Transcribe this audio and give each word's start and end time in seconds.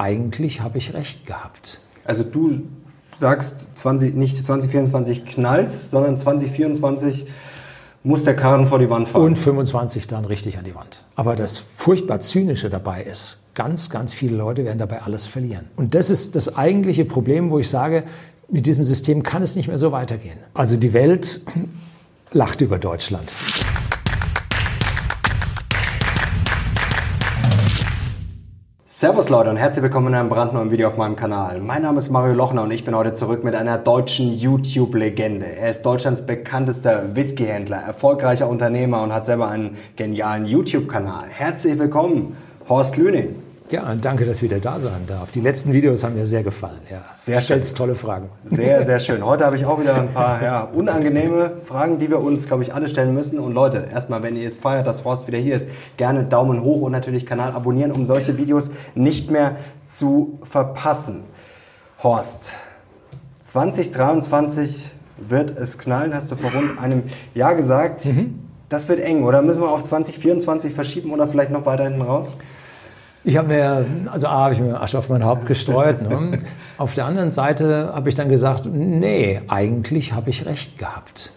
Eigentlich 0.00 0.60
habe 0.62 0.78
ich 0.78 0.94
recht 0.94 1.26
gehabt. 1.26 1.80
Also 2.04 2.22
du 2.22 2.62
sagst 3.14 3.76
20, 3.76 4.14
nicht 4.14 4.34
2024 4.34 5.26
knallst, 5.26 5.90
sondern 5.90 6.16
2024 6.16 7.26
muss 8.02 8.24
der 8.24 8.34
Karren 8.34 8.66
vor 8.66 8.78
die 8.78 8.88
Wand 8.88 9.08
fahren. 9.08 9.22
Und 9.22 9.36
25 9.36 10.06
dann 10.06 10.24
richtig 10.24 10.56
an 10.56 10.64
die 10.64 10.74
Wand. 10.74 11.04
Aber 11.16 11.36
das 11.36 11.58
furchtbar 11.58 12.20
Zynische 12.20 12.70
dabei 12.70 13.02
ist, 13.02 13.40
ganz, 13.54 13.90
ganz 13.90 14.14
viele 14.14 14.36
Leute 14.36 14.64
werden 14.64 14.78
dabei 14.78 15.02
alles 15.02 15.26
verlieren. 15.26 15.66
Und 15.76 15.94
das 15.94 16.08
ist 16.08 16.34
das 16.34 16.56
eigentliche 16.56 17.04
Problem, 17.04 17.50
wo 17.50 17.58
ich 17.58 17.68
sage, 17.68 18.04
mit 18.48 18.66
diesem 18.66 18.84
System 18.84 19.22
kann 19.22 19.42
es 19.42 19.54
nicht 19.54 19.68
mehr 19.68 19.76
so 19.76 19.92
weitergehen. 19.92 20.38
Also 20.54 20.78
die 20.78 20.94
Welt 20.94 21.42
lacht 22.32 22.62
über 22.62 22.78
Deutschland. 22.78 23.34
Servus 29.00 29.30
Leute 29.30 29.48
und 29.48 29.56
herzlich 29.56 29.82
willkommen 29.82 30.08
in 30.08 30.14
einem 30.14 30.28
brandneuen 30.28 30.70
Video 30.70 30.86
auf 30.86 30.98
meinem 30.98 31.16
Kanal. 31.16 31.58
Mein 31.58 31.80
Name 31.80 31.96
ist 31.96 32.10
Mario 32.10 32.34
Lochner 32.34 32.64
und 32.64 32.70
ich 32.70 32.84
bin 32.84 32.94
heute 32.94 33.14
zurück 33.14 33.42
mit 33.44 33.54
einer 33.54 33.78
deutschen 33.78 34.36
YouTube-Legende. 34.36 35.46
Er 35.46 35.70
ist 35.70 35.86
Deutschlands 35.86 36.26
bekanntester 36.26 37.16
Whiskyhändler, 37.16 37.78
erfolgreicher 37.78 38.46
Unternehmer 38.46 39.02
und 39.02 39.14
hat 39.14 39.24
selber 39.24 39.48
einen 39.48 39.78
genialen 39.96 40.44
YouTube-Kanal. 40.44 41.30
Herzlich 41.30 41.78
willkommen, 41.78 42.36
Horst 42.68 42.98
Lüning. 42.98 43.36
Ja, 43.70 43.94
danke, 43.94 44.26
dass 44.26 44.38
ich 44.38 44.42
wieder 44.42 44.58
da 44.58 44.80
sein 44.80 45.06
darf. 45.06 45.30
Die 45.30 45.40
letzten 45.40 45.72
Videos 45.72 46.02
haben 46.02 46.14
mir 46.14 46.26
sehr 46.26 46.42
gefallen. 46.42 46.80
Ja. 46.90 47.02
Sehr 47.14 47.40
schön. 47.40 47.62
tolle 47.76 47.94
Fragen. 47.94 48.28
Sehr, 48.44 48.82
sehr 48.84 48.98
schön. 48.98 49.24
Heute 49.24 49.46
habe 49.46 49.54
ich 49.54 49.64
auch 49.64 49.80
wieder 49.80 49.94
ein 49.94 50.12
paar 50.12 50.42
ja, 50.42 50.62
unangenehme 50.62 51.52
Fragen, 51.62 51.98
die 51.98 52.10
wir 52.10 52.18
uns, 52.20 52.48
glaube 52.48 52.64
ich, 52.64 52.74
alle 52.74 52.88
stellen 52.88 53.14
müssen. 53.14 53.38
Und 53.38 53.54
Leute, 53.54 53.86
erstmal, 53.92 54.24
wenn 54.24 54.34
ihr 54.34 54.48
es 54.48 54.56
feiert, 54.56 54.88
dass 54.88 55.04
Horst 55.04 55.28
wieder 55.28 55.38
hier 55.38 55.54
ist, 55.54 55.68
gerne 55.96 56.24
Daumen 56.24 56.62
hoch 56.62 56.82
und 56.82 56.90
natürlich 56.90 57.26
Kanal 57.26 57.52
abonnieren, 57.52 57.92
um 57.92 58.06
solche 58.06 58.38
Videos 58.38 58.72
nicht 58.96 59.30
mehr 59.30 59.54
zu 59.84 60.40
verpassen. 60.42 61.22
Horst, 62.02 62.54
2023 63.38 64.90
wird 65.16 65.56
es 65.56 65.78
knallen, 65.78 66.12
hast 66.12 66.30
du 66.32 66.34
vor 66.36 66.50
rund 66.50 66.80
einem 66.80 67.04
Jahr 67.34 67.54
gesagt. 67.54 68.04
Mhm. 68.06 68.40
Das 68.68 68.88
wird 68.88 69.00
eng, 69.00 69.24
oder 69.24 69.42
müssen 69.42 69.62
wir 69.62 69.70
auf 69.70 69.82
2024 69.82 70.72
verschieben 70.72 71.12
oder 71.12 71.28
vielleicht 71.28 71.50
noch 71.50 71.66
weiter 71.66 71.84
hinten 71.84 72.02
raus? 72.02 72.36
Ich 73.22 73.36
habe 73.36 73.48
mir, 73.48 73.86
also 74.10 74.28
A, 74.28 74.44
habe 74.44 74.54
ich 74.54 74.60
mir 74.60 74.80
Asche 74.80 74.98
auf 74.98 75.08
mein 75.10 75.24
Haupt 75.24 75.46
gestreut. 75.46 76.00
Ne? 76.00 76.38
auf 76.78 76.94
der 76.94 77.04
anderen 77.04 77.30
Seite 77.30 77.92
habe 77.94 78.08
ich 78.08 78.14
dann 78.14 78.28
gesagt, 78.28 78.66
nee, 78.66 79.42
eigentlich 79.48 80.14
habe 80.14 80.30
ich 80.30 80.46
recht 80.46 80.78
gehabt. 80.78 81.32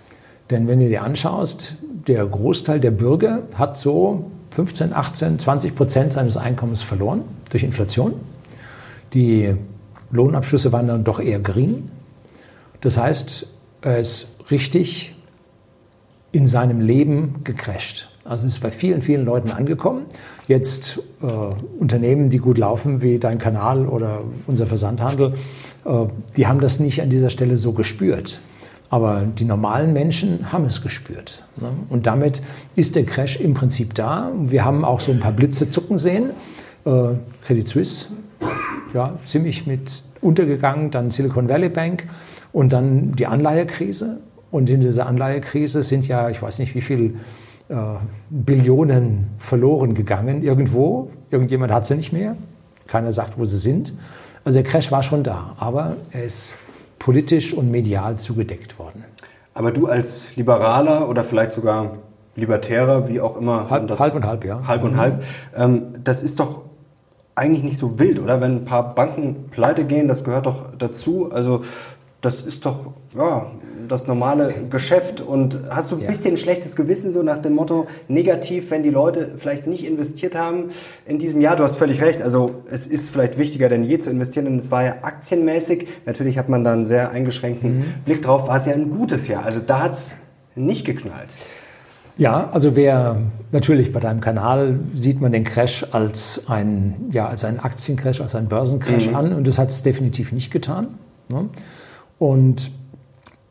Denn 0.49 0.67
wenn 0.67 0.79
du 0.79 0.87
dir 0.87 1.03
anschaust, 1.03 1.75
der 2.07 2.25
Großteil 2.25 2.79
der 2.79 2.91
Bürger 2.91 3.43
hat 3.55 3.75
so 3.75 4.31
15, 4.51 4.93
18, 4.93 5.39
20 5.39 5.75
Prozent 5.75 6.13
seines 6.13 6.37
Einkommens 6.37 6.81
verloren 6.83 7.21
durch 7.49 7.63
Inflation. 7.63 8.13
Die 9.13 9.53
Lohnabschlüsse 10.11 10.71
waren 10.71 10.87
dann 10.87 11.03
doch 11.03 11.19
eher 11.19 11.39
gering. 11.39 11.89
Das 12.81 12.97
heißt, 12.97 13.47
er 13.81 13.97
ist 13.97 14.27
richtig 14.51 15.15
in 16.33 16.45
seinem 16.45 16.81
Leben 16.81 17.35
gecrasht. 17.45 18.09
Also 18.25 18.47
es 18.47 18.55
ist 18.55 18.59
bei 18.59 18.71
vielen, 18.71 19.01
vielen 19.01 19.23
Leuten 19.23 19.51
angekommen. 19.51 20.05
Jetzt 20.47 20.99
äh, 21.21 21.25
Unternehmen, 21.79 22.29
die 22.29 22.39
gut 22.39 22.57
laufen, 22.57 23.01
wie 23.01 23.19
dein 23.19 23.37
Kanal 23.37 23.85
oder 23.85 24.21
unser 24.47 24.65
Versandhandel, 24.65 25.35
äh, 25.85 26.05
die 26.35 26.47
haben 26.47 26.59
das 26.59 26.79
nicht 26.79 27.01
an 27.01 27.09
dieser 27.09 27.29
Stelle 27.29 27.55
so 27.55 27.73
gespürt. 27.73 28.41
Aber 28.89 29.21
die 29.21 29.45
normalen 29.45 29.93
Menschen 29.93 30.51
haben 30.51 30.65
es 30.65 30.81
gespürt. 30.81 31.43
Ne? 31.61 31.69
Und 31.89 32.07
damit 32.07 32.41
ist 32.75 32.95
der 32.95 33.05
Crash 33.05 33.39
im 33.39 33.53
Prinzip 33.53 33.93
da. 33.93 34.31
Wir 34.37 34.65
haben 34.65 34.85
auch 34.85 34.99
so 34.99 35.11
ein 35.11 35.19
paar 35.19 35.31
Blitze 35.31 35.69
zucken 35.69 35.97
sehen. 35.97 36.31
Äh, 36.85 37.15
Credit 37.43 37.67
Suisse, 37.67 38.07
ja, 38.93 39.17
ziemlich 39.25 39.67
mit 39.67 40.03
untergegangen, 40.21 40.89
dann 40.89 41.11
Silicon 41.11 41.49
Valley 41.49 41.69
Bank 41.69 42.07
und 42.51 42.73
dann 42.73 43.11
die 43.13 43.27
Anleihekrise. 43.27 44.19
Und 44.53 44.69
in 44.69 44.81
dieser 44.81 45.07
Anleihekrise 45.07 45.83
sind 45.83 46.07
ja, 46.07 46.29
ich 46.29 46.39
weiß 46.39 46.59
nicht 46.59 46.75
wie 46.75 46.81
viel 46.81 47.15
äh, 47.69 47.75
Billionen 48.29 49.31
verloren 49.39 49.95
gegangen 49.95 50.43
irgendwo. 50.43 51.09
Irgendjemand 51.31 51.73
hat 51.73 51.87
sie 51.87 51.95
nicht 51.95 52.13
mehr. 52.13 52.35
Keiner 52.85 53.11
sagt, 53.11 53.39
wo 53.39 53.45
sie 53.45 53.57
sind. 53.57 53.95
Also 54.45 54.61
der 54.61 54.69
Crash 54.69 54.91
war 54.91 55.01
schon 55.01 55.23
da, 55.23 55.55
aber 55.57 55.97
er 56.11 56.25
ist 56.25 56.53
politisch 56.99 57.55
und 57.55 57.71
medial 57.71 58.19
zugedeckt 58.19 58.77
worden. 58.77 59.03
Aber 59.55 59.71
du 59.71 59.87
als 59.87 60.35
Liberaler 60.35 61.09
oder 61.09 61.23
vielleicht 61.23 61.53
sogar 61.53 61.97
Libertärer, 62.35 63.07
wie 63.07 63.21
auch 63.21 63.37
immer. 63.37 63.71
Halb, 63.71 63.87
das, 63.87 63.99
halb 63.99 64.13
und 64.13 64.25
halb, 64.27 64.45
ja. 64.45 64.67
Halb 64.67 64.83
und 64.83 64.93
mhm. 64.93 64.97
halb. 64.97 65.23
Ähm, 65.55 65.85
das 66.03 66.21
ist 66.21 66.39
doch 66.39 66.65
eigentlich 67.33 67.63
nicht 67.63 67.77
so 67.77 67.97
wild, 67.97 68.19
oder? 68.19 68.39
Wenn 68.39 68.57
ein 68.57 68.65
paar 68.65 68.93
Banken 68.93 69.45
pleite 69.49 69.85
gehen, 69.85 70.07
das 70.07 70.23
gehört 70.23 70.45
doch 70.45 70.75
dazu. 70.77 71.31
Also 71.31 71.61
das 72.21 72.43
ist 72.43 72.67
doch 72.67 72.93
ja, 73.15 73.47
das 73.87 74.07
normale 74.07 74.53
Geschäft. 74.69 75.21
Und 75.21 75.57
hast 75.69 75.91
du 75.91 75.95
ein 75.95 76.01
ja. 76.01 76.07
bisschen 76.07 76.37
schlechtes 76.37 76.75
Gewissen, 76.75 77.11
so 77.11 77.23
nach 77.23 77.37
dem 77.37 77.53
Motto 77.53 77.87
negativ, 78.07 78.71
wenn 78.71 78.83
die 78.83 78.89
Leute 78.89 79.35
vielleicht 79.37 79.67
nicht 79.67 79.85
investiert 79.85 80.35
haben 80.35 80.69
in 81.05 81.19
diesem 81.19 81.41
Jahr? 81.41 81.55
Du 81.55 81.63
hast 81.63 81.75
völlig 81.75 82.01
recht. 82.01 82.21
Also 82.21 82.51
es 82.69 82.87
ist 82.87 83.09
vielleicht 83.09 83.37
wichtiger 83.37 83.69
denn 83.69 83.83
je 83.83 83.99
zu 83.99 84.09
investieren, 84.09 84.45
denn 84.45 84.59
es 84.59 84.71
war 84.71 84.83
ja 84.83 84.95
aktienmäßig. 85.01 85.87
Natürlich 86.05 86.37
hat 86.37 86.49
man 86.49 86.63
da 86.63 86.73
einen 86.73 86.85
sehr 86.85 87.11
eingeschränkten 87.11 87.77
mhm. 87.77 87.85
Blick 88.05 88.21
drauf. 88.21 88.47
War 88.47 88.57
es 88.57 88.65
ja 88.65 88.73
ein 88.73 88.89
gutes 88.89 89.27
Jahr. 89.27 89.45
Also 89.45 89.59
da 89.65 89.83
hat 89.83 89.91
es 89.91 90.15
nicht 90.55 90.85
geknallt. 90.85 91.29
Ja, 92.17 92.49
also 92.51 92.75
wer 92.75 93.17
natürlich 93.51 93.91
bei 93.91 93.99
deinem 93.99 94.21
Kanal 94.21 94.79
sieht 94.93 95.19
man 95.19 95.31
den 95.31 95.43
Crash 95.43 95.85
als 95.91 96.43
ein 96.47 96.95
ja 97.11 97.27
als 97.27 97.43
einen 97.43 97.59
Aktiencrash, 97.59 98.21
als 98.21 98.35
einen 98.35 98.49
Börsencrash 98.49 99.09
mhm. 99.09 99.15
an 99.15 99.33
und 99.33 99.47
das 99.47 99.57
hat 99.57 99.69
es 99.69 99.81
definitiv 99.81 100.31
nicht 100.31 100.51
getan. 100.51 100.99
Ne? 101.29 101.49
Und 102.19 102.71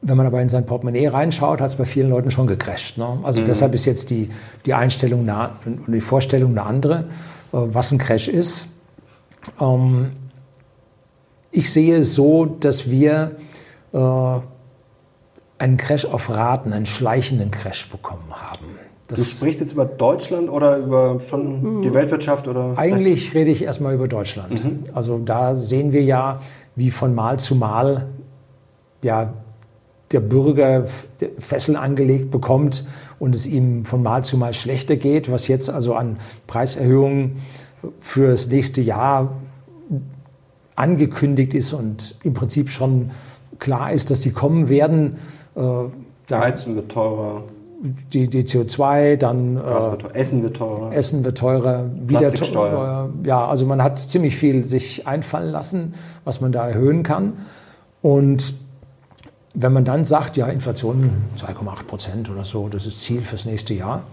wenn 0.02 0.16
man 0.16 0.26
aber 0.26 0.42
in 0.42 0.48
sein 0.48 0.66
Portemonnaie 0.66 1.06
reinschaut, 1.06 1.60
hat 1.60 1.68
es 1.68 1.76
bei 1.76 1.84
vielen 1.84 2.10
Leuten 2.10 2.30
schon 2.30 2.48
gecrasht. 2.48 2.98
Ne? 2.98 3.18
Also 3.22 3.40
mhm. 3.40 3.46
deshalb 3.46 3.72
ist 3.74 3.84
jetzt 3.84 4.10
die, 4.10 4.28
die 4.66 4.74
Einstellung 4.74 5.20
und 5.64 5.94
die 5.94 6.00
Vorstellung 6.00 6.50
eine 6.50 6.64
andere, 6.64 6.94
äh, 6.94 7.02
was 7.52 7.92
ein 7.92 7.98
Crash 7.98 8.28
ist. 8.28 8.68
Ähm, 9.60 10.10
ich 11.52 11.72
sehe 11.72 11.98
es 11.98 12.14
so, 12.14 12.46
dass 12.46 12.90
wir 12.90 13.36
äh, 13.92 13.98
einen 15.58 15.76
Crash 15.76 16.04
auf 16.04 16.30
Raten, 16.30 16.72
einen 16.72 16.86
schleichenden 16.86 17.52
Crash 17.52 17.88
bekommen 17.88 18.30
haben. 18.30 18.66
Das 19.06 19.18
du 19.18 19.24
sprichst 19.24 19.60
jetzt 19.60 19.72
über 19.72 19.84
Deutschland 19.84 20.48
oder 20.48 20.78
über 20.78 21.20
schon 21.28 21.82
die 21.82 21.92
Weltwirtschaft? 21.92 22.48
Oder 22.48 22.76
eigentlich 22.76 23.34
rede 23.34 23.50
ich 23.50 23.62
erstmal 23.62 23.94
über 23.94 24.08
Deutschland. 24.08 24.64
Mhm. 24.64 24.84
Also 24.94 25.18
da 25.18 25.54
sehen 25.54 25.92
wir 25.92 26.02
ja, 26.02 26.40
wie 26.74 26.90
von 26.90 27.14
Mal 27.14 27.38
zu 27.38 27.54
Mal 27.54 28.08
ja, 29.02 29.34
der 30.12 30.20
Bürger 30.20 30.86
Fesseln 31.38 31.76
angelegt 31.76 32.30
bekommt 32.30 32.84
und 33.18 33.34
es 33.34 33.46
ihm 33.46 33.84
von 33.84 34.02
Mal 34.02 34.24
zu 34.24 34.36
Mal 34.36 34.54
schlechter 34.54 34.96
geht, 34.96 35.30
was 35.30 35.48
jetzt 35.48 35.70
also 35.70 35.94
an 35.94 36.18
Preiserhöhungen 36.46 37.36
für 38.00 38.30
das 38.30 38.48
nächste 38.48 38.80
Jahr 38.80 39.32
angekündigt 40.76 41.54
ist 41.54 41.72
und 41.72 42.16
im 42.22 42.34
Prinzip 42.34 42.70
schon 42.70 43.10
klar 43.58 43.92
ist, 43.92 44.10
dass 44.10 44.20
die 44.20 44.32
kommen 44.32 44.68
werden. 44.68 45.18
Äh, 45.54 46.34
Heizen 46.34 46.76
wird 46.76 46.90
teurer. 46.90 47.44
Die, 48.12 48.28
die 48.28 48.44
CO2, 48.44 49.16
dann 49.16 49.56
äh, 49.56 50.18
Essen 50.18 50.42
wird 50.44 50.56
teurer. 50.56 50.92
Essen 50.92 51.24
wird 51.24 51.38
teurer, 51.38 51.90
wieder 52.06 52.32
teurer. 52.32 53.10
Ja, 53.24 53.46
also 53.46 53.66
man 53.66 53.82
hat 53.82 53.98
ziemlich 53.98 54.36
viel 54.36 54.64
sich 54.64 55.06
einfallen 55.06 55.50
lassen, 55.50 55.94
was 56.24 56.40
man 56.40 56.52
da 56.52 56.68
erhöhen 56.68 57.02
kann. 57.02 57.32
Und 58.00 58.54
wenn 59.54 59.72
man 59.72 59.84
dann 59.84 60.04
sagt, 60.04 60.36
ja, 60.36 60.46
Inflation 60.46 61.10
2,8 61.36 61.84
Prozent 61.84 62.30
oder 62.30 62.44
so, 62.44 62.68
das 62.68 62.86
ist 62.86 63.00
Ziel 63.00 63.22
fürs 63.22 63.44
nächste 63.44 63.74
Jahr, 63.74 64.04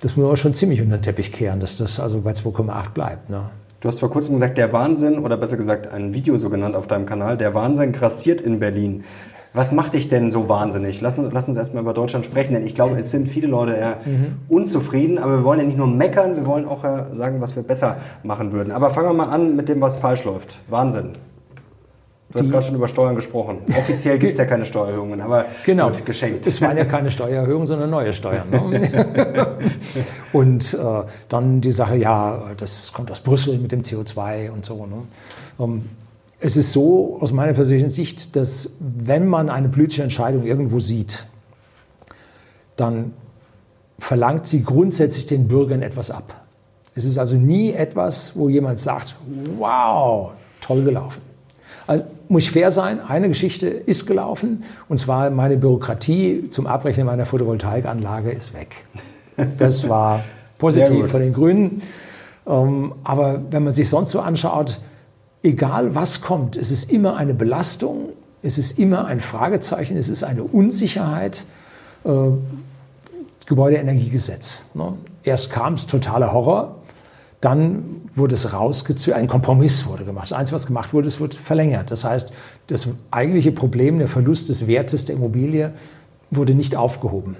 das 0.00 0.16
muss 0.16 0.26
man 0.26 0.36
schon 0.36 0.54
ziemlich 0.54 0.80
unter 0.80 0.96
den 0.98 1.02
Teppich 1.02 1.30
kehren, 1.32 1.60
dass 1.60 1.76
das 1.76 2.00
also 2.00 2.20
bei 2.20 2.32
2,8 2.32 2.90
bleibt. 2.90 3.30
Ne? 3.30 3.50
Du 3.80 3.88
hast 3.88 4.00
vor 4.00 4.10
kurzem 4.10 4.34
gesagt, 4.34 4.58
der 4.58 4.72
Wahnsinn, 4.72 5.18
oder 5.18 5.36
besser 5.36 5.56
gesagt 5.56 5.92
ein 5.92 6.12
Video 6.12 6.36
so 6.36 6.50
genannt 6.50 6.74
auf 6.74 6.86
deinem 6.86 7.06
Kanal, 7.06 7.36
der 7.36 7.54
Wahnsinn 7.54 7.92
grassiert 7.92 8.40
in 8.40 8.60
Berlin. 8.60 9.04
Was 9.52 9.72
macht 9.72 9.94
dich 9.94 10.08
denn 10.08 10.30
so 10.30 10.48
wahnsinnig? 10.48 11.00
Lass 11.00 11.18
uns, 11.18 11.32
lass 11.32 11.48
uns 11.48 11.56
erstmal 11.56 11.82
über 11.82 11.92
Deutschland 11.92 12.24
sprechen, 12.24 12.54
denn 12.54 12.64
ich 12.64 12.74
glaube, 12.74 12.96
es 12.96 13.10
sind 13.10 13.28
viele 13.28 13.48
Leute 13.48 13.76
ja 13.78 13.96
mhm. 14.04 14.34
unzufrieden, 14.48 15.18
aber 15.18 15.38
wir 15.38 15.44
wollen 15.44 15.60
ja 15.60 15.66
nicht 15.66 15.78
nur 15.78 15.88
meckern, 15.88 16.36
wir 16.36 16.46
wollen 16.46 16.66
auch 16.66 16.84
ja 16.84 17.14
sagen, 17.16 17.40
was 17.40 17.56
wir 17.56 17.62
besser 17.62 17.96
machen 18.22 18.52
würden. 18.52 18.70
Aber 18.70 18.90
fangen 18.90 19.08
wir 19.08 19.14
mal 19.14 19.28
an 19.28 19.56
mit 19.56 19.68
dem, 19.68 19.80
was 19.80 19.96
falsch 19.96 20.24
läuft. 20.24 20.58
Wahnsinn. 20.68 21.12
Du 22.32 22.38
hast 22.38 22.50
gerade 22.50 22.64
schon 22.64 22.76
über 22.76 22.86
Steuern 22.86 23.16
gesprochen. 23.16 23.58
Offiziell 23.76 24.16
gibt 24.16 24.32
es 24.32 24.38
ja 24.38 24.44
keine 24.44 24.64
Steuererhöhungen, 24.64 25.20
aber 25.20 25.46
genau. 25.66 25.90
gut, 25.90 26.06
geschenkt. 26.06 26.46
Es 26.46 26.62
waren 26.62 26.76
ja 26.76 26.84
keine 26.84 27.10
Steuererhöhungen, 27.10 27.66
sondern 27.66 27.90
neue 27.90 28.12
Steuern. 28.12 28.48
Ne? 28.50 29.58
und 30.32 30.74
äh, 30.74 30.78
dann 31.28 31.60
die 31.60 31.72
Sache, 31.72 31.96
ja, 31.96 32.52
das 32.56 32.92
kommt 32.92 33.10
aus 33.10 33.18
Brüssel 33.18 33.58
mit 33.58 33.72
dem 33.72 33.82
CO2 33.82 34.50
und 34.50 34.64
so. 34.64 34.86
Ne? 34.86 35.02
Ähm, 35.58 35.88
es 36.38 36.56
ist 36.56 36.70
so 36.70 37.18
aus 37.20 37.32
meiner 37.32 37.52
persönlichen 37.52 37.90
Sicht, 37.90 38.36
dass 38.36 38.70
wenn 38.78 39.26
man 39.26 39.50
eine 39.50 39.68
politische 39.68 40.04
Entscheidung 40.04 40.44
irgendwo 40.44 40.78
sieht, 40.78 41.26
dann 42.76 43.12
verlangt 43.98 44.46
sie 44.46 44.62
grundsätzlich 44.62 45.26
den 45.26 45.48
Bürgern 45.48 45.82
etwas 45.82 46.12
ab. 46.12 46.46
Es 46.94 47.04
ist 47.04 47.18
also 47.18 47.34
nie 47.34 47.72
etwas, 47.72 48.36
wo 48.36 48.48
jemand 48.48 48.78
sagt, 48.78 49.16
wow, 49.58 50.30
toll 50.60 50.84
gelaufen. 50.84 51.20
Also 51.86 52.04
muss 52.30 52.44
ich 52.44 52.52
fair 52.52 52.70
sein, 52.70 53.00
eine 53.00 53.28
Geschichte 53.28 53.66
ist 53.66 54.06
gelaufen, 54.06 54.62
und 54.88 54.98
zwar 54.98 55.30
meine 55.30 55.56
Bürokratie 55.56 56.48
zum 56.48 56.66
Abrechnen 56.66 57.04
meiner 57.04 57.26
Photovoltaikanlage 57.26 58.30
ist 58.30 58.54
weg. 58.54 58.86
Das 59.58 59.88
war 59.88 60.22
positiv 60.58 61.08
von 61.08 61.20
den 61.20 61.32
Grünen. 61.32 61.82
Ähm, 62.46 62.94
aber 63.02 63.42
wenn 63.50 63.64
man 63.64 63.72
sich 63.72 63.88
sonst 63.88 64.12
so 64.12 64.20
anschaut, 64.20 64.78
egal 65.42 65.94
was 65.96 66.20
kommt, 66.20 66.56
es 66.56 66.70
ist 66.70 66.90
immer 66.90 67.16
eine 67.16 67.34
Belastung, 67.34 68.10
es 68.42 68.58
ist 68.58 68.78
immer 68.78 69.06
ein 69.06 69.20
Fragezeichen, 69.20 69.96
es 69.96 70.08
ist 70.08 70.22
eine 70.22 70.44
Unsicherheit. 70.44 71.44
Äh, 72.04 72.10
Gebäudeenergiegesetz. 73.50 74.62
Ne? 74.74 74.94
Erst 75.24 75.50
kam 75.50 75.74
es 75.74 75.88
totaler 75.88 76.32
Horror, 76.32 76.76
dann 77.40 78.02
wurde 78.14 78.34
es 78.34 78.52
rausgezögert, 78.52 79.18
ein 79.18 79.28
Kompromiss 79.28 79.86
wurde 79.86 80.04
gemacht. 80.04 80.30
Das 80.30 80.32
Einzige, 80.34 80.56
was 80.56 80.66
gemacht 80.66 80.92
wurde, 80.92 81.08
es 81.08 81.20
wurde 81.20 81.36
verlängert. 81.36 81.90
Das 81.90 82.04
heißt, 82.04 82.34
das 82.66 82.88
eigentliche 83.10 83.52
Problem, 83.52 83.98
der 83.98 84.08
Verlust 84.08 84.50
des 84.50 84.66
Wertes 84.66 85.06
der 85.06 85.16
Immobilie, 85.16 85.72
wurde 86.30 86.54
nicht 86.54 86.76
aufgehoben, 86.76 87.36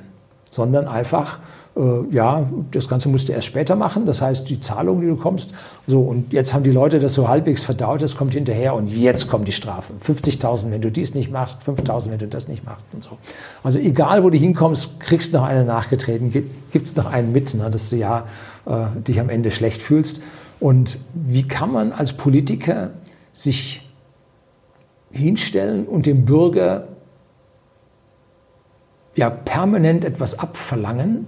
sondern 0.50 0.88
einfach, 0.88 1.38
äh, 1.76 1.80
ja, 2.10 2.48
das 2.72 2.88
Ganze 2.88 3.08
musst 3.08 3.28
du 3.28 3.32
erst 3.32 3.46
später 3.46 3.76
machen. 3.76 4.06
Das 4.06 4.20
heißt, 4.20 4.48
die 4.48 4.58
Zahlung, 4.58 5.02
die 5.02 5.06
du 5.06 5.16
kommst, 5.16 5.52
so, 5.86 6.00
und 6.00 6.32
jetzt 6.32 6.54
haben 6.54 6.64
die 6.64 6.72
Leute 6.72 6.98
das 6.98 7.14
so 7.14 7.28
halbwegs 7.28 7.62
verdaut, 7.62 8.02
das 8.02 8.16
kommt 8.16 8.32
hinterher 8.34 8.74
und 8.74 8.88
jetzt 8.88 9.28
kommen 9.28 9.44
die 9.44 9.52
Strafen. 9.52 9.96
50.000, 10.04 10.70
wenn 10.70 10.80
du 10.80 10.90
dies 10.90 11.14
nicht 11.14 11.30
machst, 11.30 11.60
5.000, 11.62 12.10
wenn 12.10 12.18
du 12.18 12.26
das 12.26 12.48
nicht 12.48 12.64
machst 12.64 12.86
und 12.92 13.04
so. 13.04 13.18
Also 13.62 13.78
egal, 13.78 14.24
wo 14.24 14.30
du 14.30 14.38
hinkommst, 14.38 14.98
kriegst 14.98 15.32
du 15.32 15.38
noch 15.38 15.44
eine 15.44 15.64
nachgetreten, 15.64 16.32
gibt 16.32 16.86
es 16.88 16.96
noch 16.96 17.06
einen 17.06 17.32
mit, 17.32 17.54
ne, 17.54 17.70
dass 17.70 17.90
du 17.90 17.96
ja 17.96 18.24
äh, 18.66 18.86
dich 19.06 19.20
am 19.20 19.28
Ende 19.28 19.50
schlecht 19.50 19.82
fühlst. 19.82 20.22
Und 20.58 20.98
wie 21.14 21.46
kann 21.48 21.72
man 21.72 21.92
als 21.92 22.12
Politiker 22.12 22.90
sich 23.32 23.88
hinstellen 25.10 25.86
und 25.86 26.06
dem 26.06 26.24
Bürger 26.24 26.88
ja 29.16 29.30
permanent 29.30 30.04
etwas 30.04 30.38
abverlangen 30.38 31.26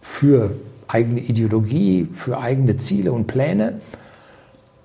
für 0.00 0.54
eigene 0.86 1.20
Ideologie, 1.20 2.08
für 2.12 2.38
eigene 2.38 2.76
Ziele 2.76 3.12
und 3.12 3.26
Pläne 3.26 3.80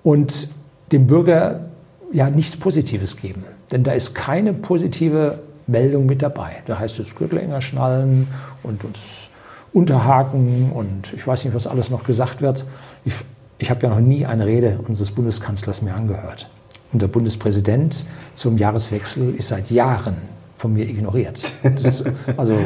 und 0.02 0.48
dem 0.92 1.06
Bürger 1.06 1.70
ja 2.12 2.30
nichts 2.30 2.56
Positives 2.56 3.16
geben. 3.16 3.44
Denn 3.70 3.84
da 3.84 3.92
ist 3.92 4.14
keine 4.14 4.52
positive 4.52 5.38
Meldung 5.66 6.06
mit 6.06 6.22
dabei. 6.22 6.56
Da 6.66 6.78
heißt 6.78 6.98
es 6.98 7.14
Gürtel 7.14 7.38
enger 7.38 7.60
schnallen 7.60 8.26
und 8.62 8.84
uns 8.84 9.29
Unterhaken 9.72 10.72
und 10.72 11.12
ich 11.14 11.26
weiß 11.26 11.44
nicht, 11.44 11.54
was 11.54 11.66
alles 11.66 11.90
noch 11.90 12.04
gesagt 12.04 12.42
wird. 12.42 12.64
Ich, 13.04 13.14
ich 13.58 13.70
habe 13.70 13.82
ja 13.82 13.90
noch 13.90 14.00
nie 14.00 14.26
eine 14.26 14.46
Rede 14.46 14.78
unseres 14.86 15.10
Bundeskanzlers 15.10 15.82
mehr 15.82 15.94
angehört. 15.94 16.48
Und 16.92 17.02
der 17.02 17.08
Bundespräsident 17.08 18.04
zum 18.34 18.58
Jahreswechsel 18.58 19.34
ist 19.36 19.48
seit 19.48 19.70
Jahren 19.70 20.16
von 20.56 20.72
mir 20.72 20.88
ignoriert. 20.88 21.42
Das, 21.62 22.04
also 22.36 22.58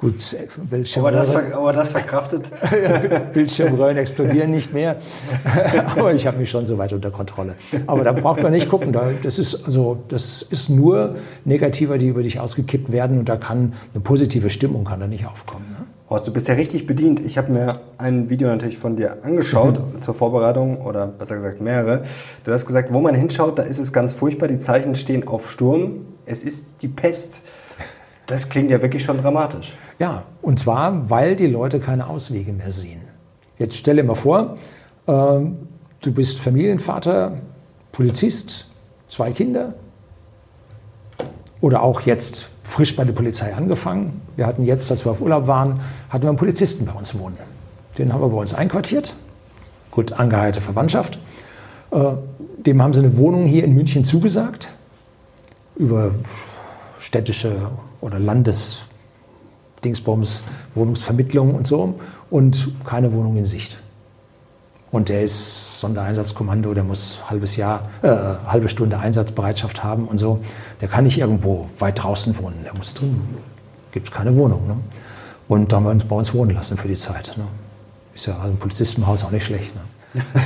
Gut, 0.00 0.36
Bildschirmröhren. 0.70 1.16
Aber 1.16 1.26
das, 1.26 1.52
aber 1.52 1.72
das 1.72 1.88
verkraftet. 1.88 2.44
Bildschirmröhren 3.32 3.96
explodieren 3.96 4.52
nicht 4.52 4.72
mehr. 4.72 4.96
aber 5.96 6.14
ich 6.14 6.24
habe 6.24 6.38
mich 6.38 6.48
schon 6.48 6.64
so 6.64 6.78
weit 6.78 6.92
unter 6.92 7.10
Kontrolle. 7.10 7.56
Aber 7.88 8.04
da 8.04 8.12
braucht 8.12 8.40
man 8.40 8.52
nicht 8.52 8.68
gucken. 8.68 8.96
Das 9.24 9.40
ist, 9.40 9.64
also, 9.64 9.98
das 10.06 10.42
ist 10.42 10.70
nur 10.70 11.16
Negativer, 11.44 11.98
die 11.98 12.06
über 12.06 12.22
dich 12.22 12.38
ausgekippt 12.38 12.92
werden. 12.92 13.18
Und 13.18 13.28
da 13.28 13.36
kann 13.36 13.72
eine 13.92 14.00
positive 14.00 14.50
Stimmung 14.50 14.84
kann 14.84 15.00
da 15.00 15.08
nicht 15.08 15.26
aufkommen. 15.26 15.66
Ne? 15.76 15.84
Horst, 16.08 16.28
du 16.28 16.32
bist 16.32 16.46
ja 16.46 16.54
richtig 16.54 16.86
bedient. 16.86 17.18
Ich 17.18 17.36
habe 17.36 17.50
mir 17.50 17.80
ein 17.98 18.30
Video 18.30 18.46
natürlich 18.46 18.78
von 18.78 18.94
dir 18.94 19.24
angeschaut 19.24 19.80
mhm. 19.80 20.00
zur 20.00 20.14
Vorbereitung 20.14 20.80
oder 20.80 21.08
besser 21.08 21.36
gesagt 21.36 21.60
mehrere. 21.60 22.02
Du 22.44 22.52
hast 22.52 22.66
gesagt, 22.66 22.92
wo 22.92 23.00
man 23.00 23.16
hinschaut, 23.16 23.58
da 23.58 23.64
ist 23.64 23.80
es 23.80 23.92
ganz 23.92 24.12
furchtbar. 24.12 24.46
Die 24.46 24.58
Zeichen 24.58 24.94
stehen 24.94 25.26
auf 25.26 25.50
Sturm. 25.50 26.06
Es 26.24 26.44
ist 26.44 26.82
die 26.82 26.88
Pest. 26.88 27.42
Das 28.28 28.50
klingt 28.50 28.70
ja 28.70 28.82
wirklich 28.82 29.02
schon 29.02 29.16
dramatisch. 29.16 29.72
Ja, 29.98 30.24
und 30.42 30.58
zwar, 30.58 31.08
weil 31.08 31.34
die 31.34 31.46
Leute 31.46 31.80
keine 31.80 32.08
Auswege 32.08 32.52
mehr 32.52 32.70
sehen. 32.70 33.00
Jetzt 33.56 33.76
stell 33.78 33.96
dir 33.96 34.04
mal 34.04 34.14
vor, 34.14 34.54
äh, 35.06 35.12
du 35.12 36.12
bist 36.12 36.38
Familienvater, 36.38 37.40
Polizist, 37.90 38.66
zwei 39.08 39.32
Kinder 39.32 39.72
oder 41.62 41.82
auch 41.82 42.02
jetzt 42.02 42.50
frisch 42.62 42.94
bei 42.94 43.04
der 43.04 43.14
Polizei 43.14 43.54
angefangen. 43.54 44.20
Wir 44.36 44.46
hatten 44.46 44.62
jetzt, 44.62 44.90
als 44.90 45.06
wir 45.06 45.12
auf 45.12 45.22
Urlaub 45.22 45.46
waren, 45.46 45.80
hatten 46.10 46.24
wir 46.24 46.28
einen 46.28 46.38
Polizisten 46.38 46.84
bei 46.84 46.92
uns 46.92 47.18
wohnen. 47.18 47.38
Den 47.96 48.12
haben 48.12 48.20
wir 48.20 48.28
bei 48.28 48.36
uns 48.36 48.52
einquartiert. 48.52 49.16
Gut, 49.90 50.12
angeheierte 50.12 50.60
Verwandtschaft. 50.60 51.18
Äh, 51.92 52.10
dem 52.58 52.82
haben 52.82 52.92
sie 52.92 53.00
eine 53.00 53.16
Wohnung 53.16 53.46
hier 53.46 53.64
in 53.64 53.72
München 53.72 54.04
zugesagt 54.04 54.68
über 55.76 56.10
städtische 57.08 57.56
oder 58.02 58.18
Landesdingsbums, 58.18 60.42
Wohnungsvermittlung 60.74 61.54
und 61.54 61.66
so 61.66 61.98
und 62.28 62.68
keine 62.84 63.14
Wohnung 63.14 63.38
in 63.38 63.46
Sicht. 63.46 63.78
Und 64.90 65.08
der 65.08 65.22
ist 65.22 65.80
Sondereinsatzkommando, 65.80 66.74
der 66.74 66.84
muss 66.84 67.20
halbes 67.30 67.56
Jahr, 67.56 67.88
äh, 68.02 68.14
halbe 68.46 68.68
Stunde 68.68 68.98
Einsatzbereitschaft 68.98 69.82
haben 69.84 70.06
und 70.06 70.18
so. 70.18 70.40
Der 70.82 70.88
kann 70.88 71.04
nicht 71.04 71.18
irgendwo 71.18 71.70
weit 71.78 72.02
draußen 72.02 72.38
wohnen, 72.38 72.62
der 72.64 72.74
muss 72.74 72.92
drin, 72.94 73.20
gibt 73.92 74.08
es 74.08 74.12
keine 74.12 74.36
Wohnung. 74.36 74.66
Ne? 74.66 74.76
Und 75.48 75.72
da 75.72 75.76
haben 75.76 75.84
wir 75.84 75.90
uns 75.90 76.04
bei 76.04 76.16
uns 76.16 76.34
wohnen 76.34 76.54
lassen 76.54 76.76
für 76.76 76.88
die 76.88 76.96
Zeit. 76.96 77.32
Ne? 77.38 77.44
Ist 78.14 78.26
ja 78.26 78.36
also 78.36 78.48
ein 78.48 78.58
Polizistenhaus 78.58 79.24
auch 79.24 79.30
nicht 79.30 79.46
schlecht. 79.46 79.74
Ne? 79.74 79.80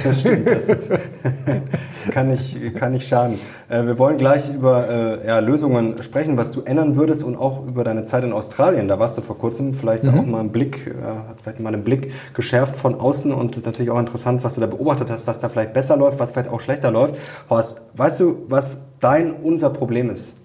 Das 0.04 0.20
stimmt, 0.20 0.48
das 0.48 0.68
ist, 0.68 0.90
kann, 2.10 2.28
nicht, 2.28 2.76
kann 2.76 2.92
nicht 2.92 3.06
schaden. 3.06 3.38
Äh, 3.68 3.86
wir 3.86 3.98
wollen 3.98 4.18
gleich 4.18 4.52
über 4.52 4.88
äh, 4.88 5.26
ja, 5.26 5.38
Lösungen 5.38 6.02
sprechen, 6.02 6.36
was 6.36 6.52
du 6.52 6.62
ändern 6.62 6.96
würdest 6.96 7.24
und 7.24 7.36
auch 7.36 7.66
über 7.66 7.84
deine 7.84 8.02
Zeit 8.02 8.24
in 8.24 8.32
Australien. 8.32 8.88
Da 8.88 8.98
warst 8.98 9.18
du 9.18 9.22
vor 9.22 9.38
kurzem 9.38 9.74
vielleicht 9.74 10.04
mhm. 10.04 10.18
auch 10.18 10.26
mal 10.26 10.40
einen 10.40 10.52
Blick, 10.52 10.86
äh, 10.86 10.92
vielleicht 11.40 11.60
mal 11.60 11.72
einen 11.72 11.84
Blick 11.84 12.12
geschärft 12.34 12.76
von 12.76 13.00
außen 13.00 13.32
und 13.32 13.64
natürlich 13.64 13.90
auch 13.90 13.98
interessant, 13.98 14.44
was 14.44 14.54
du 14.54 14.60
da 14.60 14.66
beobachtet 14.66 15.10
hast, 15.10 15.26
was 15.26 15.40
da 15.40 15.48
vielleicht 15.48 15.72
besser 15.72 15.96
läuft, 15.96 16.18
was 16.18 16.32
vielleicht 16.32 16.50
auch 16.50 16.60
schlechter 16.60 16.90
läuft. 16.90 17.16
Horst, 17.48 17.80
weißt 17.96 18.20
du, 18.20 18.42
was 18.48 18.82
dein, 19.00 19.32
unser 19.32 19.70
Problem 19.70 20.10
ist? 20.10 20.41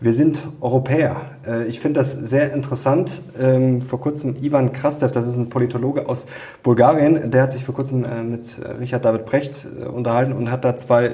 Wir 0.00 0.12
sind 0.12 0.42
Europäer. 0.60 1.16
Äh, 1.46 1.66
ich 1.66 1.78
finde 1.78 2.00
das 2.00 2.12
sehr 2.12 2.52
interessant. 2.52 3.22
Ähm, 3.40 3.80
vor 3.80 4.00
kurzem 4.00 4.34
Ivan 4.42 4.72
Krastev, 4.72 5.12
das 5.12 5.26
ist 5.26 5.36
ein 5.36 5.48
Politologe 5.48 6.08
aus 6.08 6.26
Bulgarien, 6.62 7.30
der 7.30 7.42
hat 7.42 7.52
sich 7.52 7.64
vor 7.64 7.74
kurzem 7.74 8.04
äh, 8.04 8.22
mit 8.22 8.58
äh, 8.58 8.72
Richard 8.72 9.04
David 9.04 9.24
Brecht 9.24 9.66
unterhalten 9.92 10.32
und 10.32 10.50
hat 10.50 10.64
da 10.64 10.76
zwei 10.76 11.10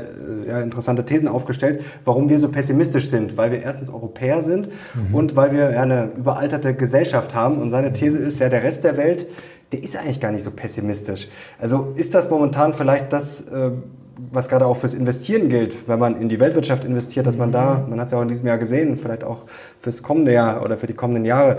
interessante 0.62 1.04
Thesen 1.04 1.28
aufgestellt, 1.28 1.84
warum 2.04 2.28
wir 2.28 2.38
so 2.38 2.48
pessimistisch 2.48 3.08
sind. 3.08 3.36
Weil 3.36 3.52
wir 3.52 3.62
erstens 3.62 3.90
Europäer 3.90 4.42
sind 4.42 4.68
mhm. 4.94 5.14
und 5.14 5.36
weil 5.36 5.52
wir 5.52 5.80
eine 5.80 6.10
überalterte 6.16 6.74
Gesellschaft 6.74 7.34
haben. 7.34 7.58
Und 7.58 7.70
seine 7.70 7.92
These 7.92 8.18
ist 8.18 8.40
ja, 8.40 8.48
der 8.48 8.62
Rest 8.62 8.84
der 8.84 8.96
Welt, 8.96 9.26
der 9.72 9.82
ist 9.82 9.96
eigentlich 9.96 10.20
gar 10.20 10.32
nicht 10.32 10.42
so 10.42 10.50
pessimistisch. 10.50 11.28
Also 11.58 11.92
ist 11.94 12.14
das 12.14 12.30
momentan 12.30 12.72
vielleicht 12.72 13.12
das 13.12 13.44
was 14.30 14.48
gerade 14.48 14.66
auch 14.66 14.76
fürs 14.76 14.94
Investieren 14.94 15.48
gilt, 15.48 15.88
wenn 15.88 15.98
man 15.98 16.20
in 16.20 16.28
die 16.28 16.40
Weltwirtschaft 16.40 16.84
investiert, 16.84 17.26
dass 17.26 17.36
man 17.36 17.52
da, 17.52 17.86
man 17.88 17.98
hat 18.00 18.06
es 18.06 18.12
ja 18.12 18.18
auch 18.18 18.22
in 18.22 18.28
diesem 18.28 18.46
Jahr 18.46 18.58
gesehen, 18.58 18.96
vielleicht 18.96 19.24
auch 19.24 19.44
fürs 19.78 20.02
kommende 20.02 20.32
Jahr 20.32 20.64
oder 20.64 20.76
für 20.76 20.86
die 20.86 20.94
kommenden 20.94 21.24
Jahre, 21.24 21.58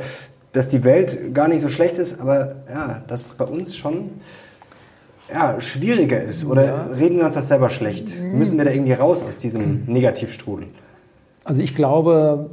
dass 0.52 0.70
die 0.70 0.84
Welt 0.84 1.34
gar 1.34 1.48
nicht 1.48 1.62
so 1.62 1.70
schlecht 1.70 1.98
ist, 1.98 2.20
aber 2.20 2.56
ja, 2.70 3.04
dass 3.08 3.28
es 3.28 3.34
bei 3.34 3.46
uns 3.46 3.76
schon 3.76 4.12
ja, 5.32 5.60
schwieriger 5.62 6.22
ist. 6.22 6.46
Oder 6.46 6.66
ja. 6.66 6.86
reden 6.88 7.18
wir 7.18 7.26
uns 7.26 7.36
das 7.36 7.48
selber 7.48 7.70
schlecht? 7.70 8.20
Müssen 8.20 8.58
wir 8.58 8.66
da 8.66 8.72
irgendwie 8.72 8.94
raus 8.94 9.24
aus 9.24 9.38
diesem 9.38 9.86
Negativstrudel? 9.86 10.68
Also 11.44 11.62
ich 11.62 11.76
glaube, 11.76 12.50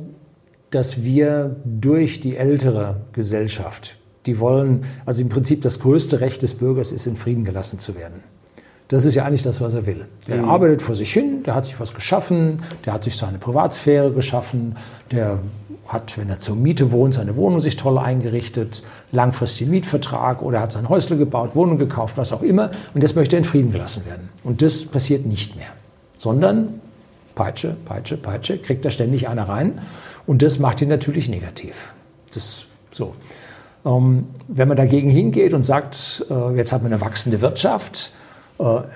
dass 0.70 1.02
wir 1.02 1.56
durch 1.64 2.20
die 2.20 2.36
ältere 2.36 3.00
Gesellschaft, 3.12 3.98
die 4.26 4.38
wollen, 4.38 4.84
also 5.06 5.22
im 5.22 5.28
Prinzip 5.28 5.62
das 5.62 5.80
größte 5.80 6.20
Recht 6.20 6.42
des 6.42 6.54
Bürgers 6.54 6.92
ist, 6.92 7.06
in 7.06 7.16
Frieden 7.16 7.44
gelassen 7.44 7.78
zu 7.78 7.96
werden. 7.96 8.22
Das 8.88 9.04
ist 9.04 9.14
ja 9.14 9.24
eigentlich 9.24 9.42
das, 9.42 9.60
was 9.60 9.74
er 9.74 9.86
will. 9.86 10.06
Er 10.26 10.38
mhm. 10.38 10.48
arbeitet 10.48 10.80
vor 10.80 10.94
sich 10.94 11.12
hin, 11.12 11.42
der 11.42 11.54
hat 11.54 11.66
sich 11.66 11.78
was 11.78 11.94
geschaffen, 11.94 12.62
der 12.86 12.94
hat 12.94 13.04
sich 13.04 13.16
seine 13.16 13.38
Privatsphäre 13.38 14.12
geschaffen, 14.12 14.76
der 15.10 15.38
hat, 15.86 16.18
wenn 16.18 16.28
er 16.28 16.40
zur 16.40 16.56
Miete 16.56 16.90
wohnt, 16.90 17.14
seine 17.14 17.36
Wohnung 17.36 17.60
sich 17.60 17.76
toll 17.76 17.98
eingerichtet, 17.98 18.82
langfristigen 19.12 19.70
Mietvertrag 19.70 20.42
oder 20.42 20.60
hat 20.60 20.72
sein 20.72 20.88
Häusle 20.88 21.16
gebaut, 21.16 21.54
Wohnung 21.54 21.78
gekauft, 21.78 22.16
was 22.16 22.32
auch 22.32 22.42
immer. 22.42 22.70
Und 22.94 23.02
das 23.02 23.14
möchte 23.14 23.36
in 23.36 23.44
Frieden 23.44 23.72
gelassen 23.72 24.04
werden. 24.06 24.28
Und 24.42 24.60
das 24.60 24.84
passiert 24.84 25.24
nicht 25.26 25.56
mehr. 25.56 25.68
Sondern 26.18 26.80
Peitsche, 27.34 27.76
Peitsche, 27.84 28.16
Peitsche, 28.16 28.58
kriegt 28.58 28.84
da 28.84 28.90
ständig 28.90 29.28
einer 29.28 29.48
rein. 29.48 29.80
Und 30.26 30.42
das 30.42 30.58
macht 30.58 30.82
ihn 30.82 30.88
natürlich 30.88 31.28
negativ. 31.28 31.92
Das 32.34 32.66
so. 32.90 33.14
Ähm, 33.86 34.26
wenn 34.48 34.68
man 34.68 34.76
dagegen 34.76 35.10
hingeht 35.10 35.54
und 35.54 35.62
sagt, 35.62 36.26
äh, 36.28 36.56
jetzt 36.56 36.72
hat 36.72 36.82
man 36.82 36.92
eine 36.92 37.00
wachsende 37.00 37.40
Wirtschaft, 37.40 38.12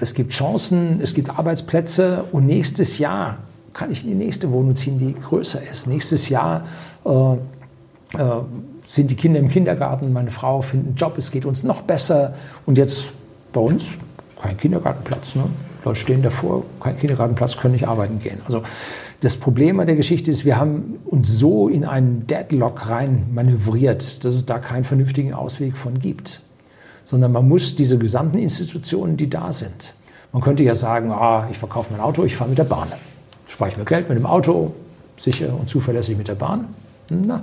es 0.01 0.15
gibt 0.15 0.33
Chancen, 0.33 1.01
es 1.01 1.15
gibt 1.15 1.39
Arbeitsplätze 1.39 2.25
und 2.33 2.47
nächstes 2.47 2.99
Jahr 2.99 3.39
kann 3.73 3.91
ich 3.91 4.05
in 4.05 4.11
die 4.11 4.17
nächste 4.17 4.51
Wohnung 4.51 4.77
ziehen, 4.77 4.99
die 4.99 5.15
größer 5.15 5.61
ist. 5.71 5.87
Nächstes 5.87 6.29
Jahr 6.29 6.65
äh, 7.05 7.11
äh, 7.11 7.37
sind 8.87 9.11
die 9.11 9.17
Kinder 9.17 9.41
im 9.41 9.49
Kindergarten, 9.49 10.13
meine 10.13 10.31
Frau 10.31 10.61
findet 10.63 10.89
einen 10.89 10.97
Job, 10.97 11.17
es 11.17 11.31
geht 11.31 11.45
uns 11.47 11.63
noch 11.63 11.83
besser. 11.83 12.35
Und 12.67 12.77
jetzt 12.77 13.13
bei 13.53 13.61
uns 13.61 13.91
kein 14.41 14.57
Kindergartenplatz. 14.57 15.37
Ne? 15.37 15.45
Leute 15.85 15.99
stehen 15.99 16.23
davor, 16.23 16.65
kein 16.81 16.99
Kindergartenplatz, 16.99 17.57
können 17.57 17.75
nicht 17.75 17.89
arbeiten 17.89 18.19
gehen. 18.19 18.41
Also 18.45 18.63
das 19.21 19.37
Problem 19.37 19.79
an 19.79 19.87
der 19.87 19.97
Geschichte 19.97 20.31
ist, 20.31 20.45
wir 20.45 20.59
haben 20.59 20.99
uns 21.05 21.29
so 21.39 21.69
in 21.69 21.85
einen 21.85 22.27
Deadlock 22.27 22.89
rein 22.89 23.27
manövriert, 23.33 24.25
dass 24.25 24.35
es 24.35 24.47
da 24.47 24.59
keinen 24.59 24.85
vernünftigen 24.85 25.33
Ausweg 25.33 25.77
von 25.77 26.01
gibt. 26.01 26.41
Sondern 27.05 27.33
man 27.33 27.49
muss 27.49 27.77
diese 27.77 27.99
gesamten 27.99 28.39
Institutionen, 28.39 29.17
die 29.17 29.29
da 29.29 29.53
sind. 29.53 29.95
Man 30.33 30.43
könnte 30.43 30.63
ja 30.63 30.75
sagen, 30.75 31.11
ah, 31.11 31.49
ich 31.51 31.59
verkaufe 31.59 31.93
mein 31.93 32.01
Auto, 32.01 32.25
ich 32.25 32.37
fahre 32.37 32.49
mit 32.49 32.59
der 32.59 32.65
Bahn 32.65 32.89
spare 33.53 33.71
ich 33.71 33.77
mir 33.77 33.85
Geld 33.85 34.09
mit 34.09 34.19
dem 34.19 34.27
Auto, 34.27 34.73
sicher 35.17 35.53
und 35.53 35.69
zuverlässig 35.69 36.17
mit 36.17 36.29
der 36.29 36.35
Bahn. 36.35 36.69
Na, 37.11 37.43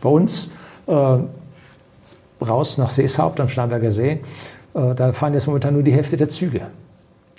bei 0.00 0.08
uns 0.08 0.50
äh, 0.86 1.18
raus 2.44 2.78
nach 2.78 2.90
Seeshaupt 2.90 3.38
am 3.38 3.48
Starnberger 3.48 3.92
See, 3.92 4.20
äh, 4.74 4.94
da 4.94 5.12
fahren 5.12 5.34
jetzt 5.34 5.46
momentan 5.46 5.74
nur 5.74 5.82
die 5.82 5.92
Hälfte 5.92 6.16
der 6.16 6.30
Züge. 6.30 6.62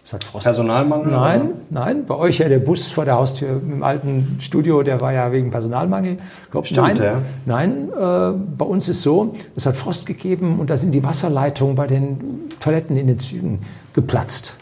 Sagt 0.05 0.25
Frost. 0.25 0.43
Personalmangel? 0.43 1.11
Nein, 1.11 1.53
nein. 1.69 2.05
Bei 2.05 2.15
euch 2.15 2.39
ja 2.39 2.49
der 2.49 2.59
Bus 2.59 2.91
vor 2.91 3.05
der 3.05 3.15
Haustür 3.15 3.61
im 3.61 3.83
alten 3.83 4.37
Studio, 4.41 4.83
der 4.83 4.99
war 4.99 5.13
ja 5.13 5.31
wegen 5.31 5.49
Personalmangel. 5.49 6.17
Glaub, 6.51 6.67
Stimmt, 6.67 6.99
nein, 6.99 7.01
ja. 7.01 7.21
nein 7.45 7.89
äh, 7.89 8.37
bei 8.57 8.65
uns 8.65 8.89
ist 8.89 9.01
so, 9.01 9.31
es 9.55 9.65
hat 9.65 9.77
Frost 9.77 10.05
gegeben 10.05 10.59
und 10.59 10.69
da 10.69 10.75
sind 10.77 10.91
die 10.91 11.05
Wasserleitungen 11.05 11.75
bei 11.75 11.87
den 11.87 12.49
Toiletten 12.59 12.97
in 12.97 13.07
den 13.07 13.17
Zügen 13.17 13.61
geplatzt. 13.93 14.57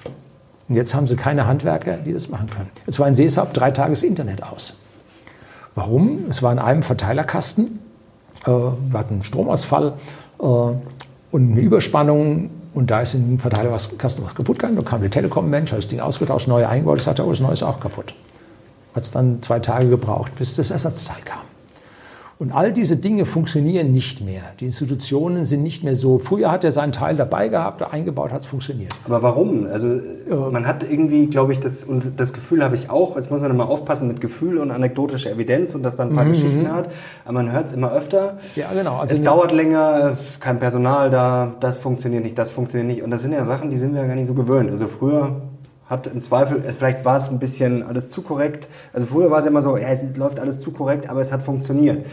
Und 0.70 0.76
jetzt 0.76 0.94
haben 0.94 1.08
sie 1.08 1.16
keine 1.16 1.48
Handwerker, 1.48 1.98
die 1.98 2.14
das 2.14 2.30
machen 2.30 2.48
können. 2.48 2.70
Jetzt 2.86 3.00
war 3.00 3.08
in 3.08 3.16
Seeshaupt 3.16 3.58
drei 3.58 3.72
Tage 3.72 3.90
das 3.90 4.04
Internet 4.04 4.44
aus. 4.44 4.76
Warum? 5.74 6.26
Es 6.30 6.44
war 6.44 6.52
in 6.52 6.60
einem 6.60 6.84
Verteilerkasten. 6.84 7.80
Äh, 8.46 8.50
wir 8.50 9.00
hatten 9.00 9.16
einen 9.16 9.24
Stromausfall 9.24 9.94
äh, 10.40 10.44
und 10.44 10.82
eine 11.34 11.60
Überspannung. 11.60 12.52
Und 12.74 12.90
da 12.90 13.02
ist 13.02 13.14
dem 13.14 13.38
Verteilerkasten 13.38 14.24
was 14.24 14.36
kaputt 14.36 14.60
gegangen. 14.60 14.78
Da 14.78 14.82
kam 14.82 15.02
der 15.02 15.12
Telekom-Mensch, 15.12 15.72
hat 15.72 15.80
das 15.80 15.88
Ding 15.88 16.00
ausgetauscht, 16.00 16.48
neu 16.48 16.66
eingebaut, 16.66 17.02
sagte, 17.02 17.26
oh, 17.26 17.30
das 17.30 17.42
neue 17.42 17.54
ist 17.54 17.64
auch 17.64 17.80
kaputt. 17.80 18.14
Hat 18.96 19.04
es 19.04 19.12
dann 19.12 19.42
zwei 19.42 19.60
Tage 19.60 19.90
gebraucht, 19.90 20.36
bis 20.36 20.56
das 20.56 20.72
Ersatzteil 20.72 21.22
kam. 21.26 21.51
Und 22.42 22.54
all 22.54 22.74
diese 22.74 22.98
Dinge 22.98 23.26
funktionieren 23.26 23.94
nicht 23.94 24.22
mehr. 24.22 24.42
Die 24.60 24.66
Institutionen 24.66 25.46
sind 25.46 25.62
nicht 25.62 25.84
mehr 25.84 25.96
so. 25.96 26.18
Früher 26.18 26.50
hat 26.52 26.64
er 26.64 26.72
seinen 26.72 26.92
Teil 26.92 27.16
dabei 27.16 27.50
gehabt, 27.50 27.84
eingebaut 27.84 28.32
hat 28.32 28.42
es 28.42 28.48
funktioniert. 28.48 28.92
Aber 29.06 29.22
warum? 29.22 29.68
Also 29.68 30.00
man 30.52 30.66
hat 30.66 30.82
irgendwie, 30.82 31.28
glaube 31.28 31.54
ich, 31.54 31.60
das 31.60 31.84
und 31.84 32.20
das 32.20 32.34
Gefühl 32.34 32.64
habe 32.64 32.74
ich 32.74 32.90
auch. 32.90 33.16
Jetzt 33.16 33.30
muss 33.30 33.42
man 33.42 33.56
mal 33.56 33.66
aufpassen 33.66 34.08
mit 34.08 34.22
Gefühl 34.22 34.58
und 34.58 34.72
anekdotischer 34.72 35.30
Evidenz 35.30 35.76
und 35.76 35.84
dass 35.84 36.00
man 36.00 36.10
ein 36.10 36.16
paar 36.16 36.26
mhm. 36.26 36.32
Geschichten 36.32 36.74
hat. 36.74 36.90
Aber 37.26 37.34
man 37.34 37.52
hört 37.52 37.68
es 37.68 37.74
immer 37.74 37.94
öfter. 37.94 38.38
Ja, 38.56 38.74
genau. 38.74 38.98
Also 38.98 39.14
es 39.14 39.24
dauert 39.24 39.52
länger, 39.52 40.18
kein 40.40 40.58
Personal 40.58 41.12
da, 41.12 41.54
das 41.60 41.78
funktioniert 41.78 42.24
nicht, 42.24 42.40
das 42.40 42.50
funktioniert 42.50 42.88
nicht. 42.88 43.04
Und 43.04 43.12
das 43.12 43.22
sind 43.22 43.34
ja 43.34 43.46
Sachen, 43.46 43.70
die 43.70 43.78
sind 43.78 43.94
wir 43.94 44.02
ja 44.02 44.08
gar 44.08 44.16
nicht 44.16 44.26
so 44.26 44.34
gewöhnt. 44.34 44.72
Also 44.72 44.88
früher 44.88 45.44
hat 45.92 46.08
im 46.08 46.22
Zweifel, 46.22 46.62
vielleicht 46.62 47.04
war 47.04 47.18
es 47.18 47.28
ein 47.28 47.38
bisschen 47.38 47.84
alles 47.84 48.08
zu 48.08 48.22
korrekt. 48.22 48.70
Also 48.94 49.06
früher 49.08 49.30
war 49.30 49.40
es 49.40 49.46
immer 49.46 49.62
so, 49.62 49.76
ja, 49.76 49.90
es, 49.90 50.02
es 50.02 50.16
läuft 50.16 50.40
alles 50.40 50.62
zu 50.62 50.72
korrekt, 50.72 51.10
aber 51.10 51.20
es 51.20 51.34
hat 51.34 51.44
funktioniert. 51.44 52.06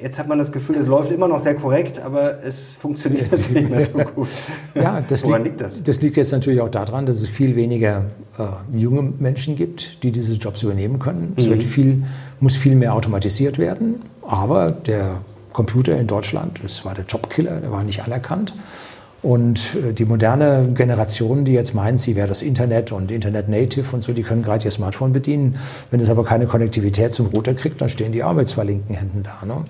Jetzt 0.00 0.18
hat 0.18 0.26
man 0.26 0.38
das 0.38 0.50
Gefühl, 0.50 0.76
es 0.76 0.86
läuft 0.86 1.12
immer 1.12 1.28
noch 1.28 1.38
sehr 1.38 1.54
korrekt, 1.54 2.00
aber 2.00 2.42
es 2.42 2.72
funktioniert 2.72 3.30
nicht 3.50 3.68
mehr 3.68 3.80
so 3.80 3.98
gut. 3.98 4.28
ja, 4.74 5.02
das 5.02 5.24
Woran 5.24 5.44
liegt, 5.44 5.60
liegt, 5.60 5.60
das? 5.60 5.82
Das 5.82 6.00
liegt 6.00 6.16
jetzt 6.16 6.32
natürlich 6.32 6.62
auch 6.62 6.70
daran, 6.70 7.04
dass 7.04 7.18
es 7.18 7.28
viel 7.28 7.54
weniger 7.56 8.06
äh, 8.38 8.78
junge 8.78 9.12
Menschen 9.18 9.54
gibt, 9.54 10.02
die 10.02 10.12
diese 10.12 10.32
Jobs 10.32 10.62
übernehmen 10.62 10.98
können. 10.98 11.34
Es 11.36 11.44
mhm. 11.44 11.50
wird 11.50 11.62
viel, 11.62 12.04
muss 12.40 12.56
viel 12.56 12.74
mehr 12.74 12.94
automatisiert 12.94 13.58
werden, 13.58 14.00
aber 14.26 14.70
der 14.70 15.18
Computer 15.52 15.98
in 15.98 16.06
Deutschland, 16.06 16.60
das 16.62 16.86
war 16.86 16.94
der 16.94 17.04
Jobkiller, 17.04 17.60
der 17.60 17.70
war 17.70 17.84
nicht 17.84 18.02
anerkannt. 18.02 18.54
Und 19.22 19.76
äh, 19.76 19.92
die 19.92 20.04
moderne 20.04 20.70
Generation, 20.74 21.44
die 21.44 21.52
jetzt 21.52 21.74
meint, 21.74 22.00
sie 22.00 22.16
wäre 22.16 22.28
das 22.28 22.42
Internet 22.42 22.92
und 22.92 23.10
Internet 23.10 23.48
Native 23.48 23.94
und 23.94 24.02
so, 24.02 24.12
die 24.12 24.22
können 24.22 24.42
gerade 24.42 24.64
ihr 24.64 24.70
Smartphone 24.70 25.12
bedienen. 25.12 25.56
Wenn 25.90 26.00
es 26.00 26.08
aber 26.08 26.24
keine 26.24 26.46
Konnektivität 26.46 27.12
zum 27.12 27.26
Router 27.26 27.54
kriegt, 27.54 27.80
dann 27.80 27.88
stehen 27.88 28.12
die 28.12 28.24
auch 28.24 28.32
mit 28.32 28.48
zwei 28.48 28.64
linken 28.64 28.94
Händen 28.94 29.22
da. 29.22 29.44
Ne? 29.44 29.64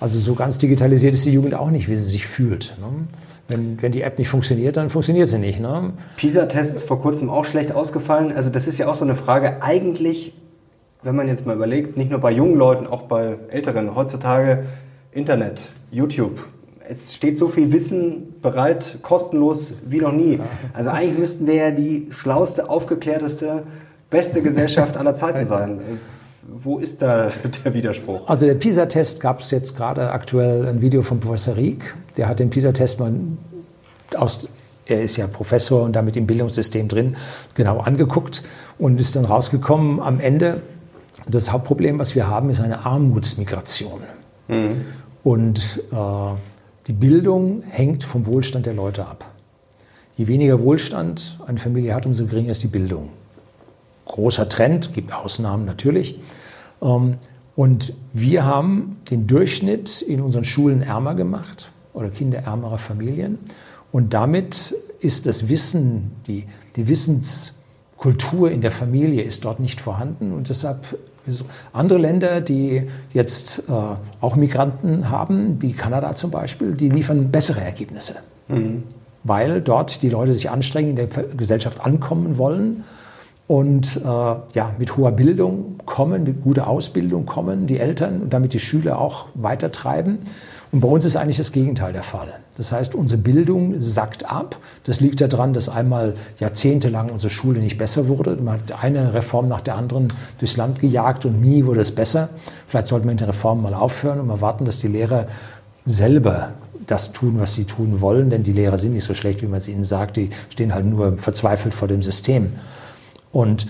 Also 0.00 0.18
so 0.18 0.34
ganz 0.34 0.58
digitalisiert 0.58 1.14
ist 1.14 1.24
die 1.26 1.32
Jugend 1.32 1.54
auch 1.54 1.70
nicht, 1.70 1.88
wie 1.88 1.96
sie 1.96 2.04
sich 2.04 2.26
fühlt. 2.26 2.76
Ne? 2.80 3.06
Wenn, 3.46 3.82
wenn 3.82 3.92
die 3.92 4.00
App 4.00 4.18
nicht 4.18 4.28
funktioniert, 4.28 4.78
dann 4.78 4.88
funktioniert 4.88 5.28
sie 5.28 5.38
nicht. 5.38 5.60
Ne? 5.60 5.92
PISA-Test 6.16 6.76
ist 6.76 6.84
vor 6.84 6.98
kurzem 6.98 7.28
auch 7.28 7.44
schlecht 7.44 7.72
ausgefallen. 7.72 8.32
Also 8.32 8.48
das 8.48 8.66
ist 8.66 8.78
ja 8.78 8.88
auch 8.88 8.94
so 8.94 9.04
eine 9.04 9.14
Frage. 9.14 9.62
Eigentlich, 9.62 10.32
wenn 11.02 11.14
man 11.14 11.28
jetzt 11.28 11.46
mal 11.46 11.54
überlegt, 11.54 11.98
nicht 11.98 12.10
nur 12.10 12.20
bei 12.20 12.30
jungen 12.30 12.56
Leuten, 12.56 12.86
auch 12.86 13.02
bei 13.02 13.36
Älteren, 13.48 13.94
heutzutage 13.94 14.64
Internet, 15.12 15.60
YouTube, 15.90 16.46
es 16.88 17.14
steht 17.14 17.36
so 17.36 17.48
viel 17.48 17.72
Wissen 17.72 18.34
bereit, 18.42 18.98
kostenlos 19.02 19.74
wie 19.86 19.98
noch 19.98 20.12
nie. 20.12 20.40
Also 20.72 20.90
eigentlich 20.90 21.18
müssten 21.18 21.46
wir 21.46 21.54
ja 21.54 21.70
die 21.70 22.08
schlauste, 22.10 22.68
aufgeklärteste, 22.68 23.64
beste 24.10 24.42
Gesellschaft 24.42 24.96
aller 24.96 25.14
Zeiten 25.14 25.46
sein. 25.46 25.80
Wo 26.46 26.78
ist 26.78 27.02
da 27.02 27.32
der 27.64 27.74
Widerspruch? 27.74 28.28
Also 28.28 28.46
der 28.46 28.54
PISA-Test 28.54 29.20
gab 29.20 29.40
es 29.40 29.50
jetzt 29.50 29.76
gerade 29.76 30.10
aktuell 30.10 30.66
ein 30.66 30.82
Video 30.82 31.02
von 31.02 31.20
Professor 31.20 31.56
Rieck. 31.56 31.94
Der 32.16 32.28
hat 32.28 32.38
den 32.38 32.50
PISA-Test 32.50 33.00
mal 33.00 33.12
aus, 34.16 34.48
er 34.86 35.02
ist 35.02 35.16
ja 35.16 35.26
Professor 35.26 35.82
und 35.82 35.96
damit 35.96 36.16
im 36.16 36.26
Bildungssystem 36.26 36.88
drin, 36.88 37.16
genau 37.54 37.80
angeguckt 37.80 38.42
und 38.78 39.00
ist 39.00 39.16
dann 39.16 39.24
rausgekommen 39.24 40.00
am 40.00 40.20
Ende, 40.20 40.60
das 41.26 41.50
Hauptproblem, 41.52 41.98
was 41.98 42.14
wir 42.14 42.28
haben, 42.28 42.50
ist 42.50 42.60
eine 42.60 42.84
Armutsmigration. 42.84 44.02
Mhm. 44.48 44.84
Und 45.22 45.82
äh, 45.90 45.96
die 46.86 46.92
Bildung 46.92 47.62
hängt 47.68 48.04
vom 48.04 48.26
Wohlstand 48.26 48.66
der 48.66 48.74
Leute 48.74 49.06
ab. 49.06 49.30
Je 50.16 50.26
weniger 50.26 50.60
Wohlstand 50.60 51.38
eine 51.46 51.58
Familie 51.58 51.94
hat, 51.94 52.06
umso 52.06 52.26
geringer 52.26 52.52
ist 52.52 52.62
die 52.62 52.68
Bildung. 52.68 53.10
Großer 54.06 54.48
Trend, 54.48 54.92
gibt 54.92 55.12
Ausnahmen 55.12 55.64
natürlich. 55.64 56.20
Ähm, 56.82 57.16
und 57.56 57.94
wir 58.12 58.44
haben 58.44 58.96
den 59.10 59.26
Durchschnitt 59.26 60.02
in 60.02 60.20
unseren 60.20 60.44
Schulen 60.44 60.82
ärmer 60.82 61.14
gemacht 61.14 61.70
oder 61.92 62.10
Kinder 62.10 62.40
ärmerer 62.40 62.78
Familien. 62.78 63.38
Und 63.92 64.12
damit 64.12 64.74
ist 65.00 65.26
das 65.26 65.48
Wissen, 65.48 66.12
die, 66.26 66.44
die 66.76 66.88
Wissenskultur 66.88 68.50
in 68.50 68.60
der 68.60 68.72
Familie 68.72 69.22
ist 69.22 69.44
dort 69.44 69.60
nicht 69.60 69.80
vorhanden. 69.80 70.32
Und 70.32 70.48
deshalb 70.48 70.98
andere 71.72 71.98
Länder, 71.98 72.40
die 72.40 72.82
jetzt 73.12 73.64
äh, 73.68 73.72
auch 74.20 74.36
Migranten 74.36 75.10
haben, 75.10 75.60
wie 75.60 75.72
Kanada 75.72 76.14
zum 76.14 76.30
Beispiel, 76.30 76.72
die 76.72 76.88
liefern 76.88 77.30
bessere 77.30 77.60
Ergebnisse. 77.60 78.16
Mhm. 78.48 78.84
Weil 79.22 79.60
dort 79.60 80.02
die 80.02 80.10
Leute 80.10 80.32
sich 80.32 80.50
anstrengen, 80.50 80.90
in 80.90 80.96
der 80.96 81.06
Gesellschaft 81.06 81.80
ankommen 81.84 82.36
wollen 82.36 82.84
und 83.46 83.96
äh, 83.96 84.08
ja, 84.08 84.74
mit 84.78 84.96
hoher 84.96 85.12
Bildung 85.12 85.76
kommen, 85.84 86.24
mit 86.24 86.42
guter 86.42 86.66
Ausbildung 86.66 87.26
kommen, 87.26 87.66
die 87.66 87.78
Eltern 87.78 88.22
und 88.22 88.32
damit 88.32 88.52
die 88.52 88.58
Schüler 88.58 88.98
auch 88.98 89.26
weitertreiben. 89.34 90.18
Und 90.74 90.80
bei 90.80 90.88
uns 90.88 91.04
ist 91.04 91.14
eigentlich 91.14 91.36
das 91.36 91.52
Gegenteil 91.52 91.92
der 91.92 92.02
Fall. 92.02 92.26
Das 92.56 92.72
heißt, 92.72 92.96
unsere 92.96 93.20
Bildung 93.20 93.78
sackt 93.78 94.28
ab. 94.28 94.58
Das 94.82 94.98
liegt 94.98 95.20
daran, 95.20 95.54
dass 95.54 95.68
einmal 95.68 96.16
jahrzehntelang 96.40 97.10
unsere 97.10 97.30
Schule 97.30 97.60
nicht 97.60 97.78
besser 97.78 98.08
wurde. 98.08 98.34
Man 98.42 98.54
hat 98.54 98.82
eine 98.82 99.14
Reform 99.14 99.46
nach 99.46 99.60
der 99.60 99.76
anderen 99.76 100.08
durchs 100.40 100.56
Land 100.56 100.80
gejagt 100.80 101.26
und 101.26 101.40
nie 101.40 101.64
wurde 101.64 101.80
es 101.80 101.94
besser. 101.94 102.30
Vielleicht 102.66 102.88
sollte 102.88 103.06
man 103.06 103.14
mit 103.14 103.20
den 103.20 103.28
Reformen 103.28 103.62
mal 103.62 103.72
aufhören 103.72 104.18
und 104.18 104.26
mal 104.26 104.40
warten, 104.40 104.64
dass 104.64 104.80
die 104.80 104.88
Lehrer 104.88 105.28
selber 105.86 106.54
das 106.88 107.12
tun, 107.12 107.38
was 107.38 107.54
sie 107.54 107.66
tun 107.66 108.00
wollen, 108.00 108.30
denn 108.30 108.42
die 108.42 108.52
Lehrer 108.52 108.80
sind 108.80 108.94
nicht 108.94 109.04
so 109.04 109.14
schlecht, 109.14 109.42
wie 109.42 109.46
man 109.46 109.58
es 109.58 109.68
ihnen 109.68 109.84
sagt. 109.84 110.16
Die 110.16 110.30
stehen 110.48 110.74
halt 110.74 110.86
nur 110.86 111.18
verzweifelt 111.18 111.72
vor 111.72 111.86
dem 111.86 112.02
System. 112.02 112.54
Und 113.30 113.68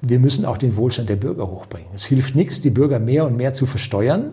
wir 0.00 0.18
müssen 0.18 0.46
auch 0.46 0.56
den 0.56 0.78
Wohlstand 0.78 1.10
der 1.10 1.16
Bürger 1.16 1.46
hochbringen. 1.46 1.90
Es 1.94 2.06
hilft 2.06 2.36
nichts, 2.36 2.62
die 2.62 2.70
Bürger 2.70 2.98
mehr 3.00 3.26
und 3.26 3.36
mehr 3.36 3.52
zu 3.52 3.66
versteuern 3.66 4.32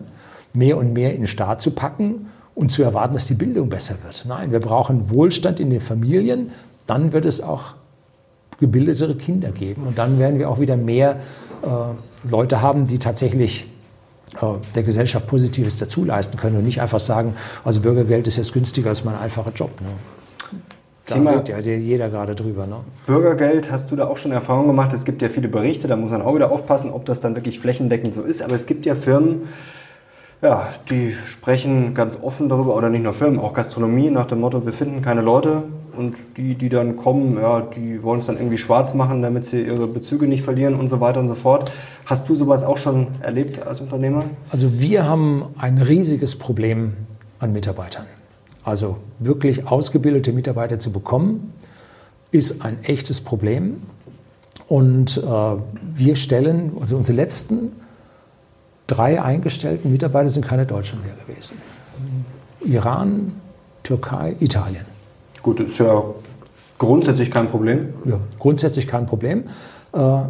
mehr 0.52 0.76
und 0.76 0.92
mehr 0.92 1.14
in 1.14 1.22
den 1.22 1.26
Staat 1.26 1.60
zu 1.60 1.72
packen 1.72 2.26
und 2.54 2.70
zu 2.70 2.82
erwarten, 2.82 3.14
dass 3.14 3.26
die 3.26 3.34
Bildung 3.34 3.68
besser 3.68 3.96
wird. 4.02 4.24
Nein, 4.26 4.50
wir 4.50 4.60
brauchen 4.60 5.10
Wohlstand 5.10 5.60
in 5.60 5.70
den 5.70 5.80
Familien, 5.80 6.50
dann 6.86 7.12
wird 7.12 7.24
es 7.26 7.40
auch 7.40 7.74
gebildetere 8.58 9.14
Kinder 9.14 9.52
geben. 9.52 9.84
Und 9.86 9.98
dann 9.98 10.18
werden 10.18 10.38
wir 10.38 10.50
auch 10.50 10.58
wieder 10.58 10.76
mehr 10.76 11.20
äh, 11.62 12.28
Leute 12.28 12.60
haben, 12.60 12.86
die 12.86 12.98
tatsächlich 12.98 13.66
äh, 14.40 14.46
der 14.74 14.82
Gesellschaft 14.82 15.26
Positives 15.26 15.76
dazu 15.76 16.04
leisten 16.04 16.36
können 16.36 16.56
und 16.56 16.64
nicht 16.64 16.80
einfach 16.80 17.00
sagen, 17.00 17.34
also 17.64 17.80
Bürgergeld 17.80 18.26
ist 18.26 18.36
jetzt 18.36 18.52
günstiger 18.52 18.88
als 18.90 19.04
mein 19.04 19.14
einfacher 19.14 19.52
Job. 19.54 19.80
Ne? 19.80 19.88
Da 21.06 21.14
Thema 21.14 21.30
redet 21.30 21.48
ja 21.48 21.72
jeder 21.72 22.10
gerade 22.10 22.34
drüber. 22.34 22.66
Ne? 22.66 22.76
Bürgergeld, 23.06 23.70
hast 23.70 23.90
du 23.90 23.96
da 23.96 24.06
auch 24.06 24.16
schon 24.16 24.32
Erfahrung 24.32 24.66
gemacht? 24.66 24.92
Es 24.92 25.04
gibt 25.04 25.22
ja 25.22 25.28
viele 25.28 25.48
Berichte, 25.48 25.88
da 25.88 25.96
muss 25.96 26.10
man 26.10 26.20
auch 26.20 26.34
wieder 26.34 26.50
aufpassen, 26.50 26.90
ob 26.90 27.06
das 27.06 27.20
dann 27.20 27.34
wirklich 27.34 27.58
flächendeckend 27.58 28.12
so 28.12 28.22
ist. 28.22 28.42
Aber 28.42 28.54
es 28.54 28.66
gibt 28.66 28.84
ja 28.84 28.94
Firmen, 28.94 29.48
ja, 30.40 30.68
die 30.90 31.14
sprechen 31.28 31.94
ganz 31.94 32.18
offen 32.22 32.48
darüber, 32.48 32.76
oder 32.76 32.90
nicht 32.90 33.02
nur 33.02 33.12
Firmen, 33.12 33.40
auch 33.40 33.54
Gastronomie 33.54 34.10
nach 34.10 34.26
dem 34.26 34.40
Motto, 34.40 34.64
wir 34.64 34.72
finden 34.72 35.02
keine 35.02 35.20
Leute 35.20 35.64
und 35.96 36.14
die, 36.36 36.54
die 36.54 36.68
dann 36.68 36.96
kommen, 36.96 37.36
ja, 37.40 37.60
die 37.60 38.02
wollen 38.02 38.20
es 38.20 38.26
dann 38.26 38.36
irgendwie 38.36 38.58
schwarz 38.58 38.94
machen, 38.94 39.20
damit 39.20 39.44
sie 39.44 39.62
ihre 39.62 39.88
Bezüge 39.88 40.28
nicht 40.28 40.44
verlieren 40.44 40.74
und 40.74 40.88
so 40.88 41.00
weiter 41.00 41.18
und 41.18 41.28
so 41.28 41.34
fort. 41.34 41.72
Hast 42.06 42.28
du 42.28 42.34
sowas 42.36 42.62
auch 42.62 42.78
schon 42.78 43.08
erlebt 43.20 43.66
als 43.66 43.80
Unternehmer? 43.80 44.24
Also 44.50 44.78
wir 44.78 45.04
haben 45.04 45.46
ein 45.58 45.78
riesiges 45.78 46.36
Problem 46.36 46.92
an 47.40 47.52
Mitarbeitern. 47.52 48.06
Also 48.62 48.98
wirklich 49.18 49.66
ausgebildete 49.66 50.32
Mitarbeiter 50.32 50.78
zu 50.78 50.92
bekommen, 50.92 51.52
ist 52.30 52.64
ein 52.64 52.82
echtes 52.84 53.20
Problem. 53.20 53.82
Und 54.68 55.16
äh, 55.16 55.20
wir 55.94 56.16
stellen, 56.16 56.72
also 56.78 56.96
unsere 56.96 57.16
letzten 57.16 57.72
drei 58.88 59.22
eingestellten 59.22 59.92
Mitarbeiter 59.92 60.28
sind 60.30 60.44
keine 60.44 60.66
Deutschen 60.66 61.00
mehr 61.02 61.14
gewesen. 61.24 61.58
Iran, 62.64 63.34
Türkei, 63.84 64.34
Italien. 64.40 64.84
Gut, 65.42 65.60
ist 65.60 65.78
ja 65.78 66.02
grundsätzlich 66.78 67.30
kein 67.30 67.46
Problem. 67.46 67.94
Ja, 68.04 68.18
grundsätzlich 68.38 68.88
kein 68.88 69.06
Problem. 69.06 69.44
Äh, 69.92 70.22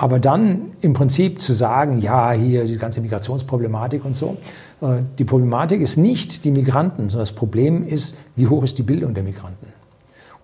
aber 0.00 0.20
dann 0.20 0.72
im 0.80 0.92
Prinzip 0.92 1.40
zu 1.42 1.52
sagen, 1.52 2.00
ja, 2.00 2.30
hier 2.32 2.64
die 2.64 2.76
ganze 2.76 3.00
Migrationsproblematik 3.00 4.04
und 4.04 4.14
so. 4.14 4.36
Äh, 4.80 5.02
die 5.18 5.24
Problematik 5.24 5.80
ist 5.80 5.96
nicht 5.96 6.44
die 6.44 6.50
Migranten, 6.50 7.08
sondern 7.08 7.26
das 7.26 7.32
Problem 7.32 7.84
ist, 7.84 8.16
wie 8.36 8.46
hoch 8.46 8.62
ist 8.62 8.78
die 8.78 8.84
Bildung 8.84 9.14
der 9.14 9.24
Migranten. 9.24 9.66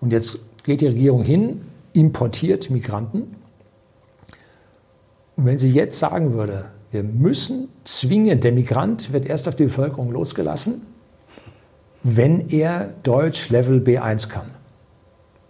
Und 0.01 0.11
jetzt 0.11 0.39
geht 0.63 0.81
die 0.81 0.87
Regierung 0.87 1.23
hin, 1.23 1.61
importiert 1.93 2.69
Migranten. 2.69 3.35
Und 5.37 5.45
wenn 5.45 5.57
sie 5.57 5.71
jetzt 5.71 5.99
sagen 5.99 6.33
würde, 6.33 6.65
wir 6.95 7.03
müssen 7.03 7.67
zwingend, 7.83 8.45
der 8.45 8.53
Migrant 8.53 9.11
wird 9.11 9.25
erst 9.25 9.49
auf 9.49 9.57
die 9.57 9.65
Bevölkerung 9.65 10.13
losgelassen, 10.13 10.81
wenn 12.03 12.47
er 12.51 12.93
Deutsch 13.03 13.49
Level 13.49 13.81
B1 13.81 14.29
kann. 14.29 14.49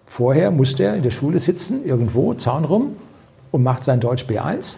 Vorher 0.08 0.50
musste 0.50 0.86
er 0.86 0.96
in 0.96 1.04
der 1.04 1.12
Schule 1.12 1.40
sitzen, 1.40 1.86
irgendwo, 1.86 2.34
Zaun 2.34 2.66
rum, 2.66 2.96
und 3.52 3.62
macht 3.62 3.84
sein 3.84 4.00
Deutsch 4.00 4.26
B1, 4.26 4.78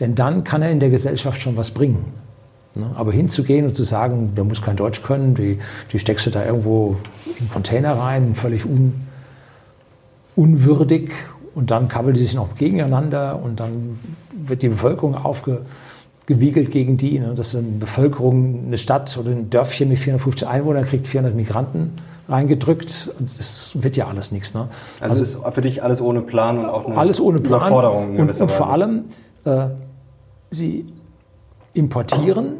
denn 0.00 0.16
dann 0.16 0.42
kann 0.42 0.62
er 0.62 0.72
in 0.72 0.80
der 0.80 0.90
Gesellschaft 0.90 1.40
schon 1.40 1.56
was 1.56 1.70
bringen. 1.70 2.06
Ne? 2.74 2.90
Aber 2.96 3.12
hinzugehen 3.12 3.64
und 3.64 3.76
zu 3.76 3.84
sagen, 3.84 4.34
der 4.34 4.42
muss 4.42 4.60
kein 4.60 4.74
Deutsch 4.74 5.04
können, 5.04 5.36
die, 5.36 5.60
die 5.92 6.00
steckst 6.00 6.26
du 6.26 6.30
da 6.30 6.44
irgendwo 6.44 6.96
in 7.24 7.36
den 7.36 7.50
Container 7.50 7.96
rein, 7.96 8.34
völlig 8.34 8.66
un, 8.66 8.94
unwürdig 10.34 11.12
und 11.58 11.72
dann 11.72 11.88
kabbeln 11.88 12.14
die 12.14 12.22
sich 12.22 12.34
noch 12.34 12.54
gegeneinander 12.54 13.40
und 13.42 13.58
dann 13.58 13.98
wird 14.32 14.62
die 14.62 14.68
Bevölkerung 14.68 15.16
aufgewiegelt 15.16 16.70
gegen 16.70 16.96
die. 16.96 17.18
Ne? 17.18 17.34
Dass 17.34 17.52
eine 17.56 17.66
Bevölkerung, 17.66 18.66
eine 18.66 18.78
Stadt 18.78 19.18
oder 19.18 19.32
ein 19.32 19.50
Dörfchen 19.50 19.88
mit 19.88 19.98
450 19.98 20.46
Einwohnern 20.46 20.84
kriegt 20.84 21.08
400 21.08 21.34
Migranten 21.34 21.94
reingedrückt. 22.28 23.10
Das 23.18 23.72
wird 23.74 23.96
ja 23.96 24.06
alles 24.06 24.30
nichts. 24.30 24.54
Ne? 24.54 24.68
Also, 25.00 25.16
also 25.20 25.22
ist 25.22 25.52
für 25.52 25.60
dich 25.60 25.82
alles 25.82 26.00
ohne 26.00 26.20
Plan 26.20 26.60
und 26.60 26.66
auch 26.66 26.86
eine 26.86 26.96
alles 26.96 27.20
ohne 27.20 27.40
Plan. 27.40 27.60
Überforderung. 27.60 28.18
Und, 28.18 28.40
und 28.40 28.50
vor 28.52 28.70
allem, 28.70 29.06
äh, 29.42 29.70
sie 30.50 30.86
importieren, 31.74 32.58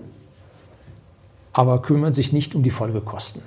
aber 1.52 1.82
kümmern 1.82 2.12
sich 2.12 2.32
nicht 2.32 2.56
um 2.56 2.64
die 2.64 2.70
Folgekosten. 2.70 3.42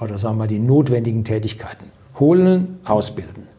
Oder 0.00 0.18
sagen 0.18 0.38
wir 0.38 0.46
die 0.46 0.58
notwendigen 0.58 1.22
Tätigkeiten. 1.22 1.90
Holen, 2.18 2.78
ausbilden. 2.86 3.55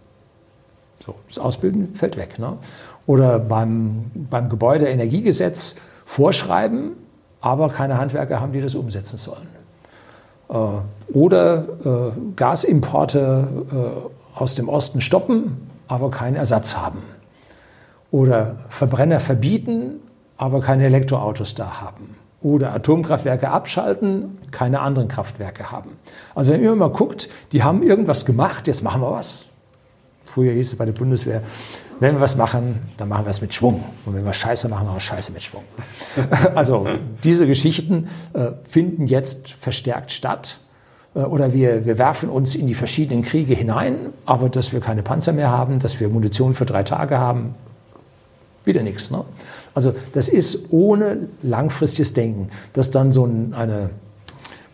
So, 1.06 1.16
das 1.27 1.39
Ausbilden 1.39 1.94
fällt 1.96 2.18
weg. 2.18 2.39
Ne? 2.39 2.58
Oder 3.06 3.39
beim, 3.39 4.12
beim 4.13 4.50
Gebäudeenergiegesetz 4.50 5.78
vorschreiben, 6.06 6.91
aber 7.41 7.69
keine 7.69 7.98
Handwerker 7.98 8.39
haben, 8.41 8.54
die 8.54 8.62
das 8.62 8.76
umsetzen 8.76 9.17
sollen. 9.17 9.48
Äh, 10.50 11.13
oder 11.13 11.65
äh, 11.86 12.12
Gasimporte 12.36 13.48
äh, 13.72 14.39
aus 14.39 14.56
dem 14.56 14.69
Osten 14.69 15.02
stoppen, 15.02 15.69
aber 15.88 16.12
keinen 16.12 16.36
Ersatz 16.36 16.76
haben. 16.76 17.00
Oder 18.12 18.58
Verbrenner 18.69 19.19
verbieten, 19.19 20.00
aber 20.38 20.62
keine 20.62 20.86
Elektroautos 20.86 21.56
da 21.56 21.82
haben. 21.82 22.15
Oder 22.41 22.74
Atomkraftwerke 22.74 23.50
abschalten, 23.50 24.38
keine 24.52 24.82
anderen 24.82 25.08
Kraftwerke 25.08 25.72
haben. 25.72 25.91
Also 26.36 26.52
wenn 26.52 26.62
ihr 26.62 26.74
mal 26.76 26.91
guckt, 26.91 27.30
die 27.52 27.63
haben 27.63 27.82
irgendwas 27.82 28.26
gemacht, 28.26 28.67
jetzt 28.67 28.84
machen 28.84 29.02
wir 29.02 29.12
was. 29.12 29.47
Früher 30.28 30.54
hieß 30.54 30.74
es 30.74 30.78
bei 30.78 30.86
der 30.86 30.94
Bundeswehr, 30.94 31.42
wenn 32.00 32.16
wir 32.16 32.22
was 32.22 32.36
machen, 32.36 32.82
dann 32.98 33.10
machen 33.10 33.26
wir 33.26 33.32
es 33.32 33.42
mit 33.42 33.54
Schwung. 33.54 33.84
Und 34.06 34.16
wenn 34.16 34.26
wir 34.26 34.34
Scheiße 34.34 34.70
machen, 34.70 34.86
machen 34.86 34.98
wir 34.98 35.02
Scheiße 35.02 35.32
mit 35.32 35.42
Schwung. 35.42 35.63
also 36.56 36.86
diese 37.24 37.48
Geschichten 37.48 38.08
äh, 38.34 38.52
finden 38.63 39.08
jetzt 39.08 39.50
verstärkt 39.50 40.12
statt. 40.12 40.60
Äh, 41.16 41.22
oder 41.22 41.54
wir, 41.54 41.86
wir 41.86 41.98
werfen 41.98 42.30
uns 42.30 42.56
in 42.56 42.68
die 42.68 42.76
verschiedenen 42.76 43.24
Kriege 43.24 43.56
hinein, 43.56 44.13
aber 44.26 44.50
dass 44.50 44.74
wir 44.74 44.80
keine 44.80 45.02
Panzer 45.02 45.34
mehr 45.34 45.50
haben, 45.50 45.80
dass 45.80 46.00
wir 46.00 46.10
Munition 46.10 46.54
für 46.54 46.66
drei 46.66 46.84
Tage 46.84 47.18
haben, 47.18 47.56
wieder 48.63 48.84
nichts. 48.84 49.10
Ne? 49.10 49.24
Also 49.74 49.96
das 50.13 50.30
ist 50.30 50.72
ohne 50.72 51.30
langfristiges 51.42 52.13
Denken, 52.13 52.50
dass 52.74 52.92
dann 52.92 53.12
so 53.12 53.24
eine 53.24 53.90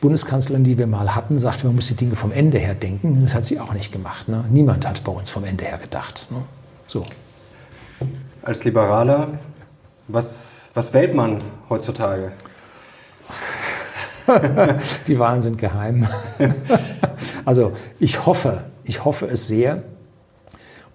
Bundeskanzlerin, 0.03 0.65
die 0.65 0.77
wir 0.77 0.85
mal 0.85 1.15
hatten, 1.15 1.39
sagte, 1.39 1.65
man 1.65 1.75
muss 1.75 1.87
die 1.87 1.95
Dinge 1.95 2.17
vom 2.17 2.33
Ende 2.33 2.57
her 2.57 2.75
denken. 2.75 3.23
Das 3.23 3.35
hat 3.35 3.45
sie 3.45 3.57
auch 3.57 3.73
nicht 3.73 3.93
gemacht. 3.93 4.27
Ne? 4.27 4.43
Niemand 4.49 4.85
hat 4.85 5.01
bei 5.05 5.13
uns 5.13 5.29
vom 5.29 5.45
Ende 5.45 5.63
her 5.63 5.77
gedacht. 5.77 6.27
Ne? 6.29 6.39
So. 6.87 7.05
Als 8.41 8.65
Liberaler, 8.65 9.39
was, 10.09 10.67
was 10.73 10.93
wählt 10.93 11.15
man 11.15 11.37
heutzutage? 11.69 12.33
die 15.07 15.17
Wahlen 15.17 15.41
sind 15.41 15.57
geheim. 15.57 16.05
also 17.45 17.71
ich 17.97 18.25
hoffe, 18.25 18.65
ich 18.83 19.05
hoffe 19.05 19.27
es 19.27 19.47
sehr. 19.47 19.83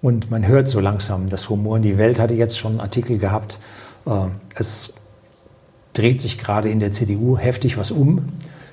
Und 0.02 0.30
man 0.30 0.46
hört 0.46 0.68
so 0.68 0.80
langsam 0.80 1.30
das 1.30 1.48
Humor. 1.48 1.78
Die 1.78 1.96
Welt 1.96 2.20
hatte 2.20 2.34
jetzt 2.34 2.58
schon 2.58 2.72
einen 2.72 2.80
Artikel 2.80 3.16
gehabt. 3.16 3.58
Äh, 4.04 4.26
es 4.54 4.96
dreht 5.94 6.20
sich 6.20 6.38
gerade 6.38 6.68
in 6.68 6.78
der 6.78 6.92
CDU 6.92 7.38
heftig 7.38 7.78
was 7.78 7.90
um 7.90 8.28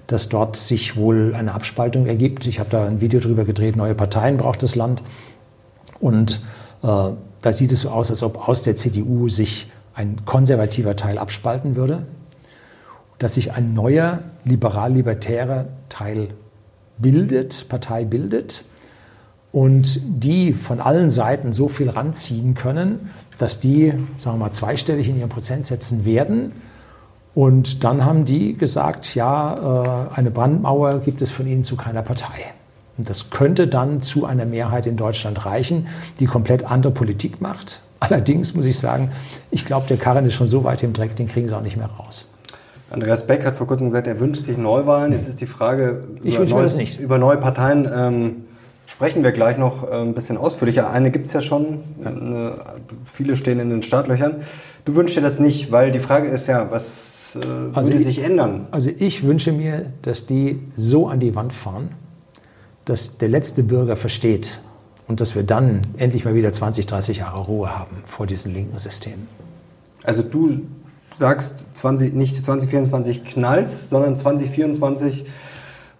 dass 0.07 0.29
dort 0.29 0.55
sich 0.55 0.95
wohl 0.95 1.33
eine 1.35 1.53
Abspaltung 1.53 2.05
ergibt. 2.05 2.45
Ich 2.45 2.59
habe 2.59 2.69
da 2.69 2.85
ein 2.85 3.01
Video 3.01 3.19
drüber 3.19 3.45
gedreht, 3.45 3.75
neue 3.75 3.95
Parteien 3.95 4.37
braucht 4.37 4.61
das 4.63 4.75
Land. 4.75 5.03
Und 5.99 6.41
äh, 6.83 6.87
da 7.41 7.53
sieht 7.53 7.71
es 7.71 7.81
so 7.81 7.89
aus, 7.89 8.09
als 8.09 8.23
ob 8.23 8.47
aus 8.47 8.61
der 8.61 8.75
CDU 8.75 9.29
sich 9.29 9.71
ein 9.93 10.25
konservativer 10.25 10.95
Teil 10.95 11.17
abspalten 11.17 11.75
würde, 11.75 12.05
dass 13.17 13.35
sich 13.35 13.53
ein 13.53 13.73
neuer 13.73 14.19
liberal-libertärer 14.43 15.67
Teil 15.89 16.29
bildet, 16.97 17.67
Partei 17.69 18.05
bildet 18.05 18.65
und 19.51 20.01
die 20.03 20.53
von 20.53 20.81
allen 20.81 21.09
Seiten 21.09 21.53
so 21.53 21.67
viel 21.69 21.89
ranziehen 21.89 22.55
können, 22.55 23.11
dass 23.37 23.59
die, 23.59 23.93
sagen 24.17 24.37
wir 24.37 24.45
mal, 24.45 24.51
zweistellig 24.51 25.07
in 25.07 25.17
ihren 25.17 25.29
Prozentsätzen 25.29 26.03
werden 26.05 26.51
und 27.35 27.83
dann 27.83 28.05
haben 28.05 28.23
die 28.23 28.57
gesagt, 28.57 29.13
ja, 29.13 29.83
äh, 29.83 30.15
eine 30.15 30.31
Brandmauer 30.31 30.99
gibt 30.99 31.21
es 31.21 31.31
von 31.31 31.45
ihnen 31.45 31.65
zu 31.65 31.75
keiner 31.75 32.01
Partei. 32.01 32.53
Und 32.97 33.09
das 33.09 33.29
könnte 33.29 33.67
dann 33.67 34.01
zu 34.01 34.25
einer 34.25 34.45
Mehrheit 34.45 34.87
in 34.87 34.95
Deutschland 34.95 35.45
reichen, 35.45 35.87
die 36.19 36.27
komplett 36.27 36.63
andere 36.63 36.93
Politik 36.93 37.41
macht. 37.41 37.81
Allerdings 37.99 38.55
muss 38.55 38.65
ich 38.65 38.79
sagen, 38.79 39.11
ich 39.51 39.65
glaube, 39.65 39.85
der 39.87 39.97
Karren 39.97 40.25
ist 40.25 40.35
schon 40.35 40.47
so 40.47 40.63
weit 40.63 40.81
im 40.83 40.93
Dreck, 40.93 41.17
den 41.17 41.27
kriegen 41.27 41.49
sie 41.49 41.57
auch 41.57 41.61
nicht 41.61 41.75
mehr 41.75 41.89
raus. 41.99 42.25
Andreas 42.89 43.27
Beck 43.27 43.45
hat 43.45 43.57
vor 43.57 43.67
kurzem 43.67 43.87
gesagt, 43.87 44.07
er 44.07 44.19
wünscht 44.21 44.43
sich 44.43 44.57
Neuwahlen. 44.57 45.11
Jetzt 45.11 45.27
ist 45.27 45.41
die 45.41 45.45
Frage, 45.45 46.05
ich 46.23 46.37
über, 46.37 46.45
neue, 46.45 46.83
über 46.99 47.17
neue 47.17 47.37
Parteien 47.37 47.89
ähm, 47.93 48.35
sprechen 48.85 49.23
wir 49.23 49.33
gleich 49.33 49.57
noch 49.57 49.83
äh, 49.83 49.95
ein 49.95 50.13
bisschen 50.13 50.37
ausführlicher. 50.37 50.89
Eine 50.89 51.11
gibt 51.11 51.27
es 51.27 51.33
ja 51.33 51.41
schon, 51.41 51.83
äh, 52.01 52.51
viele 53.11 53.35
stehen 53.35 53.59
in 53.59 53.71
den 53.71 53.81
Startlöchern. 53.81 54.37
Du 54.85 54.95
wünschst 54.95 55.17
dir 55.17 55.21
das 55.21 55.39
nicht, 55.39 55.73
weil 55.73 55.91
die 55.91 55.99
Frage 55.99 56.29
ist 56.29 56.47
ja, 56.47 56.71
was 56.71 57.14
äh, 57.35 57.69
also 57.73 57.91
würde 57.91 58.03
sich 58.03 58.19
ändern? 58.19 58.67
Also 58.71 58.91
ich 58.97 59.23
wünsche 59.23 59.51
mir, 59.51 59.91
dass 60.01 60.25
die 60.25 60.59
so 60.75 61.07
an 61.07 61.19
die 61.19 61.35
Wand 61.35 61.53
fahren, 61.53 61.89
dass 62.85 63.17
der 63.17 63.29
letzte 63.29 63.63
Bürger 63.63 63.95
versteht 63.95 64.59
und 65.07 65.21
dass 65.21 65.35
wir 65.35 65.43
dann 65.43 65.81
endlich 65.97 66.25
mal 66.25 66.35
wieder 66.35 66.51
20, 66.51 66.85
30 66.85 67.17
Jahre 67.17 67.41
Ruhe 67.41 67.77
haben 67.77 67.97
vor 68.03 68.27
diesem 68.27 68.53
linken 68.53 68.77
System. 68.77 69.27
Also 70.03 70.21
du 70.21 70.61
sagst 71.13 71.75
20, 71.75 72.13
nicht 72.13 72.35
2024 72.35 73.23
knalls, 73.25 73.89
sondern 73.89 74.15
2024 74.15 75.25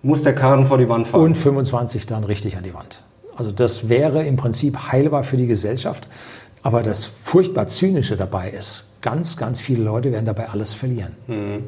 muss 0.04 0.22
der 0.24 0.36
Karren 0.36 0.66
vor 0.66 0.78
die 0.78 0.90
Wand 0.90 1.08
fahren. 1.08 1.22
Und 1.22 1.36
25 1.36 2.06
dann 2.06 2.24
richtig 2.24 2.58
an 2.58 2.64
die 2.64 2.74
Wand. 2.74 3.04
Also 3.36 3.52
das 3.52 3.90
wäre 3.90 4.24
im 4.26 4.36
Prinzip 4.38 4.92
heilbar 4.92 5.24
für 5.24 5.38
die 5.38 5.48
Gesellschaft. 5.48 6.08
Aber 6.66 6.82
das 6.82 7.06
furchtbar 7.06 7.68
Zynische 7.68 8.18
dabei 8.18 8.50
ist, 8.50 8.86
ganz, 9.04 9.38
ganz 9.38 9.60
viele 9.60 9.84
Leute 9.84 10.12
werden 10.12 10.26
dabei 10.26 10.50
alles 10.50 10.74
verlieren. 10.74 11.12
Mhm. 11.28 11.66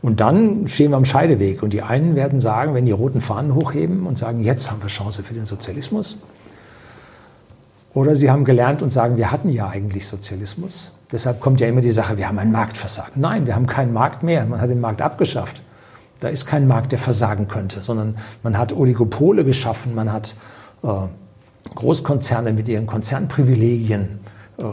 Und 0.00 0.20
dann 0.20 0.66
stehen 0.66 0.92
wir 0.92 0.96
am 0.96 1.04
Scheideweg. 1.04 1.62
Und 1.62 1.74
die 1.74 1.82
einen 1.82 2.16
werden 2.16 2.40
sagen, 2.40 2.72
wenn 2.72 2.86
die 2.86 2.92
roten 2.92 3.20
Fahnen 3.20 3.54
hochheben 3.54 4.06
und 4.06 4.16
sagen, 4.16 4.40
jetzt 4.40 4.70
haben 4.70 4.80
wir 4.80 4.88
Chance 4.88 5.22
für 5.24 5.34
den 5.34 5.44
Sozialismus. 5.44 6.16
Oder 7.92 8.16
sie 8.16 8.30
haben 8.30 8.46
gelernt 8.46 8.80
und 8.80 8.94
sagen, 8.94 9.18
wir 9.18 9.30
hatten 9.30 9.50
ja 9.50 9.68
eigentlich 9.68 10.06
Sozialismus. 10.06 10.92
Deshalb 11.12 11.40
kommt 11.40 11.60
ja 11.60 11.68
immer 11.68 11.82
die 11.82 11.90
Sache, 11.90 12.16
wir 12.16 12.26
haben 12.26 12.38
ein 12.38 12.50
Marktversagen. 12.50 13.20
Nein, 13.20 13.44
wir 13.44 13.54
haben 13.54 13.66
keinen 13.66 13.92
Markt 13.92 14.22
mehr. 14.22 14.46
Man 14.46 14.62
hat 14.62 14.70
den 14.70 14.80
Markt 14.80 15.02
abgeschafft. 15.02 15.60
Da 16.20 16.28
ist 16.28 16.46
kein 16.46 16.66
Markt, 16.66 16.92
der 16.92 16.98
versagen 16.98 17.46
könnte, 17.46 17.82
sondern 17.82 18.16
man 18.42 18.56
hat 18.56 18.72
Oligopole 18.72 19.44
geschaffen, 19.44 19.94
man 19.94 20.10
hat 20.10 20.34
äh, 20.82 20.88
Großkonzerne 21.74 22.52
mit 22.52 22.68
ihren 22.68 22.86
Konzernprivilegien 22.86 24.20
äh, 24.58 24.64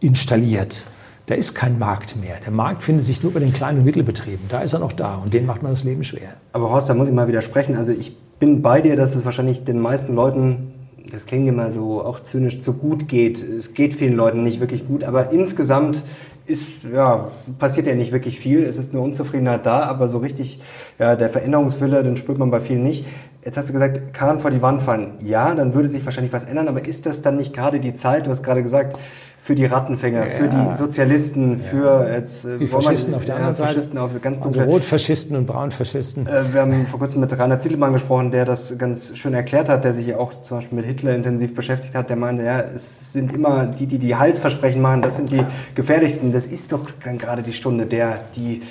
installiert. 0.00 0.86
Da 1.26 1.34
ist 1.36 1.54
kein 1.54 1.78
Markt 1.78 2.16
mehr. 2.16 2.36
Der 2.44 2.52
Markt 2.52 2.82
findet 2.82 3.04
sich 3.04 3.22
nur 3.22 3.32
bei 3.32 3.40
den 3.40 3.52
kleinen 3.52 3.78
und 3.78 3.84
Mittelbetrieben. 3.84 4.46
Da 4.48 4.60
ist 4.60 4.72
er 4.72 4.80
noch 4.80 4.92
da 4.92 5.16
und 5.16 5.32
denen 5.32 5.46
macht 5.46 5.62
man 5.62 5.72
das 5.72 5.84
Leben 5.84 6.02
schwer. 6.02 6.34
Aber 6.52 6.70
Horst, 6.70 6.88
da 6.88 6.94
muss 6.94 7.08
ich 7.08 7.14
mal 7.14 7.28
widersprechen. 7.28 7.76
Also 7.76 7.92
ich 7.92 8.16
bin 8.38 8.60
bei 8.60 8.80
dir, 8.80 8.96
dass 8.96 9.14
es 9.14 9.24
wahrscheinlich 9.24 9.64
den 9.64 9.78
meisten 9.78 10.14
Leuten 10.14 10.74
das 11.10 11.26
klingt 11.26 11.48
immer 11.48 11.70
so 11.70 12.02
auch 12.02 12.20
zynisch, 12.20 12.60
so 12.60 12.72
gut 12.72 13.08
geht. 13.08 13.42
Es 13.42 13.74
geht 13.74 13.92
vielen 13.92 14.14
Leuten 14.14 14.44
nicht 14.44 14.60
wirklich 14.60 14.86
gut, 14.86 15.04
aber 15.04 15.30
insgesamt 15.32 16.02
ist, 16.46 16.66
ja, 16.92 17.28
passiert 17.58 17.86
ja 17.86 17.94
nicht 17.94 18.12
wirklich 18.12 18.38
viel. 18.38 18.62
Es 18.62 18.78
ist 18.78 18.92
eine 18.92 19.02
Unzufriedenheit 19.02 19.66
da, 19.66 19.80
aber 19.84 20.08
so 20.08 20.18
richtig, 20.18 20.58
ja, 20.98 21.16
der 21.16 21.30
Veränderungswille, 21.30 22.02
den 22.02 22.16
spürt 22.16 22.38
man 22.38 22.50
bei 22.50 22.60
vielen 22.60 22.82
nicht. 22.82 23.06
Jetzt 23.44 23.56
hast 23.56 23.68
du 23.68 23.72
gesagt, 23.72 24.14
Karren 24.14 24.38
vor 24.38 24.50
die 24.50 24.62
Wand 24.62 24.82
fallen. 24.82 25.14
Ja, 25.20 25.54
dann 25.54 25.74
würde 25.74 25.88
sich 25.88 26.04
wahrscheinlich 26.04 26.32
was 26.32 26.44
ändern, 26.44 26.68
aber 26.68 26.84
ist 26.84 27.06
das 27.06 27.22
dann 27.22 27.36
nicht 27.36 27.52
gerade 27.52 27.80
die 27.80 27.92
Zeit, 27.92 28.26
du 28.26 28.30
hast 28.30 28.42
gerade 28.42 28.62
gesagt, 28.62 28.96
für 29.42 29.56
die 29.56 29.64
Rattenfänger, 29.64 30.20
ja. 30.20 30.26
für 30.26 30.48
die 30.48 30.76
Sozialisten, 30.76 31.58
für 31.58 32.08
jetzt 32.08 32.44
äh, 32.44 32.58
die 32.58 32.68
Faschisten 32.68 33.10
man, 33.10 33.18
auf 33.18 33.24
der 33.24 33.34
anderen 33.34 33.56
Faschisten 33.56 33.98
Seite. 33.98 34.14
Auf 34.14 34.22
ganz 34.22 34.40
also 34.40 34.60
Rotfaschisten 34.60 35.36
und 35.36 35.46
Braunfaschisten. 35.46 36.28
Äh, 36.28 36.52
wir 36.52 36.60
haben 36.60 36.86
vor 36.86 37.00
kurzem 37.00 37.22
mit 37.22 37.36
Rainer 37.36 37.58
Ziedelmann 37.58 37.92
gesprochen, 37.92 38.30
der 38.30 38.44
das 38.44 38.78
ganz 38.78 39.18
schön 39.18 39.34
erklärt 39.34 39.68
hat, 39.68 39.82
der 39.82 39.94
sich 39.94 40.06
ja 40.06 40.18
auch 40.18 40.42
zum 40.42 40.58
Beispiel 40.58 40.76
mit 40.76 40.86
Hitler 40.86 41.16
intensiv 41.16 41.56
beschäftigt 41.56 41.96
hat. 41.96 42.08
Der 42.08 42.16
meinte, 42.16 42.44
ja, 42.44 42.60
es 42.60 43.12
sind 43.12 43.34
immer 43.34 43.66
die, 43.66 43.86
die 43.86 43.98
die 43.98 44.14
Halsversprechen 44.14 44.80
machen, 44.80 45.02
das 45.02 45.16
sind 45.16 45.32
die 45.32 45.44
gefährlichsten. 45.74 46.31
Das 46.32 46.46
ist 46.46 46.72
doch 46.72 46.86
gerade 47.00 47.42
die 47.42 47.52
Stunde 47.52 47.86
der, 47.86 48.20
die 48.36 48.62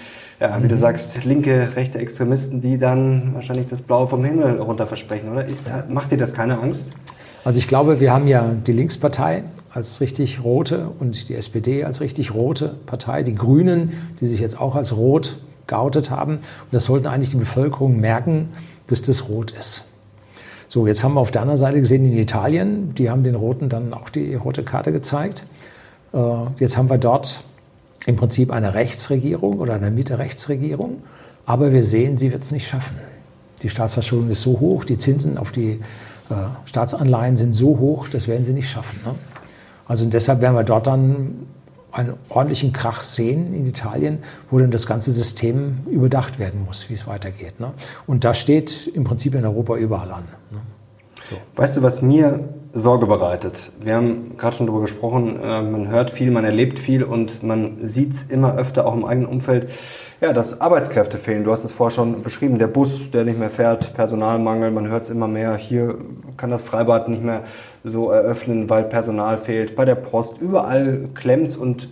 ja, 0.42 0.62
wie 0.64 0.68
du 0.68 0.74
mhm. 0.74 0.80
sagst, 0.80 1.24
linke, 1.24 1.76
rechte 1.76 2.00
Extremisten, 2.00 2.62
die 2.62 2.80
dann 2.80 3.36
wahrscheinlich 3.36 3.68
das 3.68 3.84
Blaue 3.84 4.08
vom 4.08 4.26
Himmel 4.26 4.60
runter 4.60 4.88
versprechen, 4.88 5.32
oder? 5.32 5.46
Ist, 5.46 5.72
macht 5.88 6.12
dir 6.12 6.18
das 6.18 6.34
keine 6.34 6.60
Angst? 6.60 6.94
Also 7.46 7.60
ich 7.60 7.68
glaube, 7.68 8.00
wir 8.00 8.12
haben 8.12 8.28
ja 8.28 8.52
die 8.66 8.72
Linkspartei 8.72 9.44
als 9.70 10.02
richtig 10.02 10.44
rote 10.44 10.90
und 11.00 11.30
die 11.30 11.36
SPD 11.36 11.84
als 11.84 12.02
richtig 12.02 12.34
rote 12.34 12.76
Partei, 12.88 13.24
die 13.24 13.36
Grünen, 13.36 13.92
die 14.20 14.28
sich 14.28 14.40
jetzt 14.40 14.60
auch 14.60 14.76
als 14.76 14.96
rot 14.96 15.38
geoutet 15.68 16.10
haben. 16.10 16.38
Und 16.38 16.72
das 16.72 16.86
sollten 16.86 17.06
eigentlich 17.06 17.32
die 17.32 17.38
Bevölkerung 17.38 18.00
merken, 18.00 18.50
dass 18.88 19.04
das 19.04 19.30
rot 19.30 19.52
ist. 19.52 19.86
So, 20.68 20.88
jetzt 20.88 21.04
haben 21.04 21.14
wir 21.14 21.20
auf 21.20 21.32
der 21.32 21.42
anderen 21.42 21.60
Seite 21.60 21.80
gesehen 21.80 22.06
in 22.06 22.18
Italien, 22.18 22.96
die 22.96 23.10
haben 23.10 23.24
den 23.24 23.36
Roten 23.36 23.70
dann 23.70 23.94
auch 23.94 24.10
die 24.10 24.36
rote 24.36 24.64
Karte 24.64 24.92
gezeigt. 24.92 25.46
Äh, 26.14 26.18
jetzt 26.60 26.78
haben 26.78 26.90
wir 26.90 26.98
dort 26.98 27.44
im 28.06 28.16
Prinzip 28.16 28.52
eine 28.52 28.74
Rechtsregierung 28.74 29.60
oder 29.60 29.76
eine 29.76 29.92
Mitte-Rechtsregierung, 29.92 31.04
aber 31.46 31.72
wir 31.72 31.84
sehen, 31.84 32.18
sie 32.18 32.32
wird 32.32 32.42
es 32.42 32.52
nicht 32.52 32.68
schaffen. 32.68 32.98
Die 33.62 33.70
Staatsverschuldung 33.70 34.30
ist 34.30 34.42
so 34.42 34.60
hoch, 34.60 34.86
die 34.86 34.98
Zinsen 34.98 35.38
auf 35.38 35.52
die 35.52 35.80
äh, 36.30 36.34
Staatsanleihen 36.66 37.38
sind 37.38 37.54
so 37.54 37.78
hoch, 37.78 38.08
das 38.08 38.28
werden 38.28 38.44
sie 38.44 38.54
nicht 38.54 38.70
schaffen. 38.70 39.00
Ne? 39.06 39.16
Also 39.88 40.06
deshalb 40.06 40.42
werden 40.42 40.56
wir 40.56 40.64
dort 40.64 40.88
dann 40.88 41.48
einen 41.92 42.14
ordentlichen 42.30 42.72
Krach 42.72 43.04
sehen 43.04 43.54
in 43.54 43.66
Italien, 43.66 44.20
wo 44.50 44.60
dann 44.60 44.72
das 44.72 44.86
ganze 44.86 45.12
System 45.12 45.80
überdacht 45.90 46.40
werden 46.40 46.64
muss, 46.66 46.90
wie 46.90 46.94
es 46.94 47.06
weitergeht. 47.06 47.60
Ne? 47.60 47.74
Und 48.08 48.24
das 48.24 48.40
steht 48.40 48.88
im 48.94 49.04
Prinzip 49.04 49.36
in 49.36 49.46
Europa 49.46 49.76
überall 49.76 50.12
an. 50.12 50.24
Ne? 50.52 50.60
So. 51.30 51.36
Weißt 51.56 51.78
du, 51.78 51.82
was 51.82 52.02
mir 52.02 52.48
Sorge 52.74 53.08
bereitet? 53.08 53.72
Wir 53.82 53.96
haben 53.96 54.38
gerade 54.38 54.56
schon 54.56 54.68
darüber 54.68 54.82
gesprochen, 54.82 55.40
äh, 55.40 55.62
man 55.62 55.90
hört 55.90 56.12
viel, 56.12 56.32
man 56.32 56.46
erlebt 56.46 56.80
viel 56.80 57.04
und 57.04 57.44
man 57.44 57.78
sieht 57.82 58.14
es 58.14 58.24
immer 58.24 58.56
öfter 58.58 58.86
auch 58.86 58.94
im 58.94 59.06
eigenen 59.06 59.28
Umfeld 59.28 59.70
ja, 60.22 60.34
dass 60.34 60.62
Arbeitskräfte 60.62 61.18
fehlen. 61.18 61.44
Du 61.44 61.52
hast 61.52 61.64
es 61.64 61.72
vorher 61.72 61.92
schon 61.92 62.22
beschrieben, 62.22 62.60
der 62.60 62.68
Bus, 62.68 63.10
der 63.10 63.26
nicht 63.26 63.40
mehr 63.40 63.50
fährt, 63.50 63.96
Personalmangel, 63.96 64.70
man 64.70 64.88
hört 64.88 65.04
es 65.04 65.10
immer 65.10 65.28
mehr. 65.28 65.56
Hier 65.56 65.98
kann 66.38 66.52
das 66.52 66.62
Freibad 66.62 67.10
nicht 67.10 67.24
mehr 67.24 67.44
so 67.84 68.12
eröffnen, 68.12 68.70
weil 68.70 68.84
Personal 68.84 69.40
fehlt. 69.40 69.76
Bei 69.76 69.84
der 69.84 69.96
Post, 69.96 70.40
überall 70.40 71.08
klemmt's 71.16 71.58
und 71.58 71.90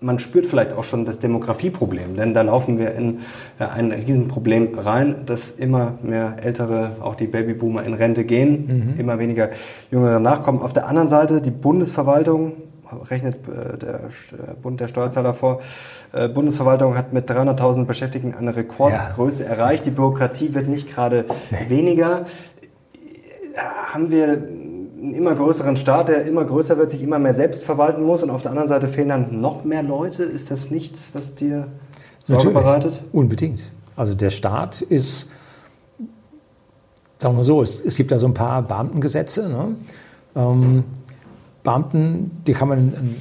man 0.00 0.18
spürt 0.18 0.46
vielleicht 0.46 0.72
auch 0.72 0.84
schon 0.84 1.04
das 1.04 1.20
Demografieproblem, 1.20 2.16
denn 2.16 2.32
da 2.32 2.42
laufen 2.42 2.78
wir 2.78 2.92
in 2.92 3.20
ein 3.58 3.92
Riesenproblem 3.92 4.78
rein, 4.78 5.26
dass 5.26 5.50
immer 5.50 5.98
mehr 6.02 6.36
Ältere, 6.42 6.96
auch 7.00 7.14
die 7.14 7.26
Babyboomer 7.26 7.84
in 7.84 7.94
Rente 7.94 8.24
gehen, 8.24 8.94
mhm. 8.94 9.00
immer 9.00 9.18
weniger 9.18 9.50
Jüngere 9.90 10.18
nachkommen. 10.18 10.60
Auf 10.60 10.72
der 10.72 10.88
anderen 10.88 11.08
Seite 11.08 11.42
die 11.42 11.50
Bundesverwaltung, 11.50 12.54
rechnet 13.10 13.36
äh, 13.46 13.78
der 13.78 14.00
äh, 14.04 14.54
Bund 14.60 14.80
der 14.80 14.88
Steuerzahler 14.88 15.34
vor. 15.34 15.60
Äh, 16.12 16.28
Bundesverwaltung 16.28 16.96
hat 16.96 17.12
mit 17.12 17.30
300.000 17.30 17.84
Beschäftigten 17.84 18.34
eine 18.34 18.56
Rekordgröße 18.56 19.44
ja. 19.44 19.50
erreicht. 19.50 19.86
Die 19.86 19.90
Bürokratie 19.90 20.54
wird 20.54 20.68
nicht 20.68 20.92
gerade 20.92 21.26
nee. 21.50 21.68
weniger. 21.68 22.26
Haben 23.92 24.10
wir 24.10 24.42
einen 25.00 25.14
immer 25.14 25.34
größeren 25.34 25.76
Staat, 25.76 26.08
der 26.08 26.26
immer 26.26 26.44
größer 26.44 26.76
wird, 26.76 26.90
sich 26.90 27.02
immer 27.02 27.18
mehr 27.18 27.32
selbst 27.32 27.64
verwalten 27.64 28.02
muss 28.02 28.22
und 28.22 28.30
auf 28.30 28.42
der 28.42 28.50
anderen 28.50 28.68
Seite 28.68 28.88
fehlen 28.88 29.08
dann 29.08 29.40
noch 29.40 29.64
mehr 29.64 29.82
Leute? 29.82 30.22
Ist 30.22 30.50
das 30.50 30.70
nichts, 30.70 31.08
was 31.12 31.34
dir 31.34 31.68
Sorge 32.24 32.44
Natürlich. 32.44 32.54
bereitet? 32.54 33.02
Unbedingt. 33.12 33.70
Also 33.96 34.14
der 34.14 34.30
Staat 34.30 34.82
ist, 34.82 35.30
sagen 37.18 37.36
wir 37.36 37.44
so, 37.44 37.62
es, 37.62 37.80
es 37.84 37.96
gibt 37.96 38.10
da 38.10 38.18
so 38.18 38.26
ein 38.26 38.34
paar 38.34 38.62
Beamtengesetze. 38.62 39.48
Ne? 39.48 39.76
Ähm, 40.36 40.84
Beamten, 41.62 42.42
die 42.46 42.52
kann 42.52 42.68
man 42.68 43.16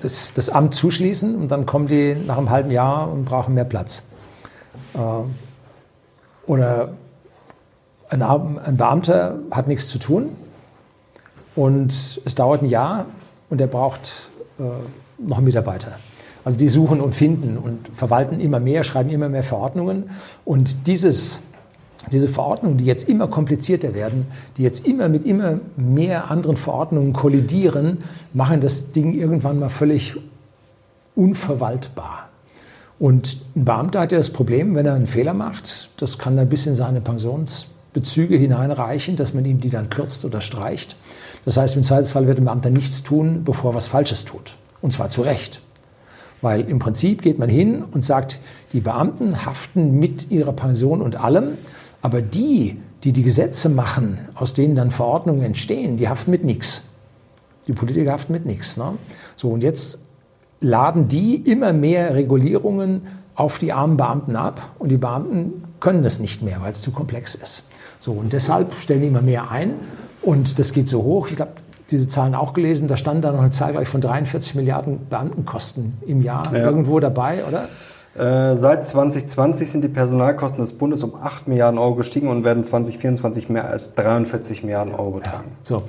das, 0.00 0.34
das, 0.34 0.50
Amt 0.50 0.74
zuschließen 0.74 1.36
und 1.36 1.50
dann 1.50 1.66
kommen 1.66 1.86
die 1.86 2.14
nach 2.14 2.36
einem 2.36 2.50
halben 2.50 2.70
Jahr 2.70 3.10
und 3.10 3.24
brauchen 3.24 3.54
mehr 3.54 3.64
Platz. 3.64 4.04
Äh, 4.94 4.98
oder 6.50 6.90
ein, 8.08 8.22
ein 8.22 8.76
Beamter 8.76 9.38
hat 9.50 9.68
nichts 9.68 9.88
zu 9.88 9.98
tun 9.98 10.30
und 11.56 12.20
es 12.24 12.34
dauert 12.34 12.62
ein 12.62 12.68
Jahr 12.68 13.06
und 13.50 13.60
er 13.60 13.66
braucht 13.66 14.28
äh, 14.58 14.62
noch 15.18 15.40
Mitarbeiter. 15.40 15.98
Also 16.44 16.58
die 16.58 16.68
suchen 16.68 17.00
und 17.00 17.14
finden 17.14 17.58
und 17.58 17.88
verwalten 17.92 18.38
immer 18.38 18.60
mehr, 18.60 18.84
schreiben 18.84 19.10
immer 19.10 19.28
mehr 19.28 19.42
Verordnungen. 19.42 20.10
Und 20.44 20.86
dieses 20.86 21.42
diese 22.12 22.28
Verordnungen, 22.28 22.78
die 22.78 22.84
jetzt 22.84 23.08
immer 23.08 23.26
komplizierter 23.26 23.94
werden, 23.94 24.26
die 24.56 24.62
jetzt 24.62 24.86
immer 24.86 25.08
mit 25.08 25.24
immer 25.24 25.58
mehr 25.76 26.30
anderen 26.30 26.56
Verordnungen 26.56 27.12
kollidieren, 27.12 27.98
machen 28.32 28.60
das 28.60 28.92
Ding 28.92 29.12
irgendwann 29.14 29.58
mal 29.58 29.68
völlig 29.68 30.14
unverwaltbar. 31.16 32.28
Und 32.98 33.38
ein 33.56 33.64
Beamter 33.64 34.00
hat 34.00 34.12
ja 34.12 34.18
das 34.18 34.30
Problem, 34.30 34.74
wenn 34.74 34.86
er 34.86 34.94
einen 34.94 35.06
Fehler 35.06 35.34
macht, 35.34 35.90
das 35.96 36.18
kann 36.18 36.38
er 36.38 36.46
bis 36.46 36.66
in 36.66 36.74
seine 36.74 37.00
Pensionsbezüge 37.00 38.36
hineinreichen, 38.36 39.16
dass 39.16 39.34
man 39.34 39.44
ihm 39.44 39.60
die 39.60 39.70
dann 39.70 39.90
kürzt 39.90 40.24
oder 40.24 40.40
streicht. 40.40 40.96
Das 41.46 41.56
heißt, 41.56 41.76
im 41.76 41.84
Zweifelsfall 41.84 42.26
wird 42.26 42.38
ein 42.38 42.44
Beamter 42.44 42.70
nichts 42.70 43.04
tun, 43.04 43.42
bevor 43.44 43.70
er 43.70 43.76
was 43.76 43.86
Falsches 43.86 44.24
tut. 44.24 44.56
Und 44.82 44.92
zwar 44.92 45.08
zu 45.10 45.22
Recht. 45.22 45.62
Weil 46.42 46.68
im 46.68 46.80
Prinzip 46.80 47.22
geht 47.22 47.38
man 47.38 47.48
hin 47.48 47.82
und 47.82 48.04
sagt, 48.04 48.40
die 48.72 48.80
Beamten 48.80 49.46
haften 49.46 49.98
mit 49.98 50.30
ihrer 50.30 50.52
Pension 50.52 51.00
und 51.00 51.16
allem 51.16 51.56
aber 52.02 52.20
die, 52.20 52.80
die 53.04 53.12
die 53.12 53.22
Gesetze 53.22 53.68
machen, 53.68 54.18
aus 54.34 54.54
denen 54.54 54.74
dann 54.74 54.90
Verordnungen 54.90 55.42
entstehen, 55.42 55.96
die 55.96 56.08
haften 56.08 56.30
mit 56.30 56.44
nichts. 56.44 56.88
Die 57.68 57.72
Politiker 57.72 58.12
haften 58.12 58.32
mit 58.32 58.44
nichts. 58.44 58.76
Ne? 58.76 58.92
So, 59.36 59.50
und 59.50 59.62
jetzt 59.62 60.06
laden 60.60 61.08
die 61.08 61.36
immer 61.36 61.72
mehr 61.72 62.14
Regulierungen 62.14 63.02
auf 63.34 63.58
die 63.58 63.72
armen 63.72 63.96
Beamten 63.96 64.34
ab 64.34 64.74
und 64.78 64.88
die 64.88 64.96
Beamten 64.96 65.64
können 65.78 66.02
das 66.02 66.18
nicht 66.18 66.42
mehr, 66.42 66.60
weil 66.60 66.72
es 66.72 66.80
zu 66.80 66.90
komplex 66.90 67.34
ist. 67.34 67.68
So, 68.00 68.12
und 68.12 68.32
deshalb 68.32 68.74
stellen 68.74 69.02
die 69.02 69.08
immer 69.08 69.22
mehr 69.22 69.50
ein 69.50 69.74
und 70.26 70.58
das 70.58 70.72
geht 70.72 70.88
so 70.88 71.04
hoch. 71.04 71.28
Ich 71.30 71.36
glaube, 71.36 71.52
diese 71.90 72.08
Zahlen 72.08 72.34
auch 72.34 72.52
gelesen, 72.52 72.88
da 72.88 72.96
stand 72.96 73.24
da 73.24 73.30
noch 73.30 73.40
eine 73.40 73.50
Zahl 73.50 73.72
gleich 73.72 73.88
von 73.88 74.00
43 74.00 74.56
Milliarden 74.56 75.06
Beamtenkosten 75.08 75.98
im 76.04 76.20
Jahr 76.20 76.42
ja. 76.52 76.64
irgendwo 76.64 76.98
dabei, 76.98 77.44
oder? 77.44 77.68
Äh, 78.18 78.56
seit 78.56 78.82
2020 78.82 79.70
sind 79.70 79.84
die 79.84 79.88
Personalkosten 79.88 80.62
des 80.62 80.72
Bundes 80.72 81.04
um 81.04 81.14
8 81.14 81.46
Milliarden 81.46 81.78
Euro 81.78 81.94
gestiegen 81.94 82.28
und 82.28 82.44
werden 82.44 82.64
2024 82.64 83.50
mehr 83.50 83.68
als 83.68 83.94
43 83.94 84.64
Milliarden 84.64 84.94
Euro 84.94 85.12
betragen. 85.12 85.50
Ja, 85.50 85.64
so. 85.64 85.82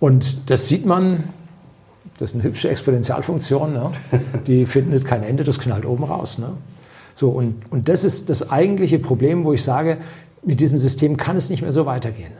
Und 0.00 0.50
das 0.50 0.68
sieht 0.68 0.86
man, 0.86 1.24
das 2.18 2.30
ist 2.30 2.36
eine 2.36 2.44
hübsche 2.44 2.70
Exponentialfunktion, 2.70 3.74
ne? 3.74 3.90
die 4.46 4.64
findet 4.64 5.04
kein 5.04 5.22
Ende, 5.22 5.44
das 5.44 5.58
knallt 5.58 5.84
oben 5.84 6.04
raus. 6.04 6.38
Ne? 6.38 6.48
So, 7.14 7.28
und, 7.28 7.56
und 7.70 7.90
das 7.90 8.04
ist 8.04 8.30
das 8.30 8.50
eigentliche 8.50 8.98
Problem, 8.98 9.44
wo 9.44 9.52
ich 9.52 9.62
sage, 9.62 9.98
mit 10.42 10.60
diesem 10.60 10.78
System 10.78 11.18
kann 11.18 11.36
es 11.36 11.50
nicht 11.50 11.60
mehr 11.60 11.72
so 11.72 11.84
weitergehen. 11.84 12.32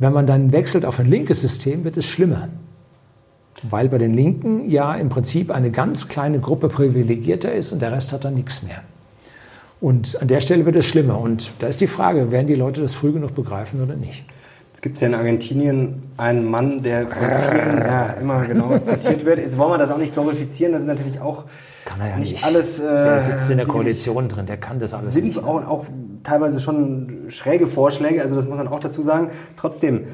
Wenn 0.00 0.14
man 0.14 0.26
dann 0.26 0.50
wechselt 0.50 0.86
auf 0.86 0.98
ein 0.98 1.06
linkes 1.06 1.42
System, 1.42 1.84
wird 1.84 1.98
es 1.98 2.06
schlimmer. 2.06 2.48
Weil 3.62 3.90
bei 3.90 3.98
den 3.98 4.14
Linken 4.14 4.70
ja 4.70 4.94
im 4.94 5.10
Prinzip 5.10 5.50
eine 5.50 5.70
ganz 5.70 6.08
kleine 6.08 6.40
Gruppe 6.40 6.68
privilegierter 6.68 7.52
ist 7.52 7.70
und 7.70 7.82
der 7.82 7.92
Rest 7.92 8.14
hat 8.14 8.24
dann 8.24 8.34
nichts 8.34 8.62
mehr. 8.62 8.82
Und 9.78 10.20
an 10.20 10.28
der 10.28 10.40
Stelle 10.40 10.64
wird 10.64 10.76
es 10.76 10.86
schlimmer. 10.86 11.20
Und 11.20 11.52
da 11.58 11.66
ist 11.66 11.82
die 11.82 11.86
Frage, 11.86 12.30
werden 12.30 12.46
die 12.46 12.54
Leute 12.54 12.80
das 12.80 12.94
früh 12.94 13.12
genug 13.12 13.34
begreifen 13.34 13.82
oder 13.82 13.94
nicht? 13.94 14.24
Es 14.72 14.82
gibt 14.82 15.00
ja 15.00 15.08
in 15.08 15.14
Argentinien 15.14 16.02
einen 16.16 16.48
Mann, 16.48 16.82
der 16.82 17.08
von 17.08 17.20
vielen 17.20 17.78
ja, 17.78 18.06
immer 18.20 18.44
genau 18.46 18.78
zitiert 18.78 19.24
wird. 19.24 19.38
Jetzt 19.38 19.58
wollen 19.58 19.72
wir 19.72 19.78
das 19.78 19.90
auch 19.90 19.98
nicht 19.98 20.14
glorifizieren, 20.14 20.72
das 20.72 20.82
ist 20.82 20.88
natürlich 20.88 21.20
auch 21.20 21.44
kann 21.84 22.00
er 22.00 22.10
ja 22.10 22.16
nicht, 22.16 22.32
nicht 22.32 22.44
alles. 22.44 22.78
Äh, 22.78 22.82
der 22.82 23.20
sitzt 23.20 23.50
in 23.50 23.56
der 23.56 23.66
Koalition 23.66 24.28
drin, 24.28 24.46
der 24.46 24.58
kann 24.58 24.78
das 24.78 24.94
alles 24.94 25.12
sind 25.12 25.26
nicht. 25.26 25.42
Auch, 25.42 25.66
auch 25.66 25.86
teilweise 26.22 26.60
schon 26.60 27.26
schräge 27.28 27.66
Vorschläge, 27.66 28.22
also 28.22 28.36
das 28.36 28.46
muss 28.46 28.58
man 28.58 28.68
auch 28.68 28.80
dazu 28.80 29.02
sagen. 29.02 29.30
Trotzdem, 29.56 30.04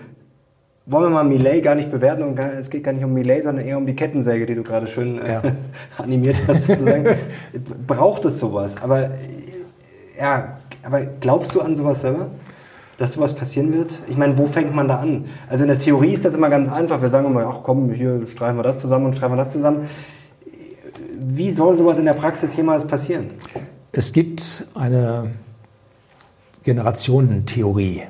wollen 0.87 1.05
wir 1.05 1.11
mal 1.11 1.25
Millet 1.25 1.65
gar 1.65 1.75
nicht 1.75 1.91
bewerten 1.91 2.23
und 2.23 2.37
gar, 2.37 2.55
es 2.55 2.71
geht 2.71 2.85
gar 2.85 2.93
nicht 2.93 3.05
um 3.05 3.13
Millet, 3.13 3.43
sondern 3.43 3.65
eher 3.65 3.77
um 3.77 3.87
die 3.87 3.97
Kettensäge, 3.97 4.47
die 4.47 4.55
du 4.55 4.63
gerade 4.63 4.87
schön 4.87 5.21
äh, 5.21 5.33
ja. 5.33 5.43
animiert 5.99 6.37
hast 6.47 6.65
sozusagen. 6.65 7.07
Braucht 7.87 8.25
es 8.25 8.39
sowas? 8.39 8.77
Aber 8.81 9.11
ja, 10.19 10.57
aber 10.83 11.01
glaubst 11.21 11.55
du 11.55 11.61
an 11.61 11.75
sowas 11.75 12.01
selber? 12.01 12.29
Dass 12.99 13.13
sowas 13.13 13.35
passieren 13.35 13.73
wird? 13.73 13.99
Ich 14.09 14.17
meine, 14.17 14.39
wo 14.39 14.47
fängt 14.47 14.75
man 14.75 14.89
da 14.89 15.01
an? 15.01 15.27
Also 15.49 15.65
in 15.65 15.69
der 15.69 15.79
Theorie 15.79 16.13
ist 16.13 16.25
das 16.25 16.35
immer 16.35 16.49
ganz 16.49 16.69
einfach. 16.71 17.03
Wir 17.03 17.09
sagen 17.09 17.27
immer, 17.27 17.47
ach 17.47 17.61
komm, 17.63 17.93
hier 17.93 18.27
streifen 18.27 18.59
wir 18.59 18.63
das 18.63 18.81
zusammen 18.81 19.07
und 19.07 19.17
streifen 19.17 19.33
wir 19.33 19.39
das 19.39 19.53
zusammen. 19.53 19.89
Wie 21.19 21.51
soll 21.51 21.77
sowas 21.77 21.99
in 21.99 22.07
der 22.07 22.15
Praxis 22.15 22.57
jemals 22.57 22.87
passieren? 22.87 23.31
Es 23.93 24.13
gibt 24.13 24.67
eine 24.75 25.31
Generationentheorie. 26.65 28.03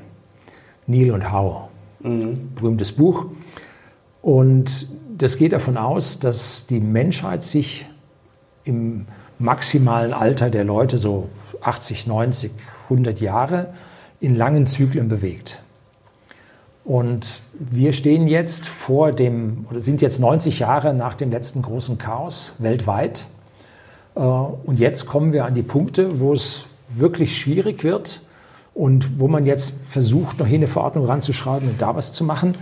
Neil 0.86 1.10
und 1.10 1.32
Howe. 1.32 1.68
Mhm. 2.00 2.54
Berühmtes 2.54 2.92
Buch. 2.92 3.26
Und 4.22 4.88
das 5.16 5.36
geht 5.36 5.52
davon 5.52 5.76
aus, 5.76 6.18
dass 6.18 6.66
die 6.66 6.80
Menschheit 6.80 7.42
sich 7.42 7.86
im 8.64 9.06
maximalen 9.38 10.12
Alter 10.12 10.50
der 10.50 10.64
Leute, 10.64 10.98
so 10.98 11.28
80, 11.60 12.06
90, 12.06 12.52
100 12.84 13.20
Jahre, 13.20 13.74
in 14.20 14.34
langen 14.34 14.66
Zyklen 14.66 15.08
bewegt. 15.08 15.60
Und 16.84 17.42
wir 17.58 17.92
stehen 17.92 18.28
jetzt 18.28 18.68
vor 18.68 19.10
dem, 19.10 19.66
oder 19.68 19.80
sind 19.80 20.00
jetzt 20.02 20.20
90 20.20 20.60
Jahre 20.60 20.94
nach 20.94 21.16
dem 21.16 21.32
letzten 21.32 21.62
großen 21.62 21.98
Chaos 21.98 22.54
weltweit. 22.58 23.26
Äh, 24.14 24.20
und 24.20 24.78
jetzt 24.78 25.06
kommen 25.06 25.32
wir 25.32 25.44
an 25.44 25.54
die 25.54 25.62
Punkte, 25.62 26.20
wo 26.20 26.32
es 26.32 26.66
wirklich 26.88 27.38
schwierig 27.40 27.82
wird 27.82 28.20
und 28.72 29.18
wo 29.18 29.26
man 29.26 29.46
jetzt 29.46 29.74
versucht, 29.86 30.38
noch 30.38 30.46
hier 30.46 30.58
eine 30.58 30.68
Verordnung 30.68 31.06
ranzuschreiben 31.06 31.68
und 31.68 31.82
da 31.82 31.96
was 31.96 32.12
zu 32.12 32.22
machen. 32.22 32.54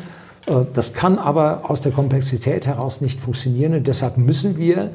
Äh, 0.47 0.55
das 0.73 0.95
kann 0.95 1.19
aber 1.19 1.69
aus 1.71 1.83
der 1.83 1.93
Komplexität 1.93 2.67
heraus 2.67 3.03
nicht 3.03 3.21
funktionieren 3.21 3.75
und 3.75 3.87
deshalb 3.87 4.17
müssen 4.17 4.57
wir 4.57 4.91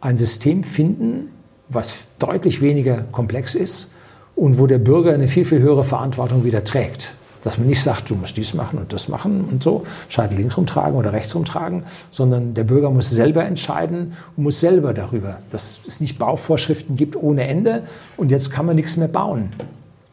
ein 0.00 0.16
System 0.16 0.64
finden, 0.64 1.30
was 1.68 1.94
deutlich 2.18 2.60
weniger 2.60 3.04
komplex 3.12 3.54
ist 3.54 3.93
und 4.36 4.58
wo 4.58 4.66
der 4.66 4.78
Bürger 4.78 5.12
eine 5.12 5.28
viel, 5.28 5.44
viel 5.44 5.60
höhere 5.60 5.84
Verantwortung 5.84 6.44
wieder 6.44 6.64
trägt. 6.64 7.14
Dass 7.42 7.58
man 7.58 7.66
nicht 7.66 7.82
sagt, 7.82 8.08
du 8.08 8.14
musst 8.14 8.38
dies 8.38 8.54
machen 8.54 8.78
und 8.78 8.92
das 8.92 9.08
machen 9.08 9.44
und 9.44 9.62
so, 9.62 9.84
Scheitel 10.08 10.38
links 10.38 10.56
rumtragen 10.56 10.96
oder 10.96 11.12
rechts 11.12 11.34
rumtragen, 11.34 11.82
sondern 12.10 12.54
der 12.54 12.64
Bürger 12.64 12.90
muss 12.90 13.10
selber 13.10 13.44
entscheiden 13.44 14.14
und 14.36 14.44
muss 14.44 14.60
selber 14.60 14.94
darüber, 14.94 15.38
dass 15.50 15.80
es 15.86 16.00
nicht 16.00 16.18
Bauvorschriften 16.18 16.96
gibt 16.96 17.16
ohne 17.16 17.46
Ende 17.46 17.82
und 18.16 18.30
jetzt 18.30 18.50
kann 18.50 18.64
man 18.64 18.76
nichts 18.76 18.96
mehr 18.96 19.08
bauen. 19.08 19.50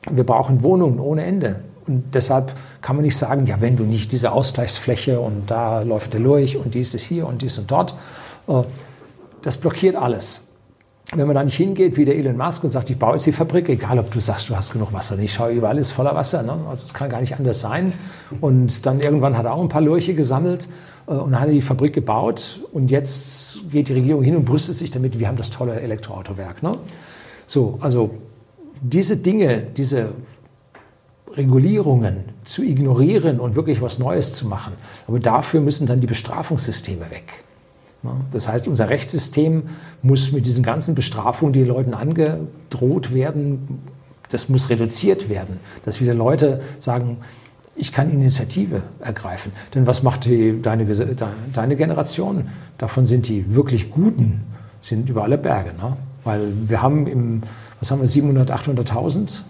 Wir 0.10 0.26
brauchen 0.26 0.62
Wohnungen 0.62 1.00
ohne 1.00 1.24
Ende. 1.24 1.62
Und 1.88 2.14
deshalb 2.14 2.54
kann 2.82 2.96
man 2.96 3.04
nicht 3.04 3.18
sagen, 3.18 3.48
ja, 3.48 3.60
wenn 3.60 3.76
du 3.76 3.84
nicht 3.84 4.12
diese 4.12 4.34
Ausgleichsfläche 4.34 5.20
und 5.20 5.50
da 5.50 5.82
läuft 5.82 6.14
der 6.14 6.20
Lurch 6.20 6.58
und 6.58 6.76
dies 6.76 6.94
ist 6.94 7.04
hier 7.04 7.28
und 7.28 7.42
dies 7.42 7.58
und 7.58 7.72
dort, 7.72 7.96
äh, 8.48 8.62
das 9.42 9.58
blockiert 9.58 9.96
alles 9.96 10.51
wenn 11.14 11.28
man 11.28 11.36
da 11.36 11.44
nicht 11.44 11.56
hingeht 11.56 11.98
wie 11.98 12.06
der 12.06 12.16
Elon 12.16 12.38
Musk 12.38 12.64
und 12.64 12.72
sagt, 12.72 12.90
ich 12.90 12.98
baue 12.98 13.14
jetzt 13.14 13.26
die 13.26 13.34
Fabrik, 13.34 13.68
egal 13.68 14.00
ob 14.00 14.12
du 14.12 14.22
sagst, 14.22 14.50
du 14.50 14.56
hast 14.56 14.72
genug 14.72 14.94
Wasser 14.94 15.18
nicht, 15.18 15.34
schau, 15.34 15.50
überall 15.50 15.78
ist 15.78 15.92
voller 15.92 16.16
Wasser. 16.16 16.42
Ne? 16.42 16.54
Also 16.70 16.86
es 16.86 16.94
kann 16.94 17.10
gar 17.10 17.20
nicht 17.20 17.36
anders 17.36 17.60
sein. 17.60 17.94
Und 18.40 18.86
dann 18.86 19.02
irgendwann 19.02 19.38
hat 19.38 19.46
er 19.46 19.54
auch 19.54 19.62
ein 19.62 19.68
paar 19.68 19.82
Lurche 19.82 20.14
gesammelt 20.14 20.70
äh, 21.08 21.12
und 21.12 21.38
hat 21.38 21.50
die 21.50 21.62
Fabrik 21.62 21.94
gebaut 21.94 22.62
und 22.72 22.92
jetzt 22.92 23.70
geht 23.72 23.90
die 23.90 23.94
Regierung 23.94 24.24
hin 24.24 24.38
und 24.38 24.46
brüstet 24.46 24.76
sich 24.76 24.92
damit, 24.92 25.20
wir 25.20 25.28
haben 25.28 25.38
das 25.38 25.50
tolle 25.50 25.82
Elektroautowerk. 25.82 26.64
Ne? 26.64 26.78
So, 27.46 27.78
also 27.82 28.12
diese 28.82 29.18
Dinge, 29.18 29.64
diese 29.76 30.10
Regulierungen 31.36 32.24
zu 32.44 32.64
ignorieren 32.64 33.40
und 33.42 33.56
wirklich 33.56 33.82
was 33.82 34.00
Neues 34.00 34.34
zu 34.34 34.48
machen, 34.48 34.74
aber 35.08 35.20
dafür 35.20 35.60
müssen 35.60 35.88
dann 35.88 36.00
die 36.00 36.08
Bestrafungssysteme 36.08 37.10
weg. 37.12 37.44
Das 38.32 38.48
heißt, 38.48 38.68
unser 38.68 38.90
Rechtssystem 38.90 39.64
muss 40.02 40.32
mit 40.32 40.46
diesen 40.46 40.64
ganzen 40.64 40.96
Bestrafungen, 40.96 41.54
die 41.54 41.64
Leuten 41.64 41.94
angedroht 41.94 43.14
werden, 43.14 43.80
das 44.30 44.50
muss 44.50 44.70
reduziert 44.70 45.30
werden, 45.30 45.60
dass 45.84 46.02
wieder 46.02 46.14
Leute 46.14 46.62
sagen, 46.80 47.18
ich 47.76 47.92
kann 47.92 48.10
Initiative 48.12 48.82
ergreifen. 49.00 49.52
Denn 49.76 49.88
was 49.88 50.04
macht 50.04 50.26
die, 50.26 50.62
deine, 50.62 50.86
deine 51.54 51.76
Generation? 51.76 52.48
Davon 52.78 53.06
sind 53.06 53.28
die 53.28 53.54
wirklich 53.54 53.92
Guten, 53.92 54.42
sind 54.82 55.10
über 55.10 55.24
alle 55.24 55.38
Berge. 55.38 55.72
Ne? 55.74 55.96
Weil 56.24 56.54
wir 56.68 56.82
haben 56.82 57.08
im, 57.08 57.44
was 57.80 57.92
haben 57.92 58.02
wir, 58.02 58.08
700, 58.08 58.52
800.000 58.52 59.42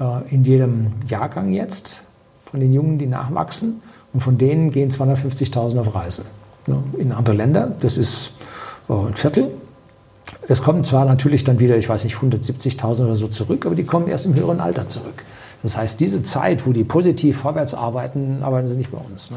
äh, 0.00 0.34
in 0.34 0.44
jedem 0.44 0.92
Jahrgang 1.08 1.52
jetzt 1.52 2.04
von 2.44 2.60
den 2.60 2.72
Jungen, 2.72 2.98
die 2.98 3.06
nachwachsen. 3.06 3.80
Und 4.12 4.20
von 4.20 4.38
denen 4.38 4.70
gehen 4.70 4.90
250.000 4.90 5.78
auf 5.78 5.94
Reisen 5.94 6.26
in 6.98 7.12
andere 7.12 7.34
Länder. 7.34 7.72
Das 7.80 7.96
ist 7.96 8.32
äh, 8.88 8.92
ein 8.92 9.14
Viertel. 9.14 9.50
Es 10.48 10.62
kommen 10.62 10.84
zwar 10.84 11.04
natürlich 11.04 11.44
dann 11.44 11.58
wieder, 11.60 11.76
ich 11.76 11.88
weiß 11.88 12.04
nicht, 12.04 12.16
170.000 12.16 13.04
oder 13.04 13.16
so 13.16 13.28
zurück, 13.28 13.66
aber 13.66 13.74
die 13.74 13.84
kommen 13.84 14.08
erst 14.08 14.26
im 14.26 14.34
höheren 14.34 14.60
Alter 14.60 14.88
zurück. 14.88 15.24
Das 15.62 15.76
heißt, 15.76 16.00
diese 16.00 16.22
Zeit, 16.22 16.66
wo 16.66 16.72
die 16.72 16.84
positiv 16.84 17.38
vorwärts 17.38 17.74
arbeiten, 17.74 18.42
arbeiten 18.42 18.66
sie 18.66 18.76
nicht 18.76 18.90
bei 18.90 18.98
uns. 18.98 19.30
Ne? 19.30 19.36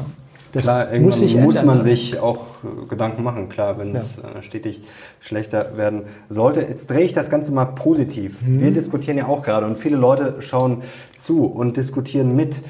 Das 0.54 0.64
Klar, 0.66 0.86
muss, 1.00 1.20
muss 1.34 1.64
man 1.64 1.78
ne? 1.78 1.82
sich 1.82 2.20
auch 2.20 2.38
äh, 2.62 2.86
Gedanken 2.88 3.24
machen, 3.24 3.48
klar, 3.48 3.76
wenn 3.76 3.94
es 3.94 4.18
ja. 4.22 4.38
Äh, 4.38 4.42
stetig 4.42 4.82
schlechter 5.18 5.76
werden 5.76 6.02
sollte. 6.28 6.60
Jetzt 6.60 6.90
drehe 6.90 7.04
ich 7.04 7.12
das 7.12 7.28
Ganze 7.28 7.50
mal 7.50 7.64
positiv. 7.64 8.42
Mhm. 8.42 8.60
Wir 8.60 8.72
diskutieren 8.72 9.18
ja 9.18 9.26
auch 9.26 9.42
gerade 9.42 9.66
und 9.66 9.76
viele 9.76 9.96
Leute 9.96 10.36
schauen 10.42 10.82
zu 11.16 11.44
und 11.46 11.76
diskutieren 11.76 12.36
mit. 12.36 12.62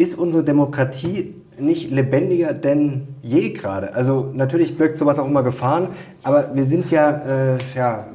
Ist 0.00 0.18
unsere 0.18 0.42
Demokratie 0.42 1.34
nicht 1.58 1.90
lebendiger 1.90 2.54
denn 2.54 3.08
je 3.20 3.50
gerade. 3.50 3.92
Also 3.92 4.30
natürlich 4.32 4.78
birgt 4.78 4.96
sowas 4.96 5.18
auch 5.18 5.26
immer 5.26 5.42
Gefahren, 5.42 5.88
aber 6.22 6.54
wir 6.54 6.64
sind 6.64 6.90
ja, 6.90 7.10
äh, 7.10 7.58
ja 7.76 8.06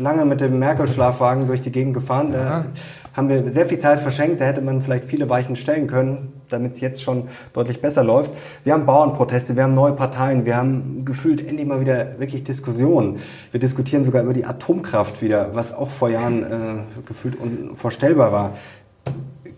lange 0.00 0.24
mit 0.24 0.40
dem 0.40 0.58
Merkel-Schlafwagen 0.58 1.46
durch 1.46 1.60
die 1.60 1.70
Gegend 1.70 1.92
gefahren. 1.92 2.32
Da 2.32 2.38
ja. 2.38 2.64
haben 3.12 3.28
wir 3.28 3.50
sehr 3.50 3.66
viel 3.66 3.76
Zeit 3.76 4.00
verschenkt. 4.00 4.40
Da 4.40 4.46
hätte 4.46 4.62
man 4.62 4.80
vielleicht 4.80 5.04
viele 5.04 5.28
Weichen 5.28 5.56
stellen 5.56 5.86
können, 5.88 6.40
damit 6.48 6.72
es 6.72 6.80
jetzt 6.80 7.02
schon 7.02 7.24
deutlich 7.52 7.82
besser 7.82 8.02
läuft. 8.02 8.30
Wir 8.64 8.72
haben 8.72 8.86
Bauernproteste, 8.86 9.56
wir 9.56 9.64
haben 9.64 9.74
neue 9.74 9.92
Parteien, 9.92 10.46
wir 10.46 10.56
haben 10.56 11.04
gefühlt 11.04 11.46
endlich 11.46 11.66
mal 11.66 11.80
wieder 11.80 12.18
wirklich 12.18 12.44
Diskussionen. 12.44 13.18
Wir 13.50 13.60
diskutieren 13.60 14.04
sogar 14.04 14.22
über 14.22 14.32
die 14.32 14.46
Atomkraft 14.46 15.20
wieder, 15.20 15.54
was 15.54 15.74
auch 15.74 15.90
vor 15.90 16.08
Jahren 16.08 16.42
äh, 16.44 17.02
gefühlt 17.06 17.38
unvorstellbar 17.38 18.32
war. 18.32 18.54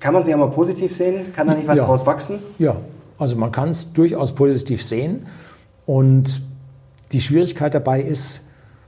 Kann 0.01 0.15
man 0.15 0.23
sie 0.23 0.31
ja 0.31 0.37
mal 0.37 0.51
positiv 0.51 0.97
sehen? 0.97 1.33
Kann 1.35 1.47
da 1.47 1.55
nicht 1.55 1.67
was 1.67 1.79
ja. 1.79 1.85
draus 1.85 2.07
wachsen? 2.07 2.41
Ja, 2.59 2.77
also 3.19 3.37
man 3.37 3.51
kann 3.51 3.71
es 3.71 3.93
durchaus 3.93 4.35
positiv 4.35 4.85
sehen. 4.85 5.27
Und 5.87 6.43
die 7.13 7.21
Schwierigkeit 7.21 7.75
dabei 7.75 8.01
ist, 8.01 8.45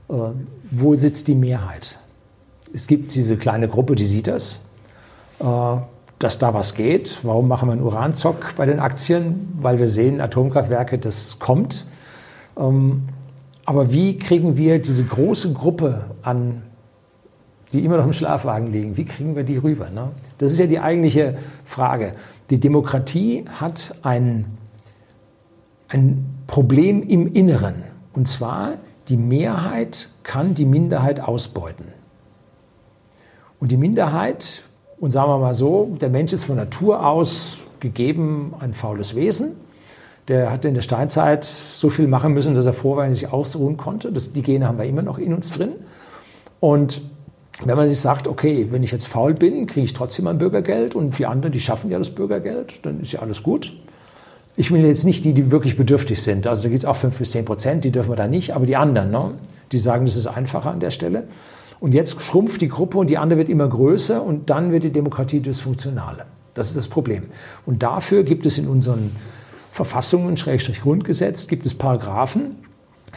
äh, 0.09 0.13
wo 0.69 0.95
sitzt 0.95 1.27
die 1.27 1.35
Mehrheit? 1.35 1.99
Es 2.73 2.87
gibt 2.87 3.13
diese 3.15 3.35
kleine 3.37 3.67
Gruppe, 3.67 3.95
die 3.95 4.05
sieht 4.05 4.27
das, 4.27 4.61
äh, 5.39 5.45
dass 6.19 6.39
da 6.39 6.53
was 6.53 6.75
geht. 6.75 7.19
Warum 7.23 7.47
machen 7.47 7.67
wir 7.67 7.73
einen 7.73 7.83
Uranzock 7.83 8.55
bei 8.55 8.65
den 8.65 8.79
Aktien? 8.79 9.57
Weil 9.59 9.79
wir 9.79 9.89
sehen, 9.89 10.21
Atomkraftwerke, 10.21 10.97
das 10.97 11.39
kommt. 11.39 11.85
Ähm, 12.57 13.03
aber 13.65 13.91
wie 13.91 14.17
kriegen 14.17 14.57
wir 14.57 14.79
diese 14.81 15.03
große 15.03 15.53
Gruppe 15.53 16.05
an, 16.21 16.61
die 17.73 17.85
immer 17.85 17.97
noch 17.97 18.05
im 18.05 18.13
Schlafwagen 18.13 18.71
liegen, 18.71 18.97
wie 18.97 19.05
kriegen 19.05 19.35
wir 19.35 19.43
die 19.43 19.57
rüber? 19.57 19.89
Ne? 19.89 20.09
Das 20.37 20.51
ist 20.51 20.59
ja 20.59 20.67
die 20.67 20.79
eigentliche 20.79 21.37
Frage. 21.63 22.13
Die 22.49 22.59
Demokratie 22.59 23.45
hat 23.59 23.95
ein, 24.03 24.45
ein 25.87 26.25
Problem 26.47 27.01
im 27.07 27.31
Inneren. 27.31 27.83
Und 28.13 28.27
zwar, 28.27 28.73
die 29.07 29.17
Mehrheit 29.17 30.09
kann 30.23 30.53
die 30.53 30.65
Minderheit 30.65 31.21
ausbeuten. 31.21 31.85
Und 33.59 33.71
die 33.71 33.77
Minderheit, 33.77 34.63
und 34.99 35.11
sagen 35.11 35.29
wir 35.29 35.37
mal 35.37 35.53
so, 35.53 35.95
der 36.01 36.09
Mensch 36.09 36.33
ist 36.33 36.45
von 36.45 36.57
Natur 36.57 37.05
aus 37.05 37.59
gegeben 37.79 38.53
ein 38.59 38.73
faules 38.73 39.15
Wesen. 39.15 39.53
Der 40.27 40.51
hat 40.51 40.65
in 40.65 40.75
der 40.75 40.81
Steinzeit 40.81 41.43
so 41.43 41.89
viel 41.89 42.07
machen 42.07 42.33
müssen, 42.33 42.53
dass 42.53 42.65
er 42.65 42.73
vorweilig 42.73 43.19
sich 43.19 43.31
ausruhen 43.31 43.77
konnte. 43.77 44.11
Das, 44.11 44.33
die 44.33 44.41
Gene 44.41 44.67
haben 44.67 44.77
wir 44.77 44.85
immer 44.85 45.01
noch 45.01 45.17
in 45.17 45.33
uns 45.33 45.51
drin. 45.51 45.73
Und 46.59 47.01
wenn 47.63 47.77
man 47.77 47.89
sich 47.89 47.99
sagt, 47.99 48.27
okay, 48.27 48.67
wenn 48.71 48.81
ich 48.81 48.91
jetzt 48.91 49.07
faul 49.07 49.33
bin, 49.33 49.67
kriege 49.67 49.85
ich 49.85 49.93
trotzdem 49.93 50.25
mein 50.25 50.37
Bürgergeld 50.37 50.95
und 50.95 51.19
die 51.19 51.25
anderen, 51.25 51.51
die 51.51 51.59
schaffen 51.59 51.91
ja 51.91 51.99
das 51.99 52.09
Bürgergeld, 52.09 52.85
dann 52.85 52.99
ist 52.99 53.11
ja 53.11 53.19
alles 53.19 53.43
gut. 53.43 53.73
Ich 54.55 54.71
will 54.71 54.83
jetzt 54.83 55.05
nicht 55.05 55.23
die, 55.25 55.33
die 55.33 55.51
wirklich 55.51 55.77
bedürftig 55.77 56.21
sind. 56.21 56.47
Also 56.47 56.63
da 56.63 56.69
gibt 56.69 56.79
es 56.79 56.85
auch 56.85 56.95
5 56.95 57.17
bis 57.17 57.31
10 57.31 57.45
Prozent, 57.45 57.83
die 57.83 57.91
dürfen 57.91 58.11
wir 58.11 58.15
da 58.15 58.27
nicht, 58.27 58.55
aber 58.55 58.65
die 58.65 58.75
anderen, 58.75 59.11
ne? 59.11 59.35
die 59.71 59.77
sagen, 59.77 60.05
das 60.05 60.15
ist 60.15 60.27
einfacher 60.27 60.71
an 60.71 60.79
der 60.79 60.91
Stelle. 60.91 61.27
Und 61.79 61.93
jetzt 61.93 62.21
schrumpft 62.21 62.61
die 62.61 62.67
Gruppe 62.67 62.97
und 62.97 63.09
die 63.09 63.17
andere 63.17 63.39
wird 63.39 63.49
immer 63.49 63.67
größer 63.67 64.21
und 64.23 64.49
dann 64.49 64.71
wird 64.71 64.83
die 64.83 64.91
Demokratie 64.91 65.39
dysfunktionale. 65.39 66.25
Das 66.53 66.67
ist 66.67 66.77
das 66.77 66.87
Problem. 66.87 67.23
Und 67.65 67.81
dafür 67.81 68.23
gibt 68.23 68.45
es 68.45 68.57
in 68.57 68.67
unseren 68.67 69.15
Verfassungen, 69.71 70.35
Schrägstrich 70.37 70.81
Grundgesetz, 70.81 71.47
gibt 71.47 71.65
es 71.65 71.73
Paragraphen, 71.73 72.57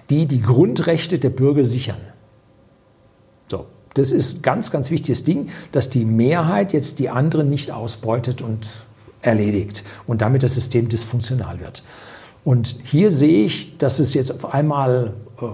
die 0.09 0.27
die 0.27 0.41
Grundrechte 0.41 1.19
der 1.19 1.31
Bürger 1.31 1.65
sichern. 1.65 1.97
Das 3.95 4.11
ist 4.11 4.39
ein 4.39 4.43
ganz, 4.43 4.71
ganz 4.71 4.91
wichtiges 4.91 5.25
Ding, 5.25 5.51
dass 5.73 5.89
die 5.89 6.05
Mehrheit 6.05 6.73
jetzt 6.73 6.99
die 6.99 7.11
anderen 7.11 7.49
nicht 7.49 7.71
ausbeutet 7.71 8.43
und 8.43 8.67
erledigt 9.23 9.85
und 10.07 10.21
damit 10.21 10.43
das 10.43 10.55
System 10.55 10.89
dysfunktional 10.89 11.61
wird. 11.61 11.83
Und 12.45 12.77
hier 12.85 13.11
sehe 13.11 13.47
ich, 13.47 13.79
dass 13.79 14.01
es 14.01 14.13
jetzt 14.15 14.31
auf 14.31 14.53
einmal 14.53 15.15
äh, 15.41 15.47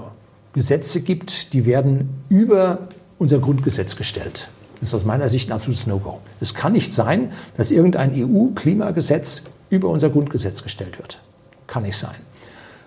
Gesetze 0.52 1.02
gibt, 1.02 1.52
die 1.52 1.64
werden 1.64 2.08
über 2.28 2.88
unser 3.18 3.38
Grundgesetz 3.38 3.94
gestellt. 3.94 4.48
Das 4.80 4.88
ist 4.88 4.94
aus 4.94 5.04
meiner 5.04 5.28
Sicht 5.28 5.50
ein 5.50 5.52
absolutes 5.52 5.86
No-Go. 5.86 6.20
Es 6.40 6.54
kann 6.54 6.72
nicht 6.72 6.92
sein, 6.92 7.32
dass 7.54 7.70
irgendein 7.70 8.12
EU-Klimagesetz 8.14 9.42
über 9.68 9.88
unser 9.88 10.10
Grundgesetz 10.10 10.62
gestellt 10.62 10.98
wird. 10.98 11.20
Kann 11.66 11.84
nicht 11.84 11.98
sein. 11.98 12.16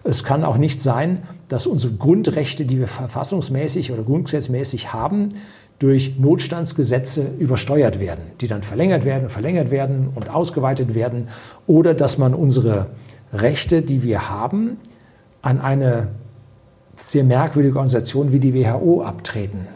Es 0.03 0.23
kann 0.23 0.43
auch 0.43 0.57
nicht 0.57 0.81
sein, 0.81 1.23
dass 1.53 1.67
unsere 1.67 1.93
Grundrechte, 1.93 2.65
die 2.65 2.79
wir 2.79 2.87
verfassungsmäßig 2.87 3.91
oder 3.91 4.01
grundgesetzmäßig 4.01 4.91
haben, 4.91 5.35
durch 5.77 6.17
Notstandsgesetze 6.17 7.27
übersteuert 7.37 7.99
werden, 7.99 8.23
die 8.41 8.47
dann 8.47 8.63
verlängert 8.63 9.05
werden, 9.05 9.29
verlängert 9.29 9.69
werden 9.69 10.09
und 10.15 10.31
ausgeweitet 10.31 10.95
werden, 10.95 11.27
oder 11.67 11.93
dass 11.93 12.17
man 12.17 12.33
unsere 12.33 12.87
Rechte, 13.31 13.83
die 13.83 14.01
wir 14.01 14.31
haben, 14.31 14.77
an 15.43 15.61
eine 15.61 16.07
sehr 16.95 17.23
merkwürdige 17.23 17.75
Organisation 17.75 18.31
wie 18.31 18.39
die 18.39 18.55
WHO 18.55 19.03
abtreten. 19.03 19.67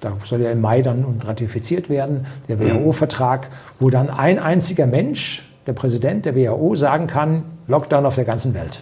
Da 0.00 0.16
soll 0.24 0.40
ja 0.40 0.50
im 0.50 0.62
Mai 0.62 0.80
dann 0.80 1.04
ratifiziert 1.22 1.90
werden, 1.90 2.24
der 2.48 2.58
WHO-Vertrag, 2.58 3.50
wo 3.78 3.90
dann 3.90 4.08
ein 4.08 4.38
einziger 4.38 4.86
Mensch, 4.86 5.52
der 5.66 5.74
Präsident 5.74 6.24
der 6.24 6.34
WHO, 6.34 6.76
sagen 6.76 7.08
kann, 7.08 7.44
Lockdown 7.66 8.06
auf 8.06 8.14
der 8.14 8.24
ganzen 8.24 8.54
Welt. 8.54 8.80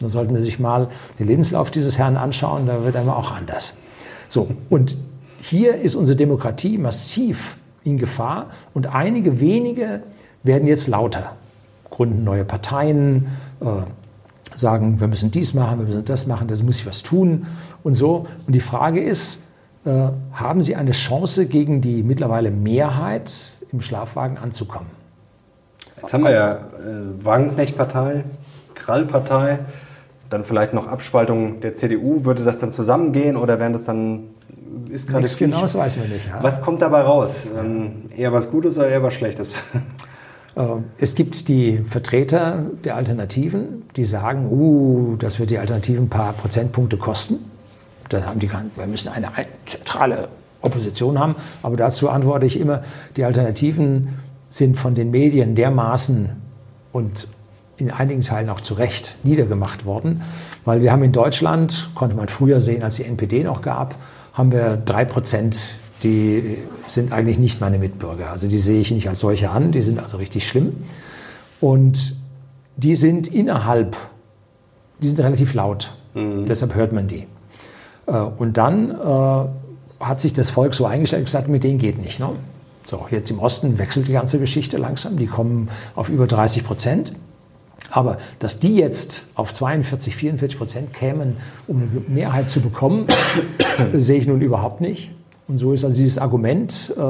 Da 0.00 0.08
sollten 0.08 0.34
wir 0.34 0.42
sich 0.42 0.58
mal 0.58 0.88
den 1.18 1.26
Lebenslauf 1.26 1.70
dieses 1.70 1.98
Herrn 1.98 2.16
anschauen, 2.16 2.66
da 2.66 2.84
wird 2.84 2.96
einmal 2.96 3.16
auch 3.16 3.32
anders. 3.32 3.76
So, 4.28 4.48
und 4.68 4.96
hier 5.42 5.76
ist 5.76 5.94
unsere 5.94 6.16
Demokratie 6.16 6.78
massiv 6.78 7.56
in 7.84 7.98
Gefahr 7.98 8.46
und 8.74 8.94
einige 8.94 9.40
wenige 9.40 10.02
werden 10.42 10.66
jetzt 10.66 10.88
lauter, 10.88 11.36
gründen 11.90 12.24
neue 12.24 12.44
Parteien, 12.44 13.28
äh, 13.60 13.66
sagen, 14.54 15.00
wir 15.00 15.08
müssen 15.08 15.30
dies 15.30 15.54
machen, 15.54 15.78
wir 15.78 15.86
müssen 15.86 16.04
das 16.04 16.26
machen, 16.26 16.48
da 16.48 16.56
muss 16.62 16.80
ich 16.80 16.86
was 16.86 17.02
tun 17.02 17.46
und 17.82 17.94
so. 17.94 18.26
Und 18.46 18.52
die 18.52 18.60
Frage 18.60 19.02
ist, 19.02 19.42
äh, 19.84 20.08
haben 20.32 20.62
sie 20.62 20.76
eine 20.76 20.92
Chance, 20.92 21.46
gegen 21.46 21.80
die 21.80 22.02
mittlerweile 22.02 22.50
Mehrheit 22.50 23.32
im 23.72 23.80
Schlafwagen 23.80 24.36
anzukommen? 24.36 24.88
Jetzt 26.00 26.14
haben 26.14 26.24
wir 26.24 26.32
ja 26.32 26.54
äh, 26.54 27.24
Wagenknecht-Partei, 27.24 28.24
Krall-Partei, 28.74 29.60
dann 30.30 30.44
vielleicht 30.44 30.72
noch 30.72 30.86
Abspaltung 30.86 31.60
der 31.60 31.74
CDU. 31.74 32.24
Würde 32.24 32.44
das 32.44 32.60
dann 32.60 32.70
zusammengehen 32.70 33.36
oder 33.36 33.60
wären 33.60 33.72
das 33.72 33.84
dann 33.84 34.30
ist 34.88 35.08
gerade 35.08 35.22
Nichts 35.22 35.36
genau, 35.36 35.62
das 35.62 35.74
weiß 35.74 35.96
man 35.98 36.08
nicht. 36.08 36.26
Ja. 36.28 36.42
Was 36.42 36.62
kommt 36.62 36.82
dabei 36.82 37.02
raus? 37.02 37.46
Ähm, 37.58 38.04
eher 38.16 38.32
was 38.32 38.50
Gutes 38.50 38.78
oder 38.78 38.88
eher 38.88 39.02
was 39.02 39.14
Schlechtes? 39.14 39.56
Äh, 40.56 40.64
es 40.98 41.14
gibt 41.14 41.46
die 41.46 41.78
Vertreter 41.78 42.66
der 42.82 42.96
Alternativen, 42.96 43.84
die 43.94 44.04
sagen, 44.04 44.50
uh, 44.50 45.14
das 45.14 45.38
wird 45.38 45.50
die 45.50 45.58
Alternativen 45.58 46.06
ein 46.06 46.08
paar 46.08 46.32
Prozentpunkte 46.32 46.96
kosten. 46.96 47.38
Das 48.08 48.26
haben 48.26 48.40
die, 48.40 48.50
wir 48.50 48.86
müssen 48.88 49.10
eine 49.10 49.28
zentrale 49.64 50.26
Opposition 50.60 51.20
haben. 51.20 51.36
Aber 51.62 51.76
dazu 51.76 52.10
antworte 52.10 52.46
ich 52.46 52.58
immer, 52.58 52.82
die 53.16 53.24
Alternativen 53.24 54.18
sind 54.48 54.76
von 54.76 54.96
den 54.96 55.12
Medien 55.12 55.54
dermaßen 55.54 56.30
und 56.90 57.28
in 57.80 57.90
einigen 57.90 58.22
Teilen 58.22 58.48
auch 58.50 58.60
zu 58.60 58.74
Recht 58.74 59.16
niedergemacht 59.22 59.84
worden, 59.84 60.22
weil 60.64 60.82
wir 60.82 60.92
haben 60.92 61.02
in 61.02 61.12
Deutschland, 61.12 61.90
konnte 61.94 62.14
man 62.14 62.28
früher 62.28 62.60
sehen, 62.60 62.82
als 62.82 62.96
die 62.96 63.04
NPD 63.04 63.44
noch 63.44 63.62
gab, 63.62 63.94
haben 64.32 64.52
wir 64.52 64.76
drei 64.76 65.04
Prozent, 65.04 65.58
die 66.02 66.58
sind 66.86 67.12
eigentlich 67.12 67.38
nicht 67.38 67.60
meine 67.60 67.78
Mitbürger. 67.78 68.30
Also 68.30 68.48
die 68.48 68.58
sehe 68.58 68.80
ich 68.80 68.90
nicht 68.90 69.08
als 69.08 69.20
solche 69.20 69.50
an, 69.50 69.72
die 69.72 69.82
sind 69.82 69.98
also 69.98 70.16
richtig 70.16 70.46
schlimm. 70.46 70.74
Und 71.60 72.16
die 72.76 72.94
sind 72.94 73.28
innerhalb, 73.28 73.96
die 75.00 75.08
sind 75.08 75.20
relativ 75.20 75.54
laut. 75.54 75.90
Mhm. 76.14 76.46
Deshalb 76.46 76.74
hört 76.74 76.92
man 76.92 77.08
die. 77.08 77.26
Äh, 78.06 78.12
und 78.12 78.56
dann 78.56 78.90
äh, 78.90 80.04
hat 80.04 80.20
sich 80.20 80.32
das 80.32 80.50
Volk 80.50 80.74
so 80.74 80.86
eingestellt 80.86 81.20
und 81.20 81.26
gesagt, 81.26 81.48
mit 81.48 81.64
denen 81.64 81.78
geht 81.78 81.98
nicht. 81.98 82.18
Ne? 82.20 82.30
So, 82.84 83.06
jetzt 83.10 83.30
im 83.30 83.38
Osten 83.38 83.78
wechselt 83.78 84.08
die 84.08 84.12
ganze 84.12 84.38
Geschichte 84.38 84.78
langsam. 84.78 85.16
Die 85.16 85.26
kommen 85.26 85.68
auf 85.94 86.08
über 86.08 86.26
30 86.26 86.64
Prozent. 86.64 87.12
Aber 87.90 88.18
dass 88.38 88.60
die 88.60 88.76
jetzt 88.76 89.26
auf 89.34 89.52
42, 89.52 90.14
44 90.14 90.58
Prozent 90.58 90.92
kämen, 90.92 91.36
um 91.66 91.82
eine 91.82 91.90
Mehrheit 92.08 92.48
zu 92.48 92.60
bekommen, 92.60 93.06
sehe 93.92 94.18
ich 94.18 94.26
nun 94.26 94.40
überhaupt 94.40 94.80
nicht. 94.80 95.12
Und 95.48 95.58
so 95.58 95.72
ist 95.72 95.84
also 95.84 95.98
dieses 95.98 96.18
Argument, 96.18 96.94
äh, 96.96 97.00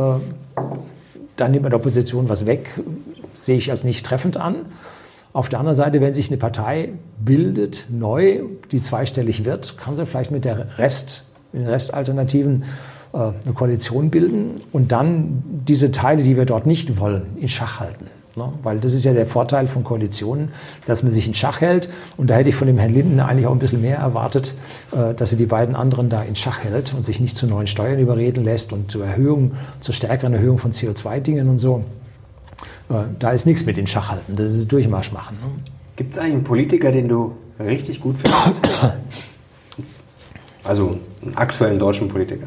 dann 1.36 1.50
nimmt 1.50 1.62
man 1.62 1.70
der 1.70 1.78
Opposition 1.78 2.28
was 2.28 2.46
weg, 2.46 2.70
sehe 3.34 3.58
ich 3.58 3.70
als 3.70 3.84
nicht 3.84 4.04
treffend 4.04 4.36
an. 4.36 4.66
Auf 5.32 5.48
der 5.48 5.60
anderen 5.60 5.76
Seite, 5.76 6.00
wenn 6.00 6.12
sich 6.12 6.28
eine 6.28 6.38
Partei 6.38 6.90
bildet, 7.18 7.86
neu, 7.88 8.42
die 8.72 8.80
zweistellig 8.80 9.44
wird, 9.44 9.78
kann 9.78 9.94
sie 9.94 10.06
vielleicht 10.06 10.30
mit 10.30 10.44
der 10.44 10.78
Rest, 10.78 11.26
mit 11.52 11.62
den 11.62 11.68
Restalternativen 11.68 12.64
äh, 13.12 13.18
eine 13.18 13.54
Koalition 13.54 14.10
bilden 14.10 14.54
und 14.72 14.90
dann 14.90 15.42
diese 15.68 15.92
Teile, 15.92 16.22
die 16.22 16.36
wir 16.36 16.46
dort 16.46 16.66
nicht 16.66 16.98
wollen, 16.98 17.36
in 17.36 17.48
Schach 17.48 17.78
halten. 17.78 18.06
Ne? 18.40 18.52
Weil 18.62 18.78
das 18.80 18.94
ist 18.94 19.04
ja 19.04 19.12
der 19.12 19.26
Vorteil 19.26 19.66
von 19.66 19.84
Koalitionen, 19.84 20.48
dass 20.86 21.02
man 21.02 21.12
sich 21.12 21.26
in 21.26 21.34
Schach 21.34 21.60
hält. 21.60 21.90
Und 22.16 22.30
da 22.30 22.34
hätte 22.34 22.48
ich 22.48 22.54
von 22.54 22.66
dem 22.66 22.78
Herrn 22.78 22.94
Linden 22.94 23.20
eigentlich 23.20 23.46
auch 23.46 23.52
ein 23.52 23.58
bisschen 23.58 23.82
mehr 23.82 23.98
erwartet, 23.98 24.54
äh, 24.92 25.14
dass 25.14 25.32
er 25.32 25.38
die 25.38 25.46
beiden 25.46 25.74
anderen 25.76 26.08
da 26.08 26.22
in 26.22 26.36
Schach 26.36 26.60
hält 26.60 26.94
und 26.94 27.04
sich 27.04 27.20
nicht 27.20 27.36
zu 27.36 27.46
neuen 27.46 27.66
Steuern 27.66 27.98
überreden 27.98 28.42
lässt 28.44 28.72
und 28.72 28.90
zur 28.90 29.04
Erhöhung, 29.04 29.52
zur 29.80 29.94
stärkeren 29.94 30.32
Erhöhung 30.32 30.58
von 30.58 30.72
CO2-Dingen 30.72 31.48
und 31.48 31.58
so. 31.58 31.84
Äh, 32.88 32.94
da 33.18 33.30
ist 33.30 33.46
nichts 33.46 33.66
mit 33.66 33.76
in 33.76 33.86
Schach 33.86 34.10
halten, 34.10 34.36
das 34.36 34.54
ist 34.54 34.72
Durchmarsch 34.72 35.12
machen. 35.12 35.36
Ne? 35.42 35.50
Gibt 35.96 36.14
es 36.14 36.18
einen 36.18 36.42
Politiker, 36.42 36.92
den 36.92 37.08
du 37.08 37.36
richtig 37.58 38.00
gut 38.00 38.16
findest? 38.16 38.66
also 40.64 40.98
einen 41.22 41.36
aktuellen 41.36 41.78
deutschen 41.78 42.08
Politiker? 42.08 42.46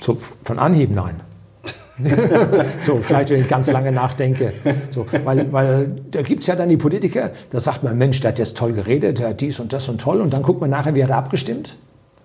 So, 0.00 0.18
von 0.42 0.58
Anhieb 0.58 0.90
nein. 0.90 1.20
so, 2.80 3.00
vielleicht, 3.02 3.30
wenn 3.30 3.40
ich 3.42 3.48
ganz 3.48 3.70
lange 3.70 3.92
nachdenke. 3.92 4.52
So, 4.88 5.06
weil, 5.24 5.52
weil 5.52 5.90
da 6.10 6.22
gibt 6.22 6.40
es 6.40 6.46
ja 6.46 6.56
dann 6.56 6.68
die 6.68 6.76
Politiker, 6.76 7.30
da 7.50 7.60
sagt 7.60 7.82
man, 7.82 7.96
Mensch, 7.98 8.20
der 8.20 8.32
hat 8.32 8.38
jetzt 8.38 8.56
toll 8.56 8.72
geredet, 8.72 9.18
der 9.18 9.30
hat 9.30 9.40
dies 9.40 9.60
und 9.60 9.72
das 9.72 9.88
und 9.88 10.00
toll. 10.00 10.20
Und 10.20 10.32
dann 10.32 10.42
guckt 10.42 10.60
man 10.60 10.70
nachher, 10.70 10.94
wie 10.94 11.02
hat 11.02 11.10
er 11.10 11.18
abgestimmt? 11.18 11.76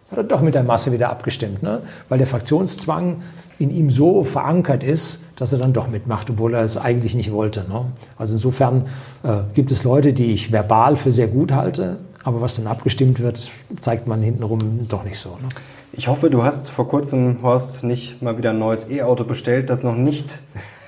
Hat 0.10 0.17
er 0.17 0.23
doch 0.23 0.41
mit 0.41 0.56
der 0.56 0.63
Masse 0.63 0.93
wieder 0.93 1.10
abgestimmt, 1.10 1.63
ne? 1.63 1.82
weil 2.08 2.17
der 2.17 2.27
Fraktionszwang 2.27 3.21
in 3.60 3.71
ihm 3.71 3.89
so 3.89 4.23
verankert 4.23 4.84
ist, 4.84 5.23
dass 5.36 5.51
er 5.51 5.60
dann 5.60 5.73
doch 5.73 5.89
mitmacht, 5.89 6.30
obwohl 6.30 6.53
er 6.53 6.62
es 6.62 6.77
eigentlich 6.77 7.15
nicht 7.15 7.32
wollte. 7.34 7.65
Ne? 7.67 7.86
Also 8.17 8.36
insofern 8.36 8.86
äh, 9.23 9.39
gibt 9.53 9.71
es 9.71 9.84
Leute, 9.84 10.13
die 10.13 10.32
ich 10.32 10.51
verbal 10.51 10.95
für 10.95 11.12
sehr 11.12 11.27
gut 11.27 11.51
halte, 11.51 11.97
aber 12.28 12.42
was 12.42 12.58
dann 12.58 12.68
abgestimmt 12.68 13.22
wird, 13.22 13.50
zeigt 13.80 14.06
man 14.06 14.22
hintenrum 14.22 14.86
doch 14.90 15.06
nicht 15.06 15.18
so. 15.18 15.30
Ne? 15.30 15.48
Ich 15.94 16.10
hoffe, 16.10 16.30
du 16.30 16.44
hast 16.44 16.70
vor 16.70 16.86
kurzem, 16.90 17.38
Horst, 17.42 17.86
nicht 17.86 18.22
mal 18.22 18.38
wieder 18.38 18.50
ein 18.50 18.60
neues 18.60 18.90
E-Auto 18.90 19.24
bestellt, 19.24 19.70
das 19.70 19.86
noch 19.86 19.96
nicht 19.96 20.42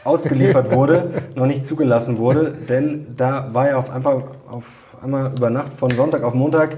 ausgeliefert 0.04 0.70
wurde, 0.76 1.24
noch 1.36 1.46
nicht 1.46 1.64
zugelassen 1.64 2.18
wurde, 2.18 2.54
denn 2.68 3.16
da 3.16 3.54
war 3.54 3.70
ja 3.70 3.78
auf 3.78 3.90
einfach 3.90 4.22
auf 4.52 4.98
einmal 5.02 5.32
über 5.34 5.50
Nacht 5.50 5.72
von 5.72 5.90
Sonntag 5.92 6.24
auf 6.24 6.34
Montag 6.34 6.76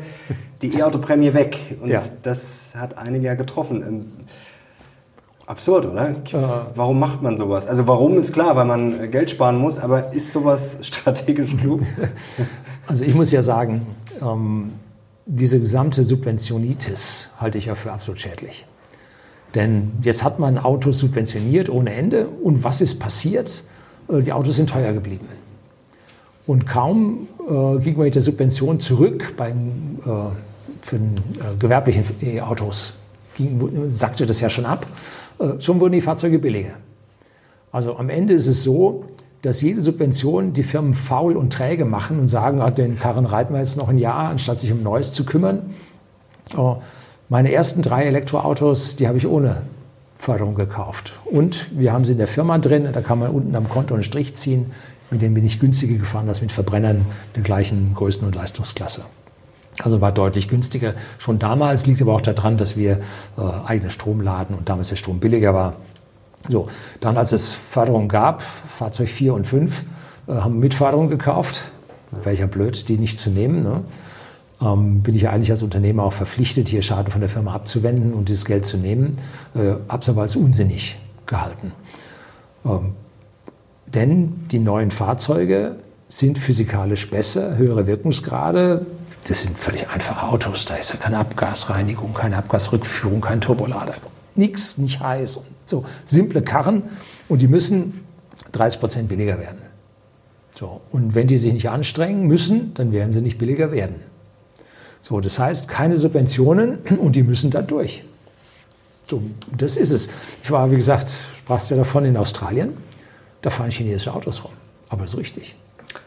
die 0.62 0.70
E-Auto-Prämie 0.70 1.34
weg 1.34 1.58
und 1.82 1.90
ja. 1.90 2.04
das 2.22 2.70
hat 2.76 3.00
einige 3.00 3.26
ja 3.26 3.34
getroffen. 3.34 3.82
Ähm, 3.82 4.06
absurd, 5.48 5.88
oder? 5.88 6.10
Äh. 6.10 6.16
Warum 6.76 7.00
macht 7.00 7.24
man 7.24 7.36
sowas? 7.36 7.66
Also 7.66 7.88
warum 7.88 8.16
ist 8.20 8.32
klar, 8.32 8.56
weil 8.56 8.66
man 8.66 9.10
Geld 9.10 9.32
sparen 9.32 9.58
muss, 9.58 9.80
aber 9.80 10.14
ist 10.14 10.32
sowas 10.32 10.78
strategisch 10.84 11.58
klug? 11.58 11.82
Also 12.86 13.04
ich 13.04 13.16
muss 13.16 13.32
ja 13.32 13.42
sagen, 13.42 13.88
ähm, 14.22 14.74
diese 15.26 15.60
gesamte 15.60 16.04
Subventionitis 16.04 17.32
halte 17.40 17.58
ich 17.58 17.66
ja 17.66 17.76
für 17.76 17.92
absolut 17.92 18.20
schädlich. 18.20 18.66
Denn 19.56 19.92
jetzt 20.02 20.24
hat 20.24 20.40
man 20.40 20.58
Autos 20.58 21.00
subventioniert 21.00 21.70
ohne 21.70 21.94
Ende 21.94 22.28
und 22.28 22.64
was 22.64 22.82
ist 22.82 23.00
passiert? 23.00 23.64
Äh, 24.08 24.22
die 24.22 24.34
Autos 24.34 24.56
sind 24.56 24.70
teuer 24.70 24.94
geblieben. 24.94 25.28
Und 26.48 26.68
kaum 26.68 27.28
äh, 27.40 27.80
ging 27.80 27.98
man 27.98 28.06
mit 28.06 28.16
der 28.16 28.22
Subvention 28.22 28.80
zurück 28.80 29.36
beim, 29.38 30.00
äh, 30.06 30.10
für 30.82 30.98
den, 30.98 31.18
äh, 31.18 31.56
gewerblichen 31.60 32.04
E-Autos 32.22 32.94
sackte 33.90 34.26
das 34.26 34.40
ja 34.40 34.50
schon 34.50 34.66
ab. 34.66 34.86
Äh, 35.40 35.60
schon 35.60 35.80
wurden 35.80 35.94
die 35.94 36.02
Fahrzeuge 36.02 36.40
billiger. 36.40 36.74
Also 37.72 37.96
am 37.96 38.10
Ende 38.10 38.34
ist 38.34 38.48
es 38.48 38.64
so, 38.64 39.06
dass 39.42 39.62
jede 39.62 39.82
Subvention 39.82 40.54
die 40.54 40.64
Firmen 40.64 40.94
faul 40.94 41.36
und 41.36 41.52
träge 41.52 41.86
machen 41.86 42.20
und 42.20 42.28
sagen, 42.28 42.62
ah, 42.62 42.70
den 42.70 42.98
Karren 42.98 43.26
reiten 43.26 43.54
wir 43.54 43.60
jetzt 43.60 43.78
noch 43.78 43.90
ein 43.90 43.98
Jahr, 43.98 44.30
anstatt 44.30 44.60
sich 44.60 44.72
um 44.72 44.84
Neues 44.84 45.12
zu 45.12 45.26
kümmern. 45.26 45.72
Oh, 46.56 46.78
meine 47.30 47.52
ersten 47.52 47.82
drei 47.82 48.04
Elektroautos, 48.04 48.98
die 48.98 49.08
habe 49.08 49.18
ich 49.18 49.26
ohne 49.26 49.64
Förderung 50.16 50.54
gekauft. 50.56 51.14
Und 51.26 51.72
wir 51.72 51.94
haben 51.94 52.06
sie 52.06 52.12
in 52.12 52.20
der 52.20 52.28
Firma 52.28 52.60
drin, 52.60 52.88
da 52.94 53.02
kann 53.02 53.20
man 53.20 53.32
unten 53.32 53.56
am 53.56 53.68
Konto 53.68 53.96
einen 53.96 54.04
Strich 54.04 54.36
ziehen. 54.36 54.72
Mit 55.10 55.22
denen 55.22 55.34
bin 55.34 55.46
ich 55.46 55.60
günstiger 55.60 55.98
gefahren 55.98 56.28
als 56.30 56.42
mit 56.42 56.52
Verbrennern 56.52 57.06
der 57.36 57.44
gleichen 57.44 57.96
Größen- 57.96 58.26
und 58.26 58.36
Leistungsklasse. 58.36 59.04
Also 59.82 60.00
war 60.00 60.12
deutlich 60.12 60.48
günstiger. 60.48 60.94
Schon 61.18 61.40
damals 61.40 61.88
liegt 61.88 62.02
aber 62.02 62.14
auch 62.14 62.22
daran, 62.22 62.58
dass 62.58 62.78
wir 62.78 63.00
äh, 63.38 63.42
eigene 63.66 63.90
Strom 63.90 64.22
laden 64.22 64.56
und 64.56 64.70
damals 64.70 64.90
der 64.90 64.96
Strom 64.98 65.20
billiger 65.20 65.54
war. 65.54 65.74
So, 66.48 66.68
dann 67.00 67.18
als 67.18 67.32
es 67.32 67.54
Förderung 67.54 68.08
gab, 68.08 68.42
Fahrzeug 68.42 69.10
4 69.10 69.34
und 69.34 69.46
5, 69.46 69.84
äh, 70.28 70.34
haben 70.34 70.60
mit 70.60 70.74
Förderung 70.74 71.10
gekauft. 71.10 71.64
Wäre 72.24 72.36
ja 72.36 72.48
blöd, 72.48 72.90
die 72.90 72.98
nicht 72.98 73.20
zu 73.20 73.30
nehmen. 73.30 73.64
Ne? 73.64 73.84
Ähm, 74.62 75.02
bin 75.02 75.16
ich 75.16 75.30
eigentlich 75.30 75.52
als 75.52 75.64
Unternehmer 75.64 76.04
auch 76.04 76.14
verpflichtet, 76.14 76.68
hier 76.68 76.82
Schaden 76.82 77.12
von 77.12 77.22
der 77.22 77.30
Firma 77.30 77.54
abzuwenden 77.54 78.14
und 78.14 78.30
dieses 78.30 78.46
Geld 78.46 78.66
zu 78.66 78.78
nehmen. 78.78 79.18
Äh, 79.56 79.76
Habe 79.88 80.02
es 80.02 80.10
aber 80.10 80.24
als 80.24 80.36
unsinnig 80.36 80.98
gehalten. 81.26 81.72
Ähm, 82.66 82.94
denn 83.88 84.48
die 84.52 84.60
neuen 84.60 84.92
Fahrzeuge 84.92 85.76
sind 86.10 86.38
physikalisch 86.38 87.10
besser, 87.10 87.58
höhere 87.58 87.88
Wirkungsgrade. 87.88 88.86
Das 89.28 89.42
sind 89.42 89.58
völlig 89.58 89.90
einfache 89.90 90.28
Autos. 90.28 90.66
Da 90.66 90.76
ist 90.76 90.92
ja 90.92 90.98
keine 90.98 91.18
Abgasreinigung, 91.18 92.14
keine 92.14 92.38
Abgasrückführung, 92.38 93.22
kein 93.22 93.42
Turbolader. 93.42 93.96
Nichts, 94.36 94.78
nicht 94.78 95.00
heiß. 95.00 95.42
So 95.66 95.86
simple 96.06 96.42
Karren 96.42 96.84
und 97.28 97.42
die 97.42 97.48
müssen 97.48 98.06
30 98.52 98.80
Prozent 98.80 99.10
billiger 99.10 99.40
werden. 99.40 99.62
So, 100.56 100.82
und 100.92 101.16
wenn 101.16 101.28
die 101.28 101.38
sich 101.38 101.54
nicht 101.54 101.70
anstrengen 101.70 102.28
müssen, 102.28 102.74
dann 102.76 102.92
werden 102.92 103.12
sie 103.12 103.22
nicht 103.22 103.38
billiger 103.38 103.72
werden. 103.72 103.96
So, 105.02 105.20
das 105.20 105.40
heißt, 105.40 105.68
keine 105.68 105.98
Subventionen 105.98 106.80
und 107.00 107.16
die 107.16 107.24
müssen 107.24 107.52
da 107.52 107.62
durch. 107.62 108.04
So, 109.10 109.22
das 109.58 109.76
ist 109.76 109.92
es. 109.92 110.10
Ich 110.44 110.52
war, 110.52 110.72
wie 110.72 110.76
gesagt, 110.76 111.12
sprachst 111.38 111.72
ja 111.72 111.78
davon 111.78 112.06
in 112.06 112.16
Australien, 112.16 112.74
da 113.42 113.50
fahren 113.50 113.72
chinesische 113.72 114.14
Autos 114.14 114.44
rum, 114.44 114.54
aber 114.90 115.08
so 115.08 115.18
richtig. 115.18 115.56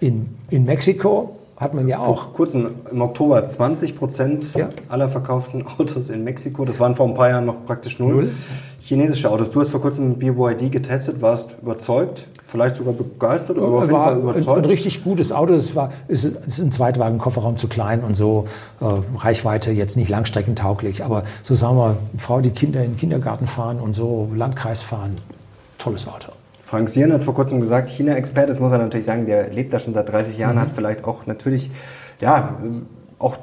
In, 0.01 0.37
in 0.51 0.64
Mexiko 0.64 1.39
hat 1.57 1.72
man 1.72 1.86
ja 1.86 2.00
auch. 2.00 2.32
Kurzem, 2.32 2.70
im 2.90 3.00
Oktober 3.00 3.46
20 3.46 3.96
Prozent 3.96 4.55
ja. 4.55 4.68
aller 4.88 5.09
verkauften 5.09 5.64
Autos 5.78 6.11
in 6.11 6.24
Mexiko, 6.24 6.64
das 6.64 6.80
waren 6.80 6.94
vor 6.94 7.07
ein 7.07 7.14
paar 7.14 7.30
Jahren 7.30 7.46
noch 7.46 7.64
praktisch 7.64 7.98
null. 7.98 8.12
null. 8.12 8.30
Chinesische 8.82 9.30
Autos. 9.30 9.50
Du 9.50 9.61
hast 9.61 9.70
vor 9.70 9.80
kurzem 9.80 10.18
BYD 10.18 10.70
getestet, 10.70 11.22
warst 11.22 11.57
überzeugt, 11.62 12.26
vielleicht 12.46 12.76
sogar 12.76 12.92
begeistert, 12.92 13.57
aber 13.57 13.78
auf 13.78 13.84
jeden 13.84 14.02
Fall 14.02 14.18
überzeugt. 14.18 14.59
Ein, 14.59 14.64
ein 14.64 14.70
richtig 14.70 15.02
gutes 15.02 15.32
Auto. 15.32 15.55
Es 15.55 15.74
war, 15.74 15.90
es 16.07 16.26
ist 16.26 16.59
ein 16.59 16.70
Zweitwagen, 16.70 17.16
Kofferraum 17.18 17.57
zu 17.57 17.66
klein 17.66 18.05
und 18.05 18.14
so 18.14 18.44
äh, 18.82 18.84
Reichweite 19.18 19.70
jetzt 19.70 19.96
nicht 19.96 20.11
langstreckentauglich. 20.11 21.02
Aber 21.02 21.22
so 21.42 21.55
sagen 21.55 21.78
wir, 21.78 21.96
Frau, 22.18 22.42
die 22.42 22.50
Kinder 22.50 22.84
in 22.84 22.92
den 22.92 22.96
Kindergarten 22.98 23.46
fahren 23.46 23.80
und 23.80 23.94
so 23.94 24.28
Landkreis 24.34 24.82
fahren, 24.82 25.16
tolles 25.78 26.07
Auto. 26.07 26.32
Frank 26.65 26.89
Sieren 26.89 27.12
hat 27.12 27.23
vor 27.23 27.35
kurzem 27.35 27.61
gesagt, 27.61 27.91
China-Experte, 27.91 28.49
das 28.49 28.59
muss 28.59 28.73
er 28.73 28.79
natürlich 28.79 29.05
sagen, 29.05 29.27
der 29.27 29.51
lebt 29.51 29.73
da 29.73 29.79
schon 29.79 29.93
seit 29.93 30.09
30 30.09 30.39
Jahren, 30.39 30.57
mhm. 30.57 30.61
hat 30.61 30.71
vielleicht 30.71 31.05
auch 31.05 31.27
natürlich, 31.27 31.71
ja, 32.21 32.59
auch 33.19 33.37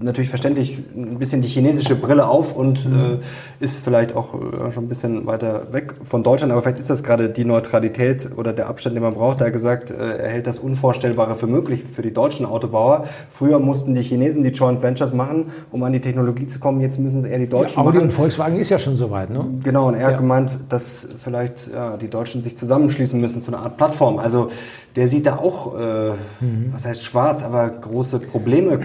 natürlich 0.00 0.30
verständlich 0.30 0.78
ein 0.94 1.18
bisschen 1.18 1.42
die 1.42 1.48
chinesische 1.48 1.94
Brille 1.94 2.26
auf 2.26 2.54
und 2.54 2.84
mhm. 2.84 3.20
äh, 3.60 3.64
ist 3.64 3.78
vielleicht 3.78 4.14
auch 4.14 4.34
äh, 4.34 4.72
schon 4.72 4.84
ein 4.84 4.88
bisschen 4.88 5.26
weiter 5.26 5.72
weg 5.72 5.94
von 6.02 6.22
Deutschland. 6.22 6.52
Aber 6.52 6.62
vielleicht 6.62 6.78
ist 6.78 6.90
das 6.90 7.02
gerade 7.02 7.28
die 7.30 7.44
Neutralität 7.44 8.30
oder 8.36 8.52
der 8.52 8.68
Abstand, 8.68 8.96
den 8.96 9.02
man 9.02 9.14
braucht. 9.14 9.40
Da 9.40 9.50
gesagt, 9.50 9.90
äh, 9.90 10.18
er 10.18 10.28
hält 10.30 10.46
das 10.46 10.58
Unvorstellbare 10.58 11.34
für 11.34 11.46
möglich 11.46 11.84
für 11.84 12.02
die 12.02 12.12
deutschen 12.12 12.46
Autobauer. 12.46 13.04
Früher 13.30 13.58
mussten 13.58 13.94
die 13.94 14.02
Chinesen 14.02 14.42
die 14.42 14.50
Joint 14.50 14.82
Ventures 14.82 15.12
machen, 15.12 15.46
um 15.70 15.82
an 15.82 15.92
die 15.92 16.00
Technologie 16.00 16.46
zu 16.46 16.58
kommen. 16.58 16.80
Jetzt 16.80 16.98
müssen 16.98 17.20
es 17.20 17.24
eher 17.24 17.38
die 17.38 17.48
Deutschen 17.48 17.76
ja, 17.76 17.82
Audi 17.82 17.98
machen. 17.98 18.08
und 18.08 18.12
Volkswagen 18.12 18.56
ist 18.56 18.70
ja 18.70 18.78
schon 18.78 18.94
soweit, 18.94 19.30
ne? 19.30 19.44
Genau, 19.62 19.88
und 19.88 19.94
er 19.94 20.00
ja. 20.00 20.06
hat 20.08 20.18
gemeint, 20.18 20.50
dass 20.68 21.06
vielleicht 21.22 21.70
ja, 21.72 21.96
die 21.96 22.08
Deutschen 22.08 22.42
sich 22.42 22.56
zusammenschließen 22.56 23.20
müssen 23.20 23.42
zu 23.42 23.52
einer 23.52 23.62
Art 23.62 23.76
Plattform. 23.76 24.18
Also 24.18 24.48
der 24.96 25.08
sieht 25.08 25.26
da 25.26 25.36
auch, 25.36 25.78
äh, 25.78 26.10
mhm. 26.40 26.72
was 26.72 26.84
heißt 26.86 27.02
schwarz, 27.02 27.42
aber 27.42 27.68
große 27.68 28.18
Probleme 28.20 28.78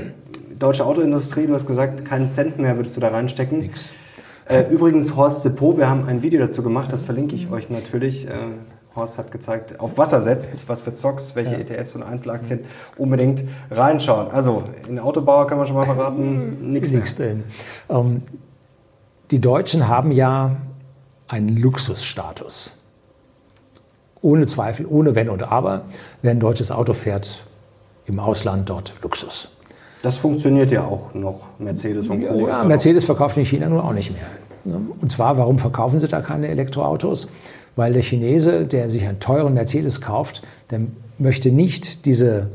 deutsche 0.59 0.85
Autoindustrie, 0.85 1.47
du 1.47 1.53
hast 1.53 1.67
gesagt, 1.67 2.05
keinen 2.05 2.27
Cent 2.27 2.59
mehr 2.59 2.75
würdest 2.75 2.95
du 2.95 3.01
da 3.01 3.09
reinstecken. 3.09 3.59
Nix. 3.59 3.89
Äh, 4.45 4.63
übrigens, 4.69 5.15
Horst 5.15 5.43
Depot, 5.43 5.77
wir 5.77 5.89
haben 5.89 6.05
ein 6.07 6.21
Video 6.21 6.39
dazu 6.39 6.63
gemacht, 6.63 6.91
das 6.91 7.01
verlinke 7.01 7.35
ich 7.35 7.51
euch 7.51 7.69
natürlich. 7.69 8.27
Äh, 8.27 8.33
Horst 8.95 9.17
hat 9.17 9.31
gezeigt, 9.31 9.79
auf 9.79 9.97
Wasser 9.97 10.21
setzt, 10.21 10.67
was 10.69 10.81
für 10.81 10.93
Zocks, 10.93 11.35
welche 11.35 11.53
ja. 11.53 11.59
ETFs 11.59 11.95
und 11.95 12.03
Einzelaktien, 12.03 12.61
unbedingt 12.97 13.43
reinschauen. 13.69 14.31
Also, 14.31 14.63
in 14.87 14.99
Autobauer 14.99 15.47
kann 15.47 15.57
man 15.57 15.67
schon 15.67 15.75
mal 15.75 15.85
verraten, 15.85 16.71
nichts 16.71 16.91
mehr. 16.91 17.03
drin. 17.03 17.43
Ähm, 17.89 18.21
die 19.29 19.39
Deutschen 19.39 19.87
haben 19.87 20.11
ja 20.11 20.55
einen 21.27 21.57
Luxusstatus. 21.57 22.71
Ohne 24.21 24.47
Zweifel, 24.47 24.85
ohne 24.87 25.13
Wenn 25.13 25.29
und 25.29 25.43
Aber, 25.43 25.85
wer 26.21 26.31
ein 26.31 26.39
deutsches 26.39 26.71
Auto 26.71 26.93
fährt, 26.93 27.45
im 28.05 28.19
Ausland 28.19 28.69
dort 28.69 28.93
Luxus. 29.03 29.56
Das 30.03 30.17
funktioniert 30.17 30.71
ja 30.71 30.83
auch 30.83 31.13
noch, 31.13 31.47
Mercedes 31.59 32.07
und 32.07 32.27
Co. 32.27 32.47
Ja, 32.47 32.63
Mercedes 32.63 33.05
verkauft 33.05 33.37
in 33.37 33.45
China 33.45 33.67
nur 33.67 33.83
auch 33.83 33.93
nicht 33.93 34.11
mehr. 34.11 34.75
Und 34.99 35.09
zwar, 35.09 35.37
warum 35.37 35.59
verkaufen 35.59 35.97
sie 35.99 36.07
da 36.07 36.21
keine 36.21 36.47
Elektroautos? 36.49 37.29
Weil 37.75 37.93
der 37.93 38.03
Chinese, 38.03 38.65
der 38.65 38.89
sich 38.89 39.03
einen 39.03 39.19
teuren 39.19 39.53
Mercedes 39.53 40.01
kauft, 40.01 40.41
der 40.71 40.81
möchte 41.17 41.51
nicht 41.51 42.05
diese 42.05 42.49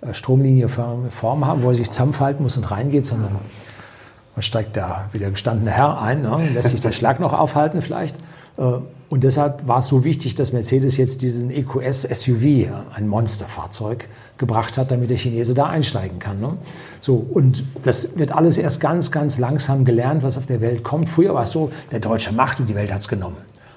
äh, 0.00 0.14
Stromlinienform 0.14 1.46
haben, 1.46 1.62
wo 1.62 1.70
er 1.70 1.74
sich 1.74 1.90
zusammenfalten 1.90 2.42
muss 2.42 2.56
und 2.56 2.70
reingeht, 2.70 3.06
sondern 3.06 3.32
man 3.32 4.42
steigt 4.42 4.76
da 4.76 5.06
wie 5.12 5.18
der 5.18 5.30
gestandene 5.30 5.70
Herr 5.70 6.00
ein, 6.00 6.22
ne, 6.22 6.48
lässt 6.54 6.70
sich 6.70 6.80
der 6.80 6.92
Schlag 6.92 7.18
noch 7.18 7.32
aufhalten 7.32 7.82
vielleicht. 7.82 8.16
Äh, 8.58 8.62
und 9.10 9.24
deshalb 9.24 9.66
war 9.66 9.78
es 9.78 9.86
so 9.86 10.04
wichtig, 10.04 10.34
dass 10.34 10.52
Mercedes 10.52 10.98
jetzt 10.98 11.22
diesen 11.22 11.50
EQS 11.50 12.02
SUV, 12.02 12.66
ein 12.94 13.08
Monsterfahrzeug, 13.08 14.06
gebracht 14.36 14.76
hat, 14.76 14.90
damit 14.90 15.08
der 15.08 15.16
Chinese 15.16 15.54
da 15.54 15.66
einsteigen 15.66 16.18
kann. 16.18 16.40
Ne? 16.40 16.58
So, 17.00 17.14
und 17.14 17.64
das 17.82 18.18
wird 18.18 18.32
alles 18.32 18.58
erst 18.58 18.80
ganz, 18.80 19.10
ganz 19.10 19.38
langsam 19.38 19.86
gelernt, 19.86 20.22
was 20.22 20.36
auf 20.36 20.44
der 20.44 20.60
Welt 20.60 20.84
kommt. 20.84 21.08
Früher 21.08 21.34
war 21.34 21.44
es 21.44 21.52
so, 21.52 21.70
der 21.90 22.00
Deutsche 22.00 22.32
macht 22.32 22.60
und 22.60 22.68
die 22.68 22.74
Welt 22.74 22.92
hat 22.92 23.00
es 23.00 23.08
genommen. 23.08 23.36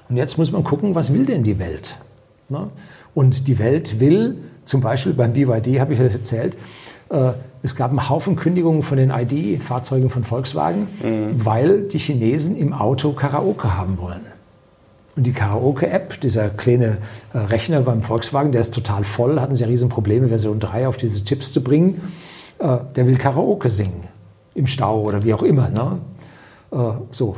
Und 0.09 0.17
jetzt 0.17 0.37
muss 0.37 0.51
man 0.51 0.65
gucken, 0.65 0.95
was 0.95 1.13
will 1.13 1.25
denn 1.25 1.43
die 1.43 1.59
Welt? 1.59 1.95
Ne? 2.49 2.69
Und 3.13 3.47
die 3.47 3.57
Welt 3.57 4.01
will, 4.01 4.37
zum 4.65 4.81
Beispiel 4.81 5.13
beim 5.13 5.31
BYD 5.31 5.79
habe 5.79 5.93
ich 5.93 5.99
das 5.99 6.13
erzählt, 6.13 6.57
äh, 7.09 7.31
es 7.63 7.75
gab 7.75 7.91
einen 7.91 8.09
Haufen 8.09 8.35
Kündigungen 8.35 8.83
von 8.83 8.97
den 8.97 9.11
ID-Fahrzeugen 9.11 10.09
von 10.09 10.25
Volkswagen, 10.25 10.87
mhm. 11.01 11.45
weil 11.45 11.83
die 11.83 11.99
Chinesen 11.99 12.57
im 12.57 12.73
Auto 12.73 13.13
Karaoke 13.13 13.77
haben 13.77 13.97
wollen. 13.97 14.30
Und 15.15 15.23
die 15.23 15.33
Karaoke-App, 15.33 16.21
dieser 16.21 16.49
kleine 16.49 16.97
äh, 17.33 17.37
Rechner 17.37 17.81
beim 17.81 18.01
Volkswagen, 18.01 18.51
der 18.51 18.61
ist 18.61 18.73
total 18.73 19.03
voll, 19.03 19.39
hatten 19.39 19.55
sie 19.55 19.63
ja 19.63 19.67
riesen 19.67 19.89
Probleme, 19.89 20.29
Version 20.29 20.59
3 20.59 20.87
auf 20.87 20.97
diese 20.97 21.23
Chips 21.23 21.51
zu 21.51 21.63
bringen. 21.63 22.01
Äh, 22.59 22.77
der 22.95 23.05
will 23.07 23.17
Karaoke 23.17 23.69
singen. 23.69 24.03
Im 24.55 24.67
Stau 24.67 25.01
oder 25.01 25.23
wie 25.23 25.33
auch 25.33 25.43
immer. 25.43 25.69
Ne? 25.69 25.97
Äh, 26.71 26.77
so, 27.11 27.35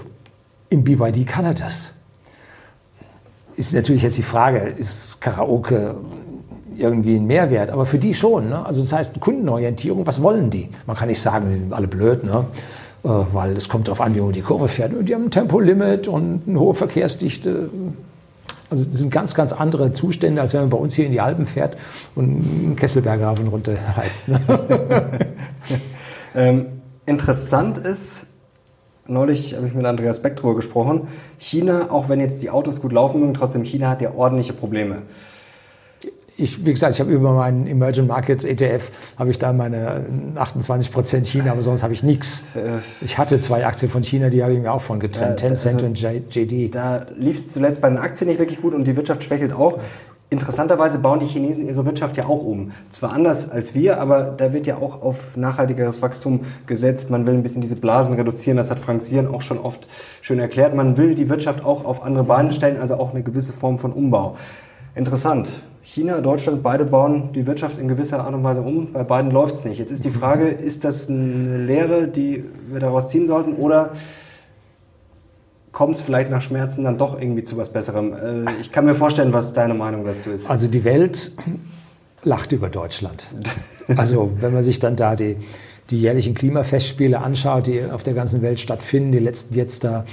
im 0.69 0.83
BYD 0.83 1.25
kann 1.25 1.45
er 1.45 1.53
das. 1.53 1.91
Ist 3.55 3.73
natürlich 3.73 4.03
jetzt 4.03 4.17
die 4.17 4.23
Frage, 4.23 4.59
ist 4.59 5.21
Karaoke 5.21 5.95
irgendwie 6.77 7.15
ein 7.15 7.27
Mehrwert, 7.27 7.69
aber 7.69 7.85
für 7.85 7.99
die 7.99 8.13
schon. 8.13 8.49
Ne? 8.49 8.65
Also 8.65 8.81
das 8.81 8.93
heißt, 8.93 9.19
Kundenorientierung, 9.19 10.05
was 10.05 10.21
wollen 10.21 10.49
die? 10.49 10.69
Man 10.85 10.95
kann 10.95 11.07
nicht 11.07 11.21
sagen, 11.21 11.49
wir 11.49 11.57
sind 11.57 11.73
alle 11.73 11.87
blöd, 11.87 12.23
ne? 12.23 12.45
Äh, 13.03 13.09
weil 13.33 13.57
es 13.57 13.67
kommt 13.67 13.87
darauf 13.87 13.99
an, 13.99 14.15
wie 14.15 14.21
man 14.21 14.31
die 14.31 14.41
Kurve 14.41 14.67
fährt. 14.67 14.93
Und 14.93 15.07
die 15.07 15.13
haben 15.13 15.25
ein 15.25 15.31
Tempolimit 15.31 16.07
und 16.07 16.43
eine 16.47 16.59
hohe 16.59 16.73
Verkehrsdichte. 16.73 17.69
Also 18.69 18.85
das 18.85 18.97
sind 18.97 19.11
ganz, 19.11 19.35
ganz 19.35 19.51
andere 19.51 19.91
Zustände, 19.91 20.41
als 20.41 20.53
wenn 20.53 20.61
man 20.61 20.69
bei 20.69 20.77
uns 20.77 20.93
hier 20.93 21.05
in 21.05 21.11
die 21.11 21.19
Alpen 21.19 21.45
fährt 21.45 21.75
und 22.15 22.25
einen 22.25 22.75
Kesselbergraven 22.77 23.49
runterheizt. 23.49 24.29
Ne? 24.29 24.39
ähm, 26.35 26.65
interessant 27.05 27.77
ist, 27.77 28.27
neulich 29.05 29.55
habe 29.55 29.67
ich 29.67 29.73
mit 29.73 29.85
Andreas 29.85 30.21
Beck 30.21 30.37
drüber 30.37 30.55
gesprochen, 30.55 31.09
China, 31.37 31.91
auch 31.91 32.07
wenn 32.07 32.21
jetzt 32.21 32.41
die 32.41 32.49
Autos 32.49 32.81
gut 32.81 32.93
laufen 32.93 33.19
mögen, 33.19 33.33
trotzdem 33.33 33.63
China 33.63 33.89
hat 33.89 34.01
ja 34.01 34.13
ordentliche 34.15 34.53
Probleme 34.53 35.03
ich, 36.35 36.65
wie 36.65 36.73
gesagt, 36.73 36.95
ich 36.95 36.99
habe 36.99 37.11
über 37.11 37.33
meinen 37.33 37.67
Emerging 37.67 38.07
Markets 38.07 38.43
ETF 38.43 38.89
habe 39.17 39.31
ich 39.31 39.39
da 39.39 39.53
meine 39.53 40.05
28 40.35 40.91
Prozent 40.91 41.27
China, 41.27 41.51
aber 41.51 41.61
sonst 41.61 41.83
habe 41.83 41.93
ich 41.93 42.03
nichts. 42.03 42.45
Ich 43.01 43.17
hatte 43.17 43.39
zwei 43.39 43.65
Aktien 43.65 43.91
von 43.91 44.03
China, 44.03 44.29
die 44.29 44.43
habe 44.43 44.53
ich 44.53 44.59
mir 44.59 44.71
auch 44.71 44.81
von 44.81 44.99
getrennt, 44.99 45.41
ja, 45.41 45.47
Tencent 45.47 45.83
also, 45.83 45.85
und 45.85 45.99
JD. 45.99 46.73
Da 46.73 47.05
lief 47.17 47.37
es 47.37 47.51
zuletzt 47.51 47.81
bei 47.81 47.89
den 47.89 47.97
Aktien 47.97 48.29
nicht 48.29 48.39
wirklich 48.39 48.61
gut 48.61 48.73
und 48.73 48.85
die 48.85 48.95
Wirtschaft 48.95 49.23
schwächelt 49.23 49.53
auch. 49.53 49.79
Interessanterweise 50.29 50.97
bauen 50.97 51.19
die 51.19 51.27
Chinesen 51.27 51.67
ihre 51.67 51.85
Wirtschaft 51.85 52.17
ja 52.17 52.25
auch 52.25 52.43
um. 52.43 52.71
Zwar 52.89 53.13
anders 53.13 53.51
als 53.51 53.75
wir, 53.75 54.01
aber 54.01 54.33
da 54.35 54.51
wird 54.51 54.65
ja 54.65 54.77
auch 54.77 55.03
auf 55.03 55.37
nachhaltigeres 55.37 56.01
Wachstum 56.01 56.39
gesetzt. 56.65 57.11
Man 57.11 57.27
will 57.27 57.35
ein 57.35 57.43
bisschen 57.43 57.61
diese 57.61 57.75
Blasen 57.75 58.15
reduzieren. 58.15 58.57
Das 58.57 58.71
hat 58.71 58.79
Frank 58.79 59.03
Sieren 59.03 59.27
auch 59.27 59.43
schon 59.43 59.59
oft 59.59 59.87
schön 60.23 60.39
erklärt. 60.39 60.73
Man 60.73 60.97
will 60.97 61.13
die 61.13 61.29
Wirtschaft 61.29 61.63
auch 61.63 61.85
auf 61.85 62.01
andere 62.01 62.23
Beine 62.23 62.51
stellen, 62.51 62.79
also 62.79 62.95
auch 62.95 63.11
eine 63.11 63.21
gewisse 63.21 63.53
Form 63.53 63.77
von 63.77 63.93
Umbau. 63.93 64.35
Interessant. 64.95 65.49
China, 65.83 66.21
Deutschland, 66.21 66.63
beide 66.63 66.85
bauen 66.85 67.33
die 67.33 67.45
Wirtschaft 67.45 67.77
in 67.77 67.89
gewisser 67.89 68.23
Art 68.23 68.33
und 68.33 68.43
Weise 68.43 68.61
um. 68.61 68.93
Bei 68.93 69.03
beiden 69.03 69.31
läuft 69.31 69.55
es 69.55 69.65
nicht. 69.65 69.79
Jetzt 69.79 69.91
ist 69.91 70.05
die 70.05 70.09
Frage, 70.09 70.47
ist 70.47 70.85
das 70.85 71.09
eine 71.09 71.57
Lehre, 71.57 72.07
die 72.07 72.45
wir 72.69 72.79
daraus 72.79 73.09
ziehen 73.09 73.27
sollten 73.27 73.53
oder 73.53 73.91
kommt 75.73 75.95
es 75.95 76.01
vielleicht 76.01 76.31
nach 76.31 76.41
Schmerzen 76.41 76.85
dann 76.85 76.97
doch 76.97 77.19
irgendwie 77.19 77.43
zu 77.43 77.57
was 77.57 77.69
Besserem. 77.69 78.13
Äh, 78.13 78.61
ich 78.61 78.71
kann 78.71 78.85
mir 78.85 78.95
vorstellen, 78.95 79.33
was 79.33 79.53
deine 79.53 79.73
Meinung 79.73 80.05
dazu 80.05 80.29
ist. 80.29 80.49
Also 80.49 80.67
die 80.67 80.85
Welt 80.85 81.31
lacht 82.23 82.51
über 82.53 82.69
Deutschland. 82.69 83.27
Also 83.97 84.31
wenn 84.39 84.53
man 84.53 84.63
sich 84.63 84.79
dann 84.79 84.95
da 84.95 85.17
die, 85.17 85.35
die 85.89 85.99
jährlichen 85.99 86.35
Klimafestspiele 86.35 87.19
anschaut, 87.19 87.67
die 87.67 87.83
auf 87.83 88.01
der 88.01 88.13
ganzen 88.13 88.41
Welt 88.41 88.61
stattfinden, 88.61 89.11
die 89.11 89.19
letzten 89.19 89.55
jetzt 89.55 89.83
da 89.83 90.05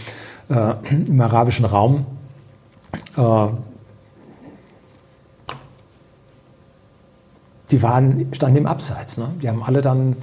äh, 0.49 0.73
im 0.91 1.21
arabischen 1.21 1.66
Raum, 1.66 2.05
äh, 3.16 3.47
die 7.71 7.83
waren, 7.83 8.29
standen 8.33 8.59
im 8.59 8.66
Abseits. 8.66 9.18
Ne? 9.18 9.27
Die 9.43 9.49
haben 9.49 9.62
alle 9.62 9.83
dann 9.83 10.16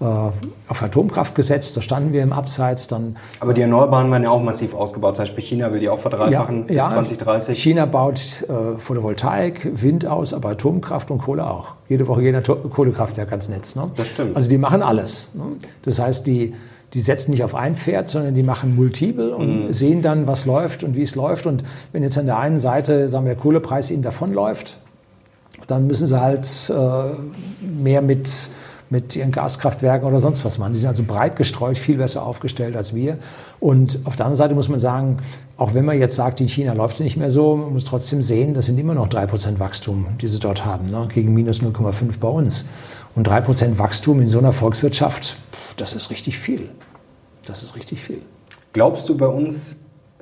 äh, 0.00 0.04
auf 0.04 0.82
Atomkraft 0.82 1.34
gesetzt, 1.34 1.76
da 1.76 1.82
standen 1.82 2.12
wir 2.12 2.22
im 2.22 2.32
Abseits. 2.32 2.88
Dann, 2.88 3.16
Aber 3.40 3.54
die 3.54 3.62
Erneuerbaren 3.62 4.10
werden 4.10 4.24
ja 4.24 4.30
auch 4.30 4.42
massiv 4.42 4.74
ausgebaut. 4.74 5.16
Zum 5.16 5.22
Beispiel 5.24 5.44
China 5.44 5.72
will 5.72 5.80
die 5.80 5.88
auch 5.88 5.98
verdreifachen 5.98 6.60
ja, 6.62 6.64
bis 6.66 6.76
ja, 6.76 6.88
2030. 6.88 7.62
China 7.62 7.86
baut 7.86 8.44
äh, 8.48 8.78
Photovoltaik, 8.78 9.82
Wind 9.82 10.06
aus, 10.06 10.34
aber 10.34 10.50
Atomkraft 10.50 11.10
und 11.10 11.18
Kohle 11.18 11.46
auch. 11.48 11.74
Jede 11.88 12.08
Woche 12.08 12.22
geht 12.22 12.34
ein 12.34 12.42
Kohlekraftwerk 12.42 13.30
ans 13.30 13.48
Netz. 13.48 13.76
Ne? 13.76 13.90
Das 13.96 14.08
stimmt. 14.08 14.36
Also 14.36 14.48
die 14.48 14.58
machen 14.58 14.82
alles. 14.82 15.30
Ne? 15.34 15.44
Das 15.82 16.00
heißt, 16.00 16.26
die, 16.26 16.54
die 16.92 17.00
setzen 17.00 17.30
nicht 17.30 17.44
auf 17.44 17.54
ein 17.54 17.76
Pferd, 17.76 18.08
sondern 18.08 18.34
die 18.34 18.42
machen 18.42 18.74
multiple 18.74 19.34
und 19.34 19.66
mhm. 19.66 19.72
sehen 19.72 20.02
dann, 20.02 20.26
was 20.26 20.44
läuft 20.44 20.82
und 20.82 20.96
wie 20.96 21.02
es 21.02 21.14
läuft. 21.14 21.46
Und 21.46 21.62
wenn 21.92 22.02
jetzt 22.02 22.18
an 22.18 22.26
der 22.26 22.38
einen 22.38 22.58
Seite 22.58 23.08
sagen 23.08 23.26
wir, 23.26 23.34
der 23.34 23.42
Kohlepreis 23.42 23.90
ihnen 23.90 24.02
davonläuft, 24.02 24.78
dann 25.66 25.86
müssen 25.86 26.06
sie 26.06 26.20
halt 26.20 26.46
äh, 26.70 27.64
mehr 27.64 28.02
mit 28.02 28.28
mit 28.90 29.16
ihren 29.16 29.32
Gaskraftwerken 29.32 30.06
oder 30.06 30.20
sonst 30.20 30.44
was 30.44 30.58
machen. 30.58 30.74
Die 30.74 30.78
sind 30.78 30.88
also 30.88 31.02
breit 31.02 31.36
gestreut, 31.36 31.76
viel 31.78 31.96
besser 31.96 32.24
aufgestellt 32.24 32.76
als 32.76 32.94
wir. 32.94 33.18
Und 33.58 33.98
auf 34.04 34.14
der 34.14 34.26
anderen 34.26 34.36
Seite 34.36 34.54
muss 34.54 34.68
man 34.68 34.78
sagen, 34.78 35.18
auch 35.56 35.74
wenn 35.74 35.84
man 35.84 35.98
jetzt 35.98 36.14
sagt, 36.14 36.40
in 36.40 36.48
China 36.48 36.74
läuft 36.74 36.94
es 36.94 37.00
nicht 37.00 37.16
mehr 37.16 37.30
so, 37.30 37.56
man 37.56 37.72
muss 37.72 37.84
trotzdem 37.84 38.22
sehen, 38.22 38.54
das 38.54 38.66
sind 38.66 38.78
immer 38.78 38.94
noch 38.94 39.08
3% 39.08 39.58
Wachstum, 39.58 40.06
die 40.20 40.28
sie 40.28 40.38
dort 40.38 40.64
haben, 40.64 40.86
ne, 40.90 41.08
gegen 41.12 41.34
minus 41.34 41.60
0,5 41.60 42.20
bei 42.20 42.28
uns. 42.28 42.66
Und 43.16 43.28
3% 43.28 43.78
Wachstum 43.78 44.20
in 44.20 44.28
so 44.28 44.38
einer 44.38 44.52
Volkswirtschaft, 44.52 45.38
das 45.76 45.92
ist 45.92 46.10
richtig 46.10 46.38
viel. 46.38 46.68
Das 47.46 47.62
ist 47.62 47.76
richtig 47.76 48.00
viel. 48.00 48.22
Glaubst 48.72 49.08
du, 49.08 49.16
bei 49.16 49.26
uns 49.26 49.76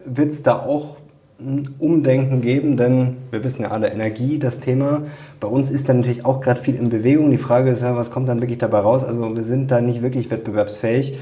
wird 0.04 0.30
es 0.30 0.42
da 0.42 0.58
auch 0.58 0.96
ein 1.44 1.74
Umdenken 1.78 2.40
geben, 2.40 2.76
denn 2.76 3.16
wir 3.30 3.44
wissen 3.44 3.62
ja 3.62 3.70
alle, 3.70 3.88
Energie, 3.88 4.38
das 4.38 4.60
Thema. 4.60 5.02
Bei 5.40 5.48
uns 5.48 5.70
ist 5.70 5.88
da 5.88 5.94
natürlich 5.94 6.24
auch 6.24 6.40
gerade 6.40 6.60
viel 6.60 6.74
in 6.74 6.88
Bewegung. 6.88 7.30
Die 7.30 7.38
Frage 7.38 7.70
ist 7.70 7.82
ja, 7.82 7.96
was 7.96 8.10
kommt 8.10 8.28
dann 8.28 8.40
wirklich 8.40 8.58
dabei 8.58 8.78
raus? 8.78 9.04
Also 9.04 9.34
wir 9.34 9.42
sind 9.42 9.70
da 9.70 9.80
nicht 9.80 10.02
wirklich 10.02 10.30
wettbewerbsfähig. 10.30 11.18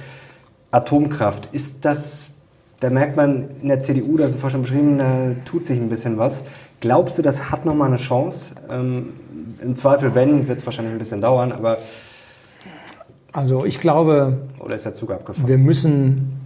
Atomkraft, 0.71 1.49
ist 1.53 1.85
das, 1.85 2.31
da 2.81 2.91
merkt 2.91 3.17
man 3.17 3.49
in 3.61 3.69
der 3.69 3.81
CDU, 3.81 4.17
das 4.17 4.33
ist 4.33 4.41
vorhin 4.41 4.53
schon 4.53 4.63
beschrieben, 4.63 4.99
da 4.99 5.35
tut 5.45 5.65
sich 5.65 5.79
ein 5.79 5.89
bisschen 5.89 6.19
was. 6.19 6.45
Glaubst 6.81 7.19
du, 7.19 7.23
das 7.23 7.51
hat 7.51 7.65
nochmal 7.65 7.89
eine 7.89 7.97
Chance? 7.97 8.53
Ähm, 8.71 9.11
Im 9.61 9.75
Zweifel, 9.77 10.15
wenn, 10.15 10.49
wird 10.49 10.61
es 10.61 10.67
wahrscheinlich 10.67 10.93
ein 10.93 10.99
bisschen 10.99 11.21
dauern, 11.21 11.53
aber... 11.53 11.79
Also 13.33 13.65
ich 13.65 13.81
glaube, 13.81 14.39
oder 14.59 14.75
ist 14.75 14.87
der 14.87 14.95
Zug 14.95 15.13
abgefahren? 15.13 15.47
wir 15.47 15.59
müssen 15.59 16.41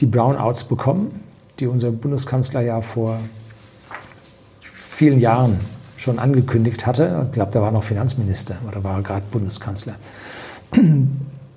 die 0.00 0.06
Brownouts 0.06 0.64
bekommen 0.64 1.23
die 1.60 1.66
unser 1.66 1.90
Bundeskanzler 1.92 2.60
ja 2.60 2.80
vor 2.80 3.18
vielen 4.60 5.20
Jahren 5.20 5.58
schon 5.96 6.18
angekündigt 6.18 6.86
hatte. 6.86 7.22
Ich 7.26 7.32
glaube, 7.32 7.52
da 7.52 7.62
war 7.62 7.70
noch 7.70 7.82
Finanzminister 7.82 8.56
oder 8.68 8.84
war 8.84 9.02
gerade 9.02 9.24
Bundeskanzler. 9.30 9.94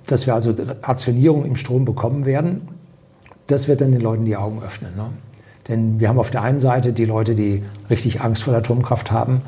Dass 0.06 0.26
wir 0.26 0.34
also 0.34 0.54
Rationierung 0.82 1.44
im 1.44 1.56
Strom 1.56 1.84
bekommen 1.84 2.24
werden, 2.24 2.68
das 3.46 3.68
wird 3.68 3.80
dann 3.80 3.92
den 3.92 4.00
Leuten 4.00 4.24
die 4.24 4.36
Augen 4.36 4.62
öffnen. 4.62 4.94
Ne? 4.96 5.06
Denn 5.68 6.00
wir 6.00 6.08
haben 6.08 6.18
auf 6.18 6.30
der 6.30 6.42
einen 6.42 6.60
Seite 6.60 6.92
die 6.92 7.04
Leute, 7.04 7.34
die 7.34 7.62
richtig 7.90 8.20
Angst 8.20 8.44
vor 8.44 8.52
der 8.52 8.60
Atomkraft 8.60 9.10
haben. 9.10 9.42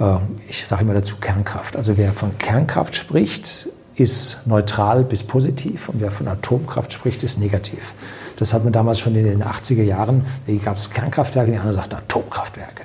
Äh, 0.00 0.16
ich 0.48 0.66
sage 0.66 0.82
immer 0.82 0.94
dazu 0.94 1.16
Kernkraft. 1.20 1.76
Also 1.76 1.96
wer 1.96 2.12
von 2.12 2.36
Kernkraft 2.38 2.96
spricht, 2.96 3.68
ist 3.94 4.46
neutral 4.46 5.04
bis 5.04 5.22
positiv 5.22 5.88
und 5.88 6.00
wer 6.00 6.10
von 6.10 6.26
Atomkraft 6.26 6.92
spricht, 6.92 7.22
ist 7.22 7.38
negativ. 7.38 7.92
Das 8.42 8.52
hat 8.52 8.64
man 8.64 8.72
damals 8.72 8.98
schon 8.98 9.14
in 9.14 9.24
den 9.24 9.44
80er 9.44 9.84
Jahren, 9.84 10.24
da 10.48 10.52
gab 10.54 10.76
es 10.76 10.90
Kernkraftwerke, 10.90 11.52
die 11.52 11.58
anderen 11.58 11.76
sagten 11.76 11.94
Atomkraftwerke. 11.94 12.82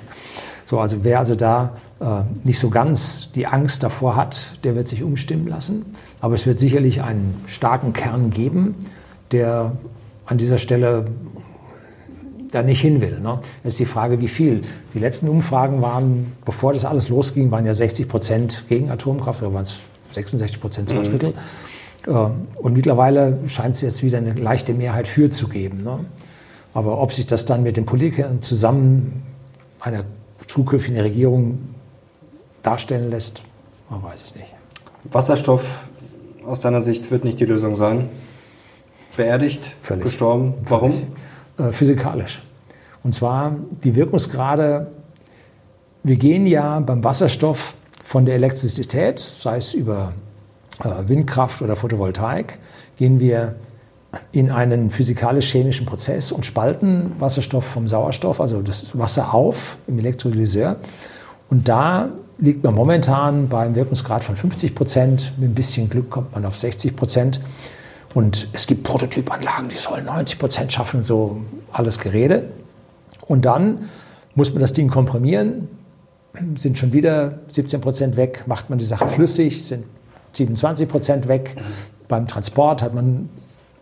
So, 0.64 0.78
also 0.78 0.98
wer 1.02 1.18
also 1.18 1.34
da 1.34 1.72
äh, 1.98 2.04
nicht 2.44 2.60
so 2.60 2.70
ganz 2.70 3.32
die 3.32 3.48
Angst 3.48 3.82
davor 3.82 4.14
hat, 4.14 4.52
der 4.62 4.76
wird 4.76 4.86
sich 4.86 5.02
umstimmen 5.02 5.48
lassen. 5.48 5.84
Aber 6.20 6.36
es 6.36 6.46
wird 6.46 6.60
sicherlich 6.60 7.02
einen 7.02 7.42
starken 7.48 7.92
Kern 7.92 8.30
geben, 8.30 8.76
der 9.32 9.72
an 10.26 10.38
dieser 10.38 10.58
Stelle 10.58 11.06
da 12.52 12.62
nicht 12.62 12.80
hin 12.80 13.00
will. 13.00 13.18
Ne? 13.18 13.40
Jetzt 13.64 13.72
ist 13.72 13.80
die 13.80 13.84
Frage, 13.84 14.20
wie 14.20 14.28
viel. 14.28 14.62
Die 14.94 15.00
letzten 15.00 15.28
Umfragen 15.28 15.82
waren, 15.82 16.34
bevor 16.44 16.72
das 16.72 16.84
alles 16.84 17.08
losging, 17.08 17.50
waren 17.50 17.66
ja 17.66 17.74
60 17.74 18.08
Prozent 18.08 18.62
gegen 18.68 18.92
Atomkraft, 18.92 19.42
oder 19.42 19.52
waren 19.54 19.62
es 19.62 19.74
66 20.12 20.60
Prozent, 20.60 20.88
zwei 20.90 21.00
mhm. 21.00 21.04
Drittel. 21.04 21.30
Mhm. 21.30 21.38
Und 22.08 22.72
mittlerweile 22.72 23.38
scheint 23.48 23.74
es 23.74 23.82
jetzt 23.82 24.02
wieder 24.02 24.18
eine 24.18 24.32
leichte 24.32 24.72
Mehrheit 24.72 25.06
für 25.06 25.30
zu 25.30 25.48
geben. 25.48 25.84
Ne? 25.84 25.98
Aber 26.72 27.00
ob 27.00 27.12
sich 27.12 27.26
das 27.26 27.44
dann 27.44 27.62
mit 27.62 27.76
den 27.76 27.84
Politikern 27.84 28.40
zusammen 28.40 29.22
einer 29.80 30.04
zukünftigen 30.46 30.98
Regierung 30.98 31.58
darstellen 32.62 33.10
lässt, 33.10 33.42
man 33.90 34.02
weiß 34.02 34.22
es 34.22 34.34
nicht. 34.34 34.54
Wasserstoff 35.10 35.80
aus 36.46 36.60
deiner 36.60 36.80
Sicht 36.80 37.10
wird 37.10 37.24
nicht 37.24 37.40
die 37.40 37.44
Lösung 37.44 37.74
sein. 37.74 38.08
Beerdigt, 39.16 39.76
Völlig. 39.82 40.04
gestorben. 40.04 40.54
Warum? 40.62 40.92
Äh, 41.58 41.72
physikalisch. 41.72 42.42
Und 43.02 43.14
zwar 43.14 43.56
die 43.84 43.94
Wirkungsgrade. 43.94 44.92
Wir 46.02 46.16
gehen 46.16 46.46
ja 46.46 46.80
beim 46.80 47.04
Wasserstoff 47.04 47.74
von 48.02 48.24
der 48.24 48.36
Elektrizität, 48.36 49.18
sei 49.18 49.58
es 49.58 49.74
über 49.74 50.14
äh, 50.14 50.27
Windkraft 50.80 51.62
oder 51.62 51.76
Photovoltaik, 51.76 52.58
gehen 52.96 53.20
wir 53.20 53.56
in 54.32 54.50
einen 54.50 54.90
physikalisch-chemischen 54.90 55.86
Prozess 55.86 56.32
und 56.32 56.46
spalten 56.46 57.12
Wasserstoff 57.18 57.64
vom 57.64 57.88
Sauerstoff, 57.88 58.40
also 58.40 58.62
das 58.62 58.96
Wasser 58.98 59.34
auf 59.34 59.76
im 59.86 59.98
Elektrolyseur. 59.98 60.76
Und 61.50 61.68
da 61.68 62.10
liegt 62.38 62.64
man 62.64 62.74
momentan 62.74 63.48
beim 63.48 63.74
Wirkungsgrad 63.74 64.24
von 64.24 64.36
50 64.36 64.74
Prozent. 64.74 65.32
Mit 65.38 65.50
ein 65.50 65.54
bisschen 65.54 65.90
Glück 65.90 66.10
kommt 66.10 66.32
man 66.32 66.44
auf 66.44 66.56
60 66.56 66.96
Prozent. 66.96 67.40
Und 68.14 68.48
es 68.52 68.66
gibt 68.66 68.84
Prototypanlagen, 68.84 69.68
die 69.68 69.76
sollen 69.76 70.06
90 70.06 70.38
Prozent 70.38 70.72
schaffen, 70.72 71.02
so 71.02 71.42
alles 71.72 71.98
Gerede. 71.98 72.44
Und 73.26 73.44
dann 73.44 73.88
muss 74.34 74.52
man 74.52 74.60
das 74.60 74.72
Ding 74.72 74.88
komprimieren, 74.88 75.68
sind 76.56 76.78
schon 76.78 76.92
wieder 76.92 77.40
17 77.48 77.80
Prozent 77.80 78.16
weg, 78.16 78.44
macht 78.46 78.70
man 78.70 78.78
die 78.78 78.84
Sache 78.84 79.08
flüssig, 79.08 79.66
sind 79.66 79.84
27 80.38 80.88
Prozent 80.88 81.28
weg. 81.28 81.56
Beim 82.08 82.26
Transport 82.26 82.82
hat 82.82 82.94
man 82.94 83.28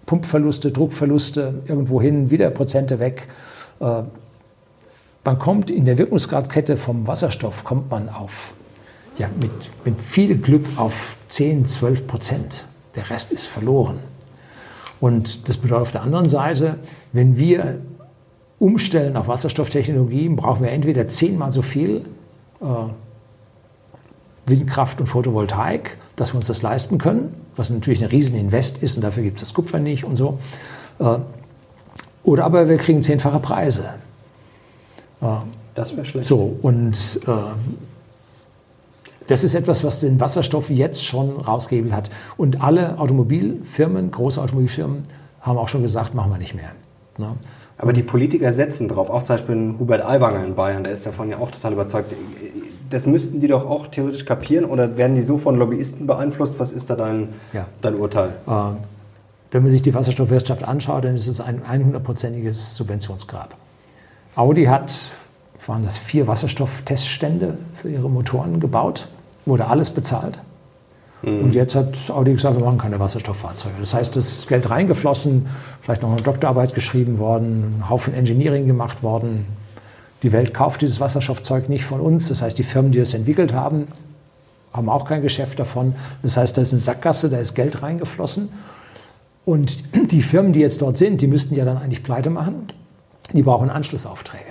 Pumpverluste, 0.06 0.72
Druckverluste, 0.72 1.62
irgendwo 1.66 2.00
hin 2.00 2.30
wieder 2.30 2.50
Prozente 2.50 2.98
weg. 2.98 3.28
Äh, 3.80 4.02
man 5.24 5.38
kommt 5.38 5.70
in 5.70 5.84
der 5.84 5.98
Wirkungsgradkette 5.98 6.76
vom 6.76 7.06
Wasserstoff, 7.06 7.64
kommt 7.64 7.90
man 7.90 8.08
auf, 8.08 8.54
ja, 9.18 9.28
mit, 9.40 9.50
mit 9.84 10.00
viel 10.00 10.38
Glück 10.38 10.66
auf 10.76 11.16
10, 11.28 11.66
12 11.66 12.06
Prozent. 12.06 12.66
Der 12.94 13.10
Rest 13.10 13.32
ist 13.32 13.46
verloren. 13.46 13.98
Und 15.00 15.48
das 15.48 15.58
bedeutet 15.58 15.82
auf 15.82 15.92
der 15.92 16.02
anderen 16.02 16.28
Seite, 16.28 16.78
wenn 17.12 17.36
wir 17.36 17.80
umstellen 18.58 19.16
auf 19.16 19.28
Wasserstofftechnologien, 19.28 20.36
brauchen 20.36 20.62
wir 20.62 20.70
entweder 20.70 21.08
zehnmal 21.08 21.52
so 21.52 21.62
viel 21.62 22.04
äh, 22.60 22.64
Windkraft 24.46 25.00
und 25.00 25.06
Photovoltaik, 25.06 25.96
dass 26.14 26.32
wir 26.32 26.36
uns 26.36 26.46
das 26.46 26.62
leisten 26.62 26.98
können, 26.98 27.34
was 27.56 27.70
natürlich 27.70 28.02
ein 28.02 28.10
Rieseninvest 28.10 28.82
ist 28.82 28.96
und 28.96 29.02
dafür 29.02 29.22
gibt 29.22 29.38
es 29.38 29.42
das 29.42 29.54
Kupfer 29.54 29.78
nicht 29.78 30.04
und 30.04 30.16
so. 30.16 30.38
Äh, 30.98 31.18
oder 32.22 32.44
aber 32.44 32.68
wir 32.68 32.76
kriegen 32.76 33.02
zehnfache 33.02 33.40
Preise. 33.40 33.94
Äh, 35.20 35.26
das 35.74 35.94
wäre 35.94 36.06
schlecht. 36.06 36.28
So, 36.28 36.56
und 36.62 37.20
äh, 37.26 37.30
das 39.26 39.44
ist 39.44 39.54
etwas, 39.54 39.82
was 39.84 40.00
den 40.00 40.20
Wasserstoff 40.20 40.70
jetzt 40.70 41.04
schon 41.04 41.40
rausgehebelt 41.40 41.92
hat. 41.92 42.10
Und 42.36 42.62
alle 42.62 42.98
Automobilfirmen, 42.98 44.10
große 44.10 44.40
Automobilfirmen, 44.40 45.04
haben 45.40 45.58
auch 45.58 45.68
schon 45.68 45.82
gesagt, 45.82 46.14
machen 46.14 46.30
wir 46.30 46.38
nicht 46.38 46.54
mehr. 46.54 46.72
Ne? 47.18 47.34
Aber 47.78 47.92
die 47.92 48.02
Politiker 48.02 48.52
setzen 48.52 48.88
drauf. 48.88 49.10
Auch 49.10 49.22
zum 49.22 49.36
Beispiel 49.36 49.74
Hubert 49.78 50.04
Aiwanger 50.04 50.44
in 50.44 50.54
Bayern, 50.54 50.84
der 50.84 50.94
ist 50.94 51.04
davon 51.04 51.28
ja 51.28 51.38
auch 51.38 51.50
total 51.50 51.72
überzeugt. 51.74 52.12
Das 52.90 53.06
müssten 53.06 53.40
die 53.40 53.48
doch 53.48 53.66
auch 53.66 53.86
theoretisch 53.88 54.24
kapieren 54.24 54.64
oder 54.64 54.96
werden 54.96 55.14
die 55.16 55.22
so 55.22 55.38
von 55.38 55.56
Lobbyisten 55.58 56.06
beeinflusst? 56.06 56.58
Was 56.60 56.72
ist 56.72 56.90
da 56.90 56.96
dein, 56.96 57.28
Ja. 57.52 57.66
dein 57.80 57.94
Urteil? 57.96 58.30
Äh, 58.46 58.50
Wenn 59.52 59.62
man 59.62 59.70
sich 59.70 59.82
die 59.82 59.94
Wasserstoffwirtschaft 59.94 60.64
anschaut, 60.64 61.04
dann 61.04 61.14
ist 61.16 61.28
es 61.28 61.40
ein 61.40 61.62
100-prozentiges 61.62 62.74
Subventionsgrab. 62.76 63.54
Audi 64.34 64.64
hat, 64.64 64.92
waren 65.66 65.84
das 65.84 65.96
vier 65.96 66.26
Wasserstoffteststände 66.26 67.56
für 67.80 67.88
ihre 67.88 68.10
Motoren 68.10 68.60
gebaut, 68.60 69.08
wurde 69.46 69.66
alles 69.68 69.90
bezahlt. 69.90 70.40
Und 71.22 71.54
jetzt 71.54 71.74
hat 71.74 71.96
Audi 72.10 72.34
gesagt, 72.34 72.56
wir 72.58 72.64
machen 72.64 72.78
keine 72.78 73.00
Wasserstofffahrzeuge. 73.00 73.76
Das 73.80 73.94
heißt, 73.94 74.16
ist 74.16 74.46
Geld 74.48 74.68
reingeflossen, 74.68 75.46
vielleicht 75.80 76.02
noch 76.02 76.10
eine 76.12 76.20
Doktorarbeit 76.20 76.74
geschrieben 76.74 77.18
worden, 77.18 77.78
ein 77.80 77.88
Haufen 77.88 78.14
Engineering 78.14 78.66
gemacht 78.66 79.02
worden. 79.02 79.46
Die 80.22 80.32
Welt 80.32 80.54
kauft 80.54 80.82
dieses 80.82 81.00
Wasserstoffzeug 81.00 81.68
nicht 81.68 81.84
von 81.84 82.00
uns. 82.00 82.28
Das 82.28 82.42
heißt, 82.42 82.58
die 82.58 82.62
Firmen, 82.62 82.92
die 82.92 82.98
es 82.98 83.14
entwickelt 83.14 83.52
haben, 83.52 83.86
haben 84.72 84.88
auch 84.88 85.06
kein 85.06 85.22
Geschäft 85.22 85.58
davon. 85.58 85.94
Das 86.22 86.36
heißt, 86.36 86.56
da 86.56 86.62
ist 86.62 86.72
eine 86.72 86.80
Sackgasse, 86.80 87.30
da 87.30 87.38
ist 87.38 87.54
Geld 87.54 87.82
reingeflossen. 87.82 88.48
Und 89.44 89.84
die 90.10 90.22
Firmen, 90.22 90.52
die 90.52 90.60
jetzt 90.60 90.82
dort 90.82 90.96
sind, 90.96 91.20
die 91.22 91.26
müssten 91.26 91.54
ja 91.54 91.64
dann 91.64 91.78
eigentlich 91.78 92.02
pleite 92.02 92.30
machen. 92.30 92.72
Die 93.32 93.42
brauchen 93.42 93.70
Anschlussaufträge. 93.70 94.44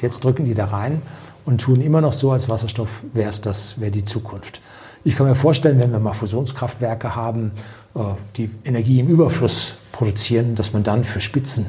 Jetzt 0.00 0.24
drücken 0.24 0.44
die 0.44 0.54
da 0.54 0.66
rein 0.66 1.02
und 1.44 1.60
tun 1.60 1.80
immer 1.80 2.00
noch 2.00 2.12
so, 2.12 2.30
als 2.30 2.48
Wasserstoff 2.48 3.02
wäre 3.12 3.30
es 3.30 3.40
das, 3.40 3.80
wäre 3.80 3.90
die 3.90 4.04
Zukunft. 4.04 4.60
Ich 5.04 5.16
kann 5.16 5.26
mir 5.26 5.34
vorstellen, 5.34 5.78
wenn 5.78 5.92
wir 5.92 5.98
mal 5.98 6.12
Fusionskraftwerke 6.12 7.16
haben, 7.16 7.52
äh, 7.94 8.00
die 8.36 8.50
Energie 8.64 9.00
im 9.00 9.08
Überfluss 9.08 9.76
produzieren, 9.92 10.54
dass 10.54 10.72
man 10.72 10.82
dann 10.82 11.04
für 11.04 11.20
Spitzen, 11.20 11.66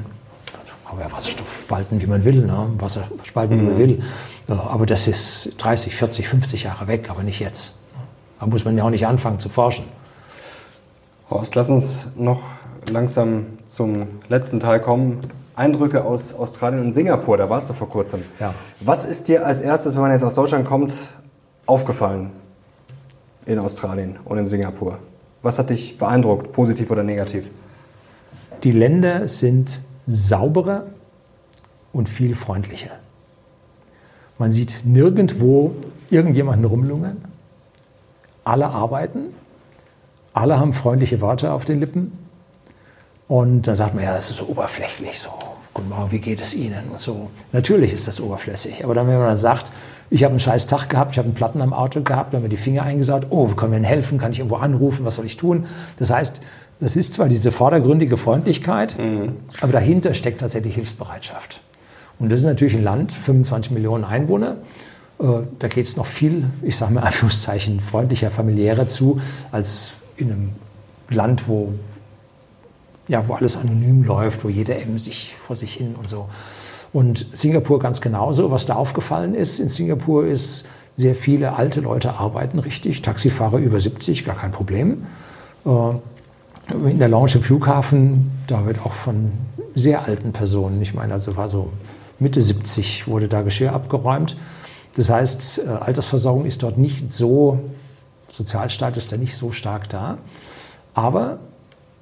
man 0.97 1.07
ja 1.07 1.11
Wasserstoff 1.11 1.59
spalten, 1.61 2.01
wie 2.01 2.07
man 2.07 2.23
will, 2.25 2.45
ne? 2.45 2.67
Wasser 2.77 3.03
spalten, 3.23 3.59
wie 3.59 3.63
man 3.63 3.77
will. 3.77 3.99
Äh, 4.47 4.53
Aber 4.53 4.85
das 4.85 5.07
ist 5.07 5.53
30, 5.57 5.95
40, 5.95 6.27
50 6.27 6.63
Jahre 6.63 6.87
weg, 6.87 7.09
aber 7.09 7.23
nicht 7.23 7.39
jetzt. 7.39 7.73
Da 8.39 8.45
muss 8.45 8.65
man 8.65 8.77
ja 8.77 8.83
auch 8.83 8.89
nicht 8.89 9.05
anfangen 9.05 9.39
zu 9.39 9.49
forschen. 9.49 9.85
Horst, 11.29 11.55
lass 11.55 11.69
uns 11.69 12.07
noch 12.15 12.41
langsam 12.89 13.45
zum 13.65 14.07
letzten 14.29 14.59
Teil 14.59 14.79
kommen. 14.79 15.19
Eindrücke 15.55 16.05
aus 16.05 16.33
Australien 16.33 16.81
und 16.81 16.91
Singapur, 16.93 17.37
da 17.37 17.49
warst 17.49 17.69
du 17.69 17.73
vor 17.73 17.89
kurzem. 17.89 18.23
Ja. 18.39 18.53
Was 18.79 19.03
ist 19.03 19.27
dir 19.27 19.45
als 19.45 19.59
erstes, 19.59 19.93
wenn 19.93 20.01
man 20.01 20.11
jetzt 20.11 20.23
aus 20.23 20.33
Deutschland 20.33 20.65
kommt, 20.65 20.95
aufgefallen 21.65 22.31
in 23.45 23.59
Australien 23.59 24.17
und 24.23 24.37
in 24.37 24.45
Singapur? 24.45 24.99
Was 25.41 25.59
hat 25.59 25.69
dich 25.69 25.97
beeindruckt, 25.97 26.53
positiv 26.53 26.89
oder 26.91 27.03
negativ? 27.03 27.49
Die 28.63 28.71
Länder 28.71 29.27
sind 29.27 29.81
sauberer 30.09 30.85
und 31.93 32.09
viel 32.09 32.35
freundlicher. 32.35 32.91
Man 34.39 34.51
sieht 34.51 34.81
nirgendwo 34.85 35.75
irgendjemanden 36.09 36.65
rumlungern. 36.65 37.17
Alle 38.43 38.69
arbeiten, 38.69 39.33
alle 40.33 40.59
haben 40.59 40.73
freundliche 40.73 41.21
Worte 41.21 41.51
auf 41.51 41.65
den 41.65 41.79
Lippen. 41.79 42.17
Und 43.27 43.67
dann 43.67 43.75
sagt 43.75 43.93
man, 43.93 44.03
ja, 44.03 44.13
das 44.13 44.31
ist 44.31 44.37
so 44.37 44.47
oberflächlich, 44.47 45.19
so, 45.19 45.29
guten 45.75 45.89
Morgen, 45.89 46.11
wie 46.11 46.19
geht 46.19 46.41
es 46.41 46.55
Ihnen 46.55 46.89
und 46.89 46.99
so. 46.99 47.29
Natürlich 47.51 47.93
ist 47.93 48.07
das 48.07 48.19
oberflächlich, 48.19 48.83
aber 48.83 48.95
dann, 48.95 49.07
wenn 49.07 49.19
man 49.19 49.27
dann 49.27 49.37
sagt, 49.37 49.71
ich 50.09 50.23
habe 50.23 50.31
einen 50.31 50.39
scheiß 50.39 50.65
Tag 50.65 50.89
gehabt, 50.89 51.11
ich 51.11 51.19
habe 51.19 51.27
einen 51.27 51.35
Platten 51.35 51.61
am 51.61 51.73
Auto 51.73 52.01
gehabt, 52.01 52.33
dann 52.33 52.39
haben 52.39 52.45
wir 52.45 52.49
die 52.49 52.57
Finger 52.57 52.81
eingesaut, 52.81 53.27
oh, 53.29 53.45
können 53.49 53.73
wir 53.73 53.79
denn 53.79 53.85
helfen, 53.85 54.17
kann 54.17 54.31
ich 54.31 54.39
irgendwo 54.39 54.55
anrufen, 54.55 55.05
was 55.05 55.15
soll 55.15 55.27
ich 55.27 55.37
tun? 55.37 55.67
Das 55.97 56.09
heißt, 56.09 56.41
das 56.79 56.95
ist 56.95 57.13
zwar 57.13 57.29
diese 57.29 57.51
vordergründige 57.51 58.17
Freundlichkeit, 58.17 58.95
aber 59.61 59.71
dahinter 59.71 60.13
steckt 60.13 60.41
tatsächlich 60.41 60.75
Hilfsbereitschaft. 60.75 61.61
Und 62.19 62.31
das 62.31 62.39
ist 62.39 62.45
natürlich 62.45 62.75
ein 62.75 62.83
Land, 62.83 63.11
25 63.11 63.71
Millionen 63.71 64.03
Einwohner, 64.03 64.57
äh, 65.19 65.25
da 65.59 65.67
geht 65.67 65.85
es 65.85 65.97
noch 65.97 66.05
viel, 66.05 66.45
ich 66.61 66.77
sage 66.77 66.93
mal 66.93 67.01
Anführungszeichen, 67.01 67.79
freundlicher, 67.79 68.31
familiärer 68.31 68.87
zu, 68.87 69.21
als 69.51 69.93
in 70.17 70.31
einem 70.31 70.49
Land, 71.09 71.47
wo 71.47 71.73
ja, 73.09 73.27
wo 73.27 73.33
alles 73.33 73.57
anonym 73.57 74.03
läuft, 74.03 74.43
wo 74.43 74.49
jeder 74.49 74.79
eben 74.79 74.99
sich 74.99 75.35
vor 75.35 75.55
sich 75.55 75.73
hin 75.73 75.95
und 75.97 76.07
so. 76.07 76.29
Und 76.93 77.25
Singapur 77.33 77.79
ganz 77.79 78.01
genauso. 78.01 78.51
Was 78.51 78.67
da 78.67 78.75
aufgefallen 78.75 79.33
ist, 79.33 79.59
in 79.59 79.67
Singapur 79.67 80.27
ist, 80.27 80.65
sehr 80.95 81.15
viele 81.15 81.55
alte 81.55 81.81
Leute 81.81 82.13
arbeiten 82.13 82.59
richtig. 82.59 83.01
Taxifahrer 83.01 83.57
über 83.57 83.81
70, 83.81 84.25
gar 84.25 84.35
kein 84.35 84.51
Problem. 84.51 85.07
Äh, 85.65 85.69
In 86.71 86.99
der 86.99 87.07
Lounge 87.07 87.35
im 87.35 87.41
Flughafen, 87.41 88.31
da 88.47 88.65
wird 88.65 88.85
auch 88.85 88.93
von 88.93 89.31
sehr 89.75 90.05
alten 90.05 90.33
Personen, 90.33 90.81
ich 90.81 90.93
meine, 90.93 91.13
also 91.13 91.35
war 91.35 91.49
so 91.49 91.71
Mitte 92.19 92.41
70, 92.41 93.07
wurde 93.07 93.27
da 93.27 93.41
Geschirr 93.41 93.73
abgeräumt. 93.73 94.35
Das 94.95 95.09
heißt, 95.09 95.61
äh, 95.65 95.69
Altersversorgung 95.69 96.45
ist 96.45 96.63
dort 96.63 96.77
nicht 96.77 97.11
so, 97.11 97.59
Sozialstaat 98.31 98.97
ist 98.97 99.11
da 99.11 99.17
nicht 99.17 99.35
so 99.35 99.51
stark 99.51 99.89
da. 99.89 100.17
Aber 100.93 101.39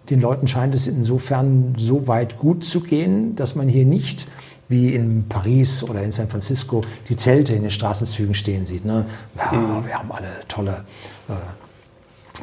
den 0.10 0.22
Leuten 0.22 0.48
scheint 0.48 0.74
es 0.74 0.88
insofern 0.88 1.76
so 1.78 2.08
weit 2.08 2.40
gut 2.40 2.64
zu 2.64 2.82
gehen, 2.82 3.36
dass 3.36 3.56
man 3.56 3.68
hier 3.68 3.86
nicht 3.86 4.28
wie 4.70 4.94
in 4.94 5.26
Paris 5.30 5.84
oder 5.84 6.02
in 6.02 6.12
San 6.12 6.28
Francisco 6.28 6.82
die 7.08 7.16
Zelte 7.16 7.54
in 7.54 7.62
den 7.62 7.72
Straßenzügen 7.72 8.36
stehen 8.36 8.66
sieht. 8.66 8.84
Ne? 8.84 9.06
Ja, 9.36 9.86
wir 9.86 9.94
haben 9.94 10.12
alle 10.12 10.28
tolle. 10.48 10.84
Äh, 11.30 11.34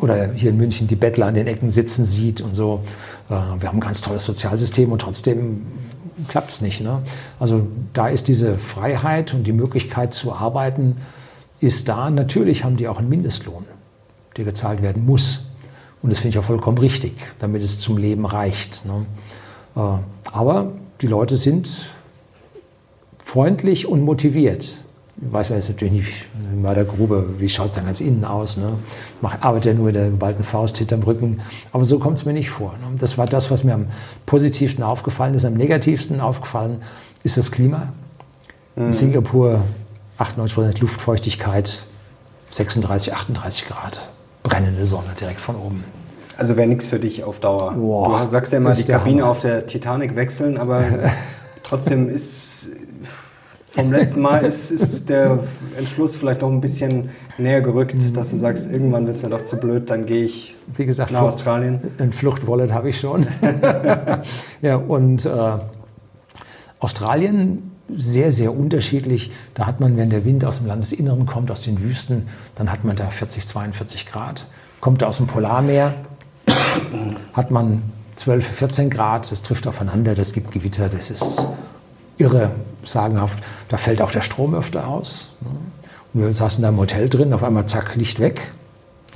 oder 0.00 0.32
hier 0.32 0.50
in 0.50 0.56
München 0.56 0.88
die 0.88 0.96
Bettler 0.96 1.26
an 1.26 1.34
den 1.34 1.46
Ecken 1.46 1.70
sitzen 1.70 2.04
sieht 2.04 2.40
und 2.40 2.54
so. 2.54 2.82
Äh, 3.28 3.32
wir 3.32 3.68
haben 3.68 3.78
ein 3.78 3.80
ganz 3.80 4.00
tolles 4.00 4.24
Sozialsystem 4.24 4.90
und 4.92 5.00
trotzdem 5.00 5.66
klappt 6.28 6.52
es 6.52 6.60
nicht. 6.60 6.80
Ne? 6.80 7.02
Also 7.38 7.66
da 7.92 8.08
ist 8.08 8.28
diese 8.28 8.58
Freiheit 8.58 9.34
und 9.34 9.46
die 9.46 9.52
Möglichkeit 9.52 10.14
zu 10.14 10.34
arbeiten, 10.34 10.96
ist 11.60 11.88
da. 11.88 12.10
Natürlich 12.10 12.64
haben 12.64 12.76
die 12.76 12.88
auch 12.88 12.98
einen 12.98 13.08
Mindestlohn, 13.08 13.64
der 14.36 14.44
gezahlt 14.44 14.82
werden 14.82 15.04
muss. 15.04 15.44
Und 16.02 16.10
das 16.10 16.18
finde 16.18 16.36
ich 16.36 16.38
auch 16.38 16.46
vollkommen 16.46 16.78
richtig, 16.78 17.14
damit 17.38 17.62
es 17.62 17.78
zum 17.78 17.96
Leben 17.96 18.26
reicht. 18.26 18.84
Ne? 18.84 19.06
Äh, 19.76 20.30
aber 20.30 20.72
die 21.00 21.06
Leute 21.06 21.36
sind 21.36 21.68
freundlich 23.22 23.86
und 23.88 24.02
motiviert. 24.02 24.83
Weiß 25.16 25.48
man 25.48 25.58
jetzt 25.58 25.68
natürlich 25.68 25.94
nicht 25.94 26.24
in 26.52 26.62
der 26.62 26.84
Grube, 26.84 27.34
wie 27.38 27.48
schaut 27.48 27.66
es 27.66 27.72
dann 27.72 27.86
ganz 27.86 28.00
innen 28.00 28.24
aus. 28.24 28.56
Ne? 28.56 28.74
Mach, 29.20 29.40
arbeitet 29.42 29.66
ja 29.66 29.74
nur 29.74 29.86
mit 29.86 29.94
der 29.94 30.10
geballten 30.10 30.42
Faust 30.42 30.78
hinterm 30.78 31.02
Rücken. 31.02 31.40
Aber 31.72 31.84
so 31.84 31.98
kommt 32.00 32.18
es 32.18 32.24
mir 32.24 32.32
nicht 32.32 32.50
vor. 32.50 32.72
Ne? 32.72 32.96
Das 32.98 33.16
war 33.16 33.26
das, 33.26 33.50
was 33.50 33.62
mir 33.62 33.74
am 33.74 33.86
positivsten 34.26 34.82
aufgefallen 34.82 35.34
ist. 35.34 35.44
Am 35.44 35.54
negativsten 35.54 36.20
aufgefallen 36.20 36.82
ist 37.22 37.36
das 37.36 37.52
Klima. 37.52 37.92
In 38.76 38.92
Singapur 38.92 39.62
98% 40.18 40.80
Luftfeuchtigkeit, 40.80 41.84
36, 42.50 43.12
38 43.14 43.66
Grad. 43.68 44.10
Brennende 44.42 44.84
Sonne 44.84 45.14
direkt 45.18 45.40
von 45.40 45.56
oben. 45.56 45.84
Also 46.36 46.56
wäre 46.56 46.66
nichts 46.66 46.86
für 46.86 46.98
dich 46.98 47.22
auf 47.22 47.38
Dauer. 47.38 47.74
Boah, 47.74 48.22
du 48.22 48.28
sagst 48.28 48.52
ja 48.52 48.58
immer, 48.58 48.72
die 48.72 48.84
Kabine 48.84 49.22
Hammer. 49.22 49.30
auf 49.30 49.40
der 49.40 49.66
Titanic 49.66 50.16
wechseln, 50.16 50.58
aber 50.58 50.84
trotzdem 51.62 52.08
ist 52.08 52.66
vom 53.74 53.92
letzten 53.92 54.20
Mal 54.20 54.44
ist, 54.44 54.70
ist 54.70 55.08
der 55.08 55.40
Entschluss 55.76 56.16
vielleicht 56.16 56.42
doch 56.42 56.50
ein 56.50 56.60
bisschen 56.60 57.10
näher 57.38 57.60
gerückt, 57.60 57.94
dass 58.16 58.30
du 58.30 58.36
sagst, 58.36 58.70
irgendwann 58.70 59.06
wird 59.06 59.16
es 59.16 59.22
mir 59.22 59.30
doch 59.30 59.42
zu 59.42 59.56
blöd, 59.56 59.90
dann 59.90 60.06
gehe 60.06 60.24
ich 60.24 60.54
Wie 60.74 60.86
gesagt, 60.86 61.10
nach 61.10 61.20
Flucht- 61.20 61.34
Australien. 61.34 61.80
Ein 61.98 62.12
Fluchtwallet 62.12 62.72
habe 62.72 62.90
ich 62.90 63.00
schon. 63.00 63.26
ja, 64.62 64.76
und 64.76 65.26
äh, 65.26 65.30
Australien 66.78 67.70
sehr, 67.96 68.32
sehr 68.32 68.56
unterschiedlich. 68.56 69.32
Da 69.54 69.66
hat 69.66 69.80
man, 69.80 69.96
wenn 69.96 70.10
der 70.10 70.24
Wind 70.24 70.44
aus 70.44 70.58
dem 70.58 70.66
Landesinneren 70.66 71.26
kommt, 71.26 71.50
aus 71.50 71.62
den 71.62 71.80
Wüsten, 71.82 72.28
dann 72.54 72.70
hat 72.72 72.84
man 72.84 72.96
da 72.96 73.08
40, 73.10 73.46
42 73.46 74.06
Grad. 74.06 74.46
Kommt 74.80 75.02
er 75.02 75.08
aus 75.08 75.18
dem 75.18 75.26
Polarmeer, 75.26 75.94
hat 77.32 77.50
man 77.50 77.82
12, 78.14 78.46
14 78.46 78.90
Grad. 78.90 79.30
Das 79.30 79.42
trifft 79.42 79.66
aufeinander, 79.66 80.14
das 80.14 80.32
gibt 80.32 80.52
Gewitter, 80.52 80.88
das 80.88 81.10
ist 81.10 81.46
irre, 82.16 82.50
sagenhaft. 82.88 83.42
Da 83.68 83.76
fällt 83.76 84.00
auch 84.02 84.10
der 84.10 84.20
Strom 84.20 84.54
öfter 84.54 84.88
aus. 84.88 85.30
ne? 85.40 85.50
Und 86.12 86.20
wir 86.22 86.32
saßen 86.32 86.62
da 86.62 86.68
im 86.68 86.78
Hotel 86.78 87.08
drin, 87.08 87.32
auf 87.32 87.42
einmal 87.42 87.66
zack, 87.66 87.96
Licht 87.96 88.20
weg. 88.20 88.52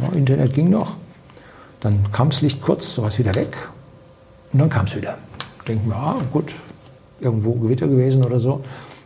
Ja, 0.00 0.08
Internet 0.16 0.52
ging 0.52 0.68
noch. 0.70 0.96
Dann 1.80 2.10
kam 2.12 2.30
das 2.30 2.40
Licht 2.40 2.60
kurz, 2.60 2.94
so 2.94 3.02
was 3.02 3.18
wieder 3.18 3.34
weg. 3.34 3.56
Und 4.52 4.60
dann 4.60 4.70
kam 4.70 4.86
es 4.86 4.96
wieder. 4.96 5.16
Denken 5.66 5.88
wir, 5.88 5.96
ah, 5.96 6.16
gut, 6.32 6.54
irgendwo 7.20 7.52
Gewitter 7.52 7.86
gewesen 7.86 8.24
oder 8.24 8.40
so. 8.40 8.64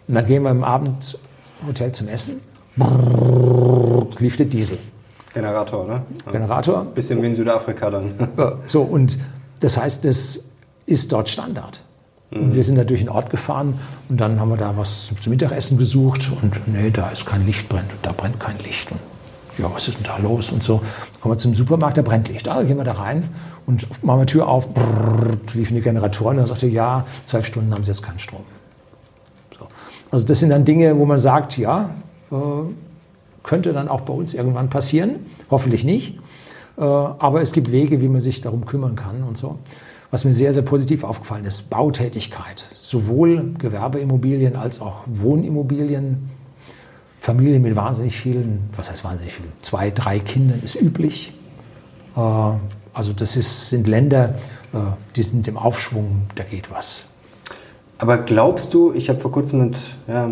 Und 0.09 0.15
dann 0.15 0.25
gehen 0.27 0.43
wir 0.43 0.51
am 0.51 0.65
Abend 0.65 1.19
im 1.61 1.69
Hotel 1.69 1.93
zum 1.93 2.09
Essen. 2.09 2.41
Brrrr, 2.77 4.07
lief 4.19 4.37
der 4.39 4.47
Diesel. 4.47 4.79
Generator, 5.35 5.87
ne? 5.87 6.03
Generator. 6.31 6.85
Bisschen 6.87 7.21
wie 7.23 7.27
in 7.27 7.35
Südafrika 7.35 7.91
dann. 7.91 8.29
So, 8.69 8.83
und 8.83 9.19
das 9.61 9.77
heißt, 9.77 10.05
das 10.05 10.45
ist 10.87 11.13
dort 11.13 11.29
Standard. 11.29 11.82
Und 12.41 12.55
wir 12.55 12.65
sind 12.65 12.77
da 12.77 12.85
durch 12.85 13.01
den 13.01 13.09
Ort 13.09 13.31
gefahren 13.31 13.79
und 14.09 14.21
dann 14.21 14.41
haben 14.41 14.49
wir 14.49 14.57
da 14.57 14.77
was 14.77 15.13
zum 15.21 15.31
Mittagessen 15.31 15.77
gesucht 15.77 16.31
und 16.41 16.67
nee, 16.67 16.91
da 16.91 17.11
ist 17.11 17.27
kein 17.27 17.47
Licht 17.47 17.69
brennt 17.69 17.93
und 17.93 17.99
da 18.03 18.13
brennt 18.13 18.41
kein 18.41 18.59
Licht. 18.59 18.91
Und 18.91 19.01
ja, 19.59 19.71
was 19.73 19.89
ist 19.89 19.99
denn 19.99 20.05
da 20.05 20.17
los 20.17 20.51
und 20.51 20.63
so. 20.63 20.79
Dann 20.79 21.21
kommen 21.21 21.35
wir 21.35 21.39
zum 21.39 21.55
Supermarkt, 21.55 21.99
da 21.99 22.03
brennt 22.03 22.29
Licht. 22.29 22.49
Ah, 22.49 22.63
gehen 22.63 22.79
wir 22.79 22.85
da 22.85 22.93
rein 22.93 23.29
und 23.67 23.87
machen 24.03 24.21
wir 24.21 24.27
die 24.27 24.33
Tür 24.33 24.49
auf, 24.49 24.73
brrr, 24.73 25.37
liefen 25.55 25.75
die 25.77 25.83
Generatoren 25.83 26.37
und 26.37 26.43
dann 26.43 26.47
sagte, 26.47 26.67
ja, 26.67 27.05
zwölf 27.25 27.47
Stunden 27.47 27.73
haben 27.75 27.85
sie 27.85 27.91
jetzt 27.91 28.03
keinen 28.03 28.19
Strom. 28.19 28.45
So. 29.59 29.67
Also 30.11 30.27
das 30.27 30.41
sind 30.41 30.51
dann 30.51 30.65
Dinge, 30.65 30.99
wo 30.99 31.05
man 31.05 31.21
sagt, 31.21 31.59
ja, 31.59 31.91
Äh, 32.33 32.37
könnte 33.43 33.73
dann 33.73 33.89
auch 33.89 34.03
bei 34.03 34.13
uns 34.15 34.35
irgendwann 34.35 34.71
passieren. 34.71 35.27
Hoffentlich 35.51 35.85
nicht. 35.85 36.19
Äh, 36.79 36.83
aber 36.83 37.43
es 37.43 37.53
gibt 37.53 37.71
Wege, 37.71 38.01
wie 38.01 38.09
man 38.09 38.21
sich 38.23 38.41
darum 38.41 38.65
kümmern 38.65 38.97
kann 38.97 39.23
und 39.23 39.37
so. 39.37 39.59
Was 40.13 40.27
mir 40.27 40.35
sehr, 40.35 40.53
sehr 40.53 40.63
positiv 40.63 41.05
aufgefallen 41.05 41.47
ist, 41.47 41.71
Bautätigkeit. 41.71 42.67
Sowohl 42.79 43.55
Gewerbeimmobilien 43.59 44.57
als 44.57 44.81
auch 44.83 45.01
Wohnimmobilien. 45.07 46.29
Familien 47.19 47.63
mit 47.63 47.77
wahnsinnig 47.77 48.17
vielen, 48.17 48.69
was 48.77 48.91
heißt 48.91 49.05
wahnsinnig 49.05 49.33
viel, 49.33 49.47
zwei, 49.63 49.91
drei 49.91 50.19
Kindern 50.19 50.61
ist 50.63 50.75
üblich. 50.75 51.33
Äh, 52.17 52.21
also 52.93 53.13
das 53.15 53.37
ist, 53.37 53.71
sind 53.71 53.87
Länder, 53.87 54.35
äh, 54.75 54.79
die 55.17 55.23
sind 55.23 55.49
im 55.49 55.57
Aufschwung, 55.57 56.23
da 56.35 56.45
geht 56.45 56.71
was. 56.71 57.07
Aber 57.97 58.19
glaubst 58.19 58.75
du, 58.75 58.93
ich 58.93 59.09
habe 59.09 59.19
vor 59.19 59.33
kurzem 59.33 59.69
mit 59.69 59.79
ja, 60.09 60.29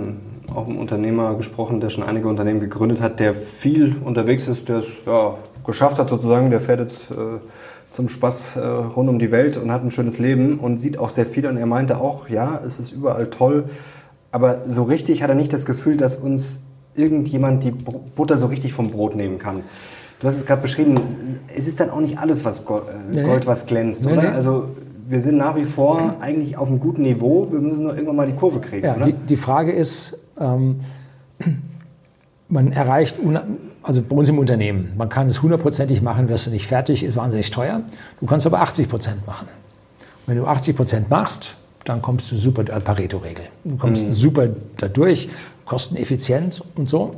auch 0.55 0.67
einem 0.67 0.79
Unternehmer 0.79 1.37
gesprochen, 1.37 1.81
der 1.81 1.89
schon 1.89 2.03
einige 2.03 2.29
Unternehmen 2.29 2.61
gegründet 2.61 3.01
hat, 3.01 3.19
der 3.19 3.35
viel 3.35 3.97
unterwegs 4.05 4.47
ist, 4.49 4.69
der 4.69 4.79
es 4.79 4.87
ja, 5.07 5.37
geschafft 5.65 5.99
hat 5.99 6.11
sozusagen, 6.11 6.51
der 6.51 6.61
fährt 6.61 6.81
jetzt 6.81 7.13
äh, 7.13 7.15
zum 7.91 8.09
Spaß 8.09 8.57
äh, 8.57 8.61
rund 8.61 9.09
um 9.09 9.19
die 9.19 9.31
Welt 9.31 9.57
und 9.57 9.73
hat 9.73 9.83
ein 9.83 9.91
schönes 9.91 10.19
Leben 10.19 10.59
und 10.59 10.79
sieht 10.79 10.99
auch 10.99 11.11
sehr 11.11 11.27
viel. 11.27 11.47
Und 11.47 11.57
er 11.57 11.67
meinte 11.67 12.01
auch, 12.01 12.29
ja, 12.29 12.61
es 12.65 12.79
ist 12.79 12.93
überall 12.93 13.31
toll, 13.31 13.65
aber 14.33 14.69
so 14.69 14.85
richtig 14.85 15.23
hat 15.23 15.29
er 15.29 15.35
nicht 15.35 15.53
das 15.53 15.67
Gefühl, 15.67 15.97
dass 15.97 16.17
uns 16.17 16.61
irgendjemand 16.95 17.65
die 17.65 17.73
Butter 17.73 18.37
so 18.37 18.47
richtig 18.47 18.73
vom 18.73 18.91
Brot 18.91 19.17
nehmen 19.17 19.39
kann. 19.39 19.63
Du 20.21 20.27
hast 20.27 20.37
es 20.37 20.47
gerade 20.47 20.63
beschrieben, 20.63 21.01
es 21.57 21.67
ist 21.67 21.81
dann 21.81 21.91
auch 21.91 22.01
nicht 22.01 22.19
alles, 22.19 22.45
was 22.45 22.65
Gold, 22.65 22.85
äh, 23.13 23.23
Gold 23.23 23.47
was 23.47 23.67
glänzt, 23.67 24.05
nee, 24.05 24.13
oder? 24.13 24.23
Nee. 24.23 24.29
Also 24.29 24.69
wir 25.09 25.21
sind 25.21 25.39
nach 25.39 25.57
wie 25.57 25.65
vor 25.65 26.17
eigentlich 26.21 26.57
auf 26.59 26.69
einem 26.69 26.79
guten 26.79 27.03
Niveau, 27.03 27.49
wir 27.51 27.61
müssen 27.61 27.85
nur 27.85 27.95
irgendwann 27.95 28.17
mal 28.17 28.27
die 28.27 28.39
Kurve 28.39 28.61
kriegen, 28.61 28.87
ja, 28.87 28.97
oder? 28.97 29.07
Die, 29.07 29.15
die 29.15 29.37
Frage 29.37 29.73
ist, 29.73 30.21
ähm, 30.39 30.81
man 32.51 32.73
erreicht, 32.73 33.17
also 33.83 34.03
bei 34.03 34.17
uns 34.17 34.29
im 34.29 34.39
Unternehmen, 34.39 34.93
man 34.97 35.09
kann 35.09 35.29
es 35.29 35.43
hundertprozentig 35.43 36.03
machen, 36.03 36.29
wirst 36.29 36.47
du 36.47 36.51
nicht 36.51 36.67
fertig, 36.67 37.03
ist 37.03 37.17
wahnsinnig 37.17 37.51
teuer. 37.51 37.83
Du 38.21 38.27
kannst 38.27 38.47
aber 38.47 38.61
80 38.61 38.89
Prozent 38.89 39.27
machen. 39.27 39.49
Wenn 40.27 40.37
du 40.37 40.47
80 40.47 40.77
Prozent 40.77 41.11
machst, 41.11 41.57
dann 41.85 42.03
kommst 42.03 42.31
du 42.31 42.37
super, 42.37 42.63
äh, 42.63 42.81
Pareto-Regel. 42.81 43.45
Du 43.65 43.77
kommst 43.77 44.05
mhm. 44.05 44.15
super 44.15 44.49
dadurch, 44.77 45.29
kosteneffizient 45.65 46.63
und 46.77 46.89
so. 46.89 47.13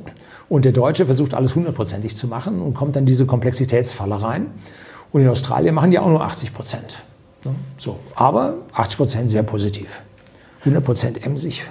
Und 0.48 0.64
der 0.64 0.72
Deutsche 0.72 1.06
versucht 1.06 1.34
alles 1.34 1.54
hundertprozentig 1.54 2.14
zu 2.14 2.28
machen 2.28 2.60
und 2.60 2.74
kommt 2.74 2.94
dann 2.94 3.06
diese 3.06 3.26
Komplexitätsfalle 3.26 4.22
rein. 4.22 4.48
Und 5.10 5.22
in 5.22 5.28
Australien 5.28 5.74
machen 5.74 5.90
die 5.90 5.98
auch 5.98 6.08
nur 6.08 6.22
80 6.22 6.54
Prozent. 6.54 7.02
So. 7.76 7.98
Aber 8.14 8.54
80 8.72 8.96
Prozent 8.96 9.30
sehr 9.30 9.42
positiv. 9.42 10.02
100 10.60 10.84
Prozent 10.84 11.26
emsig. 11.26 11.62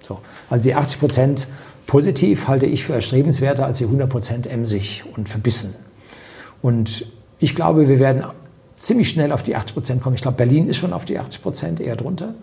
So. 0.00 0.20
Also 0.48 0.62
die 0.64 0.74
80 0.74 1.00
Prozent 1.00 1.48
positiv 1.88 2.46
halte 2.46 2.66
ich 2.66 2.84
für 2.84 2.92
erstrebenswerter 2.92 3.64
als 3.64 3.78
die 3.78 3.84
100 3.84 4.08
Prozent 4.08 4.46
emsig 4.46 5.02
und 5.16 5.28
verbissen. 5.28 5.74
Und 6.62 7.06
ich 7.40 7.56
glaube, 7.56 7.88
wir 7.88 7.98
werden 7.98 8.24
ziemlich 8.74 9.08
schnell 9.08 9.32
auf 9.32 9.42
die 9.42 9.56
80 9.56 9.74
Prozent 9.74 10.02
kommen. 10.02 10.14
Ich 10.14 10.22
glaube, 10.22 10.36
Berlin 10.36 10.68
ist 10.68 10.76
schon 10.76 10.92
auf 10.92 11.06
die 11.06 11.18
80 11.18 11.42
Prozent, 11.42 11.80
eher 11.80 11.96
drunter. 11.96 12.34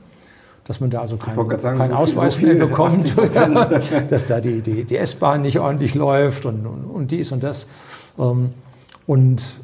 Dass 0.65 0.79
man 0.79 0.89
da 0.89 1.01
also 1.01 1.17
keinen 1.17 1.37
kein 1.77 1.91
so 1.91 1.95
Ausweis 1.95 2.35
viel, 2.35 2.53
so 2.53 2.57
mehr 2.57 2.67
bekommt, 2.67 3.13
dass 4.09 4.25
da 4.25 4.41
die, 4.41 4.61
die, 4.61 4.83
die 4.83 4.97
S-Bahn 4.97 5.43
nicht 5.43 5.59
ordentlich 5.59 5.93
läuft 5.93 6.45
und, 6.45 6.65
und, 6.65 6.85
und, 6.85 7.11
dies 7.11 7.31
und 7.31 7.43
das. 7.43 7.67
Ähm, 8.17 8.51
und 9.05 9.55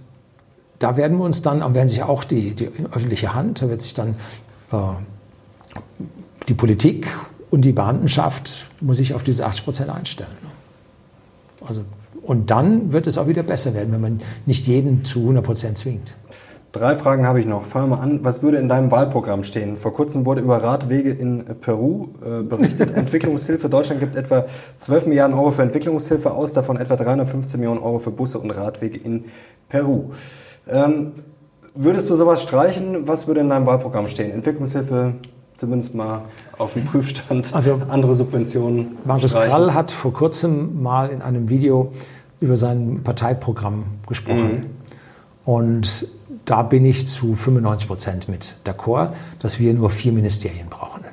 da 0.78 0.96
werden 0.96 1.18
wir 1.18 1.26
uns 1.26 1.42
dann, 1.42 1.74
werden 1.74 1.88
sich 1.88 2.04
auch 2.04 2.24
die, 2.24 2.52
die 2.52 2.70
öffentliche 2.92 3.34
Hand, 3.34 3.64
da 3.64 3.70
wird 3.70 3.82
sich 3.82 3.96
dann 3.96 4.16
äh, 4.72 4.78
die 6.48 6.54
Politik 6.54 7.08
und 7.52 7.62
die 7.62 7.74
Beamtenschaft 7.74 8.66
muss 8.80 8.98
sich 8.98 9.14
auf 9.14 9.24
diese 9.24 9.46
80 9.46 9.66
Prozent 9.66 9.90
einstellen. 9.90 10.30
Also, 11.68 11.82
und 12.24 12.50
dann 12.50 12.92
wird 12.92 13.06
es 13.06 13.18
auch 13.18 13.28
wieder 13.28 13.44
besser 13.44 13.74
werden, 13.74 13.92
wenn 13.92 14.02
man 14.02 14.22
nicht 14.46 14.66
jeden 14.66 15.04
zu 15.04 15.20
100 15.20 15.44
Prozent 15.44 15.78
zwingt. 15.78 16.16
Drei 16.72 16.96
Fragen 16.96 17.28
habe 17.28 17.42
ich 17.42 17.46
noch. 17.46 17.66
Fangen 17.66 17.90
wir 17.90 17.98
mal 17.98 18.02
an. 18.02 18.24
Was 18.24 18.42
würde 18.42 18.58
in 18.58 18.70
deinem 18.70 18.90
Wahlprogramm 18.92 19.44
stehen? 19.44 19.76
Vor 19.76 19.92
kurzem 19.92 20.26
wurde 20.26 20.40
über 20.40 20.64
Radwege 20.64 21.12
in 21.12 21.44
Peru 21.60 22.08
äh, 22.24 22.44
berichtet. 22.44 22.92
Entwicklungshilfe. 22.96 23.68
Deutschland 23.68 24.00
gibt 24.00 24.16
etwa 24.16 24.46
12 24.78 25.08
Milliarden 25.08 25.38
Euro 25.38 25.52
für 25.52 25.64
Entwicklungshilfe 25.64 26.32
aus, 26.32 26.54
davon 26.54 26.78
etwa 26.78 26.96
315 26.96 27.60
Millionen 27.60 27.82
Euro 27.82 28.00
für 28.00 28.12
Busse 28.12 28.40
und 28.40 28.52
Radwege 28.52 28.98
in 28.98 29.26
Peru. 29.68 30.12
Ähm, 30.70 31.12
würdest 31.76 32.10
du 32.10 32.16
sowas 32.16 32.42
streichen? 32.42 33.06
Was 33.06 33.28
würde 33.28 33.42
in 33.42 33.50
deinem 33.50 33.66
Wahlprogramm 33.66 34.08
stehen? 34.08 34.32
Entwicklungshilfe 34.32 35.16
zumindest 35.62 35.94
mal 35.94 36.24
auf 36.58 36.74
dem 36.74 36.86
Prüfstand, 36.86 37.54
also, 37.54 37.80
andere 37.88 38.16
Subventionen. 38.16 38.98
Markus. 39.06 39.34
Krall 39.34 39.76
hat 39.76 39.92
vor 39.92 40.12
kurzem 40.12 40.82
mal 40.82 41.10
in 41.12 41.22
einem 41.22 41.50
Video 41.50 41.94
über 42.40 42.58
sein 42.58 43.02
Parteiprogramm 43.04 43.86
gesprochen. 44.08 44.52
Mhm. 44.52 44.66
Und 45.46 46.08
da 46.46 46.64
bin 46.64 46.84
ich 46.84 47.06
zu 47.06 47.36
95 47.36 47.88
Prozent 47.88 48.28
mit 48.28 48.56
d'accord, 48.66 49.12
dass 49.38 49.60
wir 49.60 49.72
nur 49.76 49.92
vier 49.92 50.12
Ministerien 50.12 50.68
brauchen. 50.68 51.04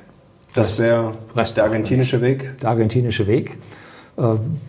Das 0.55 0.79
wäre 0.79 1.11
der 1.35 1.63
argentinische 1.63 2.19
Weg? 2.21 2.57
Der 2.59 2.69
argentinische 2.69 3.27
Weg, 3.27 3.59
äh, 4.17 4.23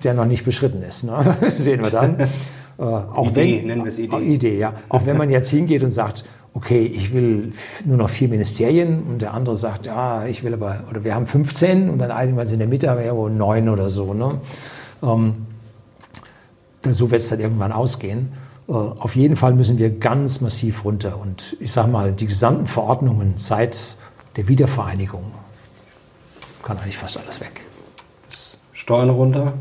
der 0.04 0.12
noch 0.12 0.26
nicht 0.26 0.44
beschritten 0.44 0.82
ist. 0.82 1.04
Ne? 1.04 1.36
Das 1.40 1.56
sehen 1.64 1.82
wir 1.82 1.90
dann. 1.90 2.28
Äh, 2.80 2.82
auch 2.82 3.26
Idee, 3.28 3.58
wenn, 3.58 3.66
nennen 3.66 3.84
wir 3.84 3.90
es 3.90 3.98
Idee. 3.98 4.16
Idee, 4.20 4.58
ja. 4.58 4.72
Auch 4.88 5.04
wenn 5.04 5.18
man 5.18 5.28
jetzt 5.28 5.50
hingeht 5.50 5.84
und 5.84 5.90
sagt, 5.90 6.24
okay, 6.54 6.82
ich 6.82 7.12
will 7.12 7.52
nur 7.84 7.96
noch 7.96 8.10
vier 8.10 8.28
Ministerien 8.28 9.04
und 9.04 9.22
der 9.22 9.34
andere 9.34 9.56
sagt, 9.56 9.86
ja, 9.86 10.26
ich 10.26 10.42
will 10.42 10.54
aber, 10.54 10.84
oder 10.90 11.04
wir 11.04 11.14
haben 11.14 11.26
15 11.26 11.90
und 11.90 11.98
dann 11.98 12.10
einigen 12.10 12.36
wir 12.36 12.50
in 12.50 12.58
der 12.58 12.68
Mitte, 12.68 12.90
aber 12.90 13.04
ja 13.04 13.12
neun 13.12 13.68
oder 13.68 13.88
so. 13.88 14.14
Ne? 14.14 14.40
Ähm, 15.02 15.46
so 16.84 17.10
wird 17.10 17.20
es 17.20 17.28
dann 17.28 17.40
irgendwann 17.40 17.72
ausgehen. 17.72 18.32
Äh, 18.68 18.72
auf 18.72 19.16
jeden 19.16 19.36
Fall 19.36 19.54
müssen 19.54 19.78
wir 19.78 19.90
ganz 19.90 20.40
massiv 20.40 20.84
runter. 20.84 21.20
Und 21.20 21.56
ich 21.60 21.72
sage 21.72 21.88
mal, 21.88 22.12
die 22.12 22.26
gesamten 22.26 22.66
Verordnungen 22.66 23.32
seit 23.36 23.96
der 24.36 24.48
Wiedervereinigung 24.48 25.24
kann 26.62 26.78
eigentlich 26.78 26.98
fast 26.98 27.18
alles 27.18 27.40
weg. 27.40 27.62
Steuern 28.72 29.10
runter? 29.10 29.54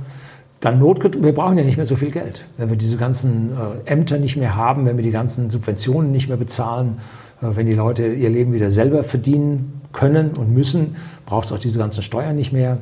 Dann 0.59 0.79
Not, 0.79 1.23
wir 1.23 1.33
brauchen 1.33 1.57
ja 1.57 1.63
nicht 1.63 1.77
mehr 1.77 1.85
so 1.85 1.95
viel 1.95 2.11
Geld. 2.11 2.45
Wenn 2.57 2.69
wir 2.69 2.75
diese 2.75 2.97
ganzen 2.97 3.51
äh, 3.51 3.89
Ämter 3.89 4.17
nicht 4.17 4.35
mehr 4.35 4.55
haben, 4.55 4.85
wenn 4.85 4.97
wir 4.97 5.03
die 5.03 5.11
ganzen 5.11 5.49
Subventionen 5.49 6.11
nicht 6.11 6.27
mehr 6.27 6.37
bezahlen, 6.37 6.99
äh, 7.41 7.47
wenn 7.55 7.65
die 7.65 7.73
Leute 7.73 8.05
ihr 8.07 8.29
Leben 8.29 8.51
wieder 8.51 8.69
selber 8.69 9.03
verdienen 9.03 9.81
können 9.93 10.31
und 10.31 10.53
müssen, 10.53 10.97
braucht 11.25 11.45
es 11.45 11.51
auch 11.53 11.59
diese 11.59 11.79
ganzen 11.79 12.03
Steuern 12.03 12.35
nicht 12.35 12.51
mehr. 12.51 12.79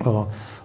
Äh, 0.00 0.08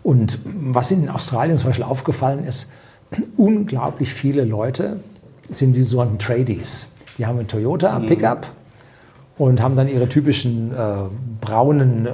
und 0.03 0.39
was 0.45 0.89
in 0.91 1.09
Australien 1.09 1.57
zum 1.57 1.69
Beispiel 1.69 1.85
aufgefallen 1.85 2.45
ist, 2.45 2.71
unglaublich 3.37 4.13
viele 4.13 4.45
Leute 4.45 5.01
sind 5.49 5.75
die 5.75 5.83
sogenannten 5.83 6.19
Tradies. 6.19 6.91
Die 7.17 7.25
haben 7.25 7.37
einen 7.37 7.47
Toyota 7.49 7.99
mhm. 7.99 8.07
Pickup 8.07 8.47
und 9.37 9.61
haben 9.61 9.75
dann 9.75 9.89
ihre 9.89 10.07
typischen 10.07 10.71
äh, 10.71 10.75
braunen 11.41 12.05
äh, 12.05 12.09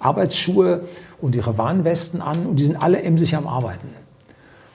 Arbeitsschuhe 0.00 0.82
und 1.22 1.34
ihre 1.34 1.56
Warnwesten 1.56 2.20
an 2.20 2.44
und 2.44 2.56
die 2.56 2.64
sind 2.64 2.76
alle 2.76 3.00
emsig 3.02 3.34
am 3.34 3.46
Arbeiten. 3.46 3.88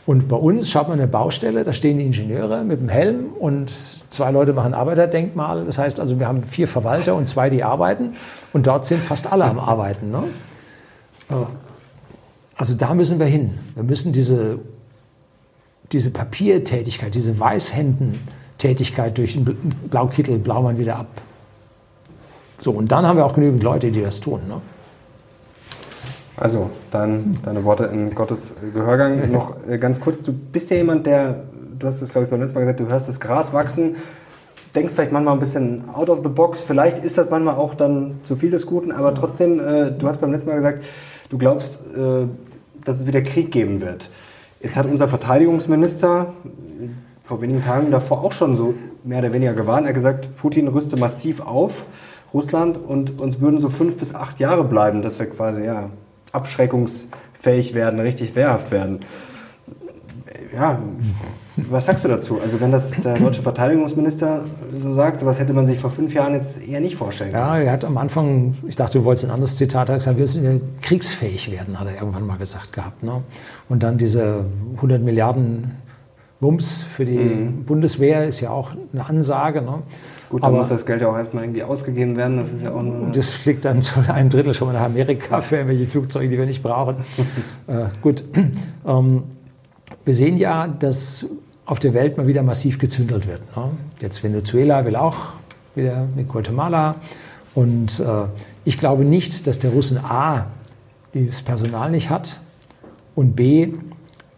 Und 0.08 0.30
bei 0.30 0.38
uns 0.38 0.72
schaut 0.72 0.88
man 0.88 0.98
eine 0.98 1.08
Baustelle, 1.10 1.66
da 1.66 1.74
stehen 1.74 1.98
die 1.98 2.06
Ingenieure 2.06 2.64
mit 2.64 2.80
dem 2.80 2.88
Helm 2.88 3.34
und 3.38 3.70
zwei 3.70 4.32
Leute 4.32 4.54
machen 4.54 4.74
Arbeiterdenkmal. 4.74 5.66
Das 5.66 5.78
heißt 5.78 6.00
also, 6.00 6.18
wir 6.18 6.30
haben 6.30 6.44
vier 6.44 6.70
Verwalter 6.70 7.14
und 7.14 7.28
zwei, 7.28 7.50
die 7.50 7.62
arbeiten 7.66 8.14
und 8.54 8.68
dort 8.68 8.86
sind 8.86 9.04
fast 9.04 9.32
alle 9.32 9.44
am 9.44 9.60
Arbeiten. 9.60 10.10
Ne? 10.10 10.24
Also 12.56 12.74
da 12.74 12.94
müssen 12.94 13.20
wir 13.20 13.26
hin. 13.26 13.60
Wir 13.76 13.84
müssen 13.84 14.14
diese, 14.14 14.60
diese 15.92 16.12
Papiertätigkeit, 16.12 17.14
diese 17.14 17.38
Weißhändentätigkeit 17.38 19.18
durch 19.18 19.34
den 19.34 19.44
Blaukittel, 19.90 20.40
Blaumann 20.40 20.78
wieder 20.78 20.96
ab. 20.96 21.10
So, 22.62 22.72
und 22.72 22.94
dann 22.94 23.06
haben 23.06 23.18
wir 23.18 23.26
auch 23.26 23.36
genügend 23.36 23.62
Leute, 23.62 23.92
die 23.92 24.02
das 24.02 24.22
tun. 24.22 24.40
Ne? 24.48 24.62
Also, 26.40 26.70
dann 26.92 27.40
deine 27.44 27.64
Worte 27.64 27.86
in 27.86 28.14
Gottes 28.14 28.56
Gehörgang. 28.74 29.32
Noch 29.32 29.56
äh, 29.68 29.80
ganz 29.80 30.00
kurz, 30.00 30.22
du 30.22 30.32
bist 30.32 30.70
ja 30.70 30.78
jemand, 30.78 31.08
der, 31.08 31.46
du 31.80 31.88
hast 31.88 32.02
es, 32.02 32.12
glaube 32.12 32.26
ich, 32.26 32.32
beim 32.32 32.40
letzten 32.40 32.56
Mal 32.56 32.62
gesagt, 32.62 32.80
du 32.80 32.88
hörst 32.88 33.10
das 33.10 33.20
Gras 33.20 33.54
wachsen, 33.54 33.96
denkst 34.76 34.94
vielleicht 34.94 35.12
manchmal 35.12 35.34
ein 35.34 35.40
bisschen 35.40 35.90
out 35.90 36.10
of 36.10 36.20
the 36.24 36.30
box. 36.30 36.62
Vielleicht 36.62 37.04
ist 37.04 37.18
das 37.18 37.32
manchmal 37.32 37.56
auch 37.56 37.74
dann 37.74 38.20
zu 38.24 38.36
viel 38.36 38.52
des 38.52 38.68
Guten, 38.68 38.92
aber 38.92 39.16
trotzdem, 39.16 39.60
äh, 39.60 39.92
du 39.92 40.08
hast 40.08 40.22
beim 40.22 40.32
letzten 40.32 40.50
Mal 40.50 40.58
gesagt, 40.58 40.84
du 41.30 41.40
glaubst, 41.40 41.80
äh, 41.96 42.28
dass 42.86 43.02
es 43.02 43.08
wieder 43.08 43.22
Krieg 43.24 43.52
geben 43.52 43.82
wird. 43.82 44.12
Jetzt 44.62 44.78
hat 44.78 44.86
unser 44.86 45.08
Verteidigungsminister 45.08 46.34
vor 47.26 47.42
wenigen 47.42 47.64
Tagen 47.64 47.90
davor 47.90 48.24
auch 48.24 48.32
schon 48.32 48.56
so 48.56 48.76
mehr 49.04 49.20
oder 49.20 49.34
weniger 49.34 49.54
gewarnt. 49.54 49.86
Er 49.86 49.90
hat 49.90 49.96
gesagt, 49.96 50.36
Putin 50.38 50.68
rüste 50.68 50.98
massiv 50.98 51.42
auf, 51.42 51.86
Russland, 52.34 52.78
und 52.78 53.20
uns 53.20 53.42
würden 53.42 53.60
so 53.60 53.70
fünf 53.70 53.98
bis 53.98 54.14
acht 54.14 54.40
Jahre 54.40 54.64
bleiben, 54.64 55.02
dass 55.02 55.20
wir 55.20 55.28
quasi, 55.30 55.64
ja, 55.64 55.90
abschreckungsfähig 56.32 57.74
werden, 57.74 58.00
richtig 58.00 58.36
wehrhaft 58.36 58.72
werden. 58.72 59.00
ja, 60.54 60.80
was 61.58 61.86
sagst 61.88 62.04
du 62.04 62.08
dazu? 62.08 62.40
Also 62.40 62.62
wenn 62.62 62.72
das 62.72 62.92
der 63.02 63.16
deutsche 63.18 63.42
Verteidigungsminister 63.42 64.44
so 64.78 64.94
sagt, 64.94 65.26
was 65.26 65.40
hätte 65.40 65.54
man 65.54 65.66
sich 65.66 65.80
vor 65.80 65.90
fünf 65.90 66.14
Jahren 66.14 66.34
jetzt 66.36 66.66
eher 66.66 66.80
nicht 66.80 66.96
vorstellen 66.96 67.32
können. 67.32 67.44
Ja, 67.44 67.58
er 67.58 67.72
hat 67.72 67.84
am 67.84 67.98
Anfang, 67.98 68.56
ich 68.68 68.76
dachte, 68.76 69.00
du 69.00 69.06
wolltest 69.06 69.26
ein 69.26 69.32
anderes 69.32 69.58
Zitat, 69.58 69.90
er 69.90 69.96
hat 69.96 70.02
gesagt, 70.02 70.18
wir 70.18 70.24
müssen 70.24 70.62
kriegsfähig 70.82 71.52
werden, 71.52 71.80
hat 71.80 71.88
er 71.88 71.96
irgendwann 71.96 72.28
mal 72.28 72.38
gesagt 72.38 72.74
gehabt. 72.74 73.02
Ne? 73.02 73.24
Und 73.70 73.82
dann 73.82 73.98
diese 73.98 74.46
100 74.76 75.02
Milliarden 75.02 75.72
Wumms 76.40 76.84
für 76.84 77.06
die 77.06 77.18
mhm. 77.18 77.66
Bundeswehr 77.66 78.28
ist 78.28 78.40
ja 78.40 78.52
auch 78.52 78.74
eine 78.94 79.08
Ansage. 79.08 79.62
Ne? 79.64 79.82
Gut, 80.30 80.44
dann 80.44 80.50
Aber, 80.50 80.58
muss 80.58 80.70
das 80.70 80.86
Geld 80.86 81.02
ja 81.02 81.08
auch 81.08 81.18
erstmal 81.18 81.44
irgendwie 81.44 81.64
ausgegeben 81.64 82.18
werden. 82.18 82.38
Das 82.38 82.52
ist 82.52 82.64
ja 82.64 82.72
auch 82.72 82.82
nur 82.82 83.00
Und 83.00 83.16
das 83.16 83.30
fliegt 83.30 83.64
dann 83.66 83.82
zu 83.82 84.00
einem 84.08 84.30
Drittel 84.30 84.54
schon 84.54 84.68
mal 84.68 84.74
nach 84.74 84.86
Amerika 84.86 85.42
für 85.42 85.56
irgendwelche 85.58 85.88
Flugzeuge, 85.88 86.30
die 86.30 86.38
wir 86.38 86.46
nicht 86.46 86.64
brauchen. 86.64 86.98
äh, 87.68 87.86
gut. 88.02 88.24
Ähm, 88.86 89.24
wir 90.06 90.16
sehen 90.16 90.38
ja, 90.38 90.66
dass 90.70 91.26
auf 91.66 91.80
der 91.80 91.94
Welt 91.94 92.18
mal 92.18 92.28
wieder 92.28 92.42
massiv 92.42 92.80
gezündelt 92.80 93.28
wird. 93.28 93.42
Ne? 93.58 93.72
Jetzt 94.00 94.24
Venezuela 94.24 94.86
will 94.86 94.96
auch 94.96 95.18
wieder 95.76 96.08
mit 96.16 96.30
Guatemala. 96.30 96.96
Und 97.54 98.00
äh, 98.00 98.04
ich 98.64 98.78
glaube 98.78 99.04
nicht, 99.04 99.46
dass 99.46 99.60
der 99.60 99.72
Russen 99.72 99.98
A 99.98 100.46
das 101.14 101.42
Personal 101.42 101.92
nicht 101.92 102.10
hat 102.10 102.40
und 103.16 103.36
B 103.36 103.64
äh, 103.64 103.70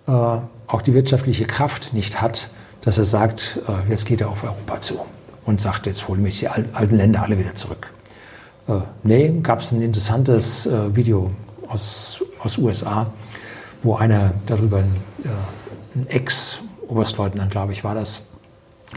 auch 0.08 0.82
die 0.82 0.94
wirtschaftliche 0.94 1.46
Kraft 1.46 1.94
nicht 1.94 2.22
hat, 2.22 2.50
dass 2.82 2.98
er 2.98 3.06
sagt, 3.06 3.60
äh, 3.68 3.92
jetzt 3.92 4.06
geht 4.06 4.22
er 4.22 4.30
auf 4.30 4.44
Europa 4.44 4.82
zu 4.82 5.00
und 5.50 5.60
sagt, 5.60 5.88
jetzt 5.88 6.08
holen 6.08 6.22
mich 6.22 6.40
die 6.40 6.48
alten 6.48 6.96
Länder 6.96 7.24
alle 7.24 7.38
wieder 7.38 7.56
zurück. 7.56 7.92
Äh, 8.68 8.74
nee, 9.04 9.34
gab 9.42 9.60
es 9.60 9.72
ein 9.72 9.82
interessantes 9.82 10.68
äh, 10.68 10.96
Video 10.96 11.32
aus, 11.68 12.24
aus 12.40 12.58
USA, 12.58 13.12
wo 13.82 13.96
einer 13.96 14.34
darüber, 14.46 14.80
äh, 14.80 14.84
ein 15.96 16.08
Ex-Oberstleutnant, 16.08 17.50
glaube 17.50 17.72
ich, 17.72 17.84
war 17.84 17.96
das, 17.96 18.28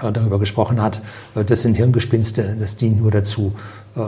äh, 0.02 0.12
darüber 0.12 0.38
gesprochen 0.38 0.80
hat, 0.80 1.02
äh, 1.34 1.44
das 1.44 1.62
sind 1.62 1.76
Hirngespinste, 1.76 2.54
das 2.60 2.76
dient 2.76 3.00
nur 3.00 3.10
dazu, 3.10 3.54
äh, 3.96 4.02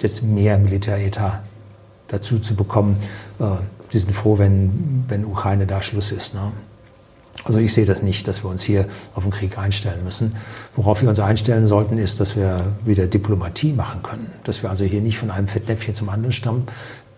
das 0.00 0.22
mehr 0.22 0.56
Militäretat 0.58 1.42
dazu 2.08 2.38
zu 2.38 2.54
bekommen. 2.54 2.98
die 3.92 3.98
sind 3.98 4.14
froh, 4.14 4.38
wenn, 4.38 5.04
wenn 5.08 5.24
Ukraine 5.24 5.66
da 5.66 5.82
Schluss 5.82 6.12
ist. 6.12 6.34
Ne? 6.34 6.52
Also 7.46 7.60
ich 7.60 7.72
sehe 7.72 7.84
das 7.84 8.02
nicht, 8.02 8.26
dass 8.26 8.42
wir 8.42 8.50
uns 8.50 8.62
hier 8.62 8.86
auf 9.14 9.22
den 9.22 9.30
Krieg 9.30 9.56
einstellen 9.56 10.02
müssen. 10.02 10.34
Worauf 10.74 11.00
wir 11.02 11.08
uns 11.08 11.20
einstellen 11.20 11.68
sollten, 11.68 11.96
ist, 11.96 12.18
dass 12.18 12.34
wir 12.34 12.72
wieder 12.84 13.06
Diplomatie 13.06 13.72
machen 13.72 14.02
können. 14.02 14.26
Dass 14.42 14.64
wir 14.64 14.70
also 14.70 14.84
hier 14.84 15.00
nicht 15.00 15.16
von 15.16 15.30
einem 15.30 15.46
Fettnäpfchen 15.46 15.94
zum 15.94 16.08
anderen 16.08 16.32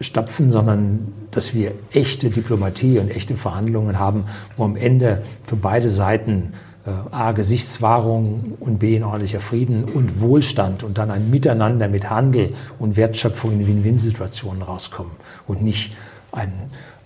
stapfen, 0.01 0.51
sondern 0.51 1.13
dass 1.31 1.55
wir 1.55 1.73
echte 1.93 2.29
Diplomatie 2.29 2.99
und 2.99 3.11
echte 3.11 3.37
Verhandlungen 3.37 3.99
haben, 3.99 4.25
wo 4.59 4.65
am 4.65 4.77
Ende 4.77 5.23
für 5.45 5.57
beide 5.57 5.89
Seiten 5.89 6.53
äh, 6.85 6.91
A, 7.11 7.33
Gesichtswahrung 7.33 8.59
und 8.61 8.79
B, 8.81 8.97
ein 8.97 9.05
ordentlicher 9.05 9.41
Frieden 9.41 9.85
und 9.85 10.21
Wohlstand 10.21 10.83
und 10.83 10.99
dann 10.99 11.11
ein 11.11 11.31
Miteinander 11.31 11.89
mit 11.89 12.11
Handel 12.11 12.51
und 12.79 12.99
Wertschöpfung 12.99 13.53
in 13.53 13.67
Win-Win-Situationen 13.67 14.61
rauskommen 14.61 15.13
und 15.47 15.63
nicht 15.63 15.97
ein 16.33 16.53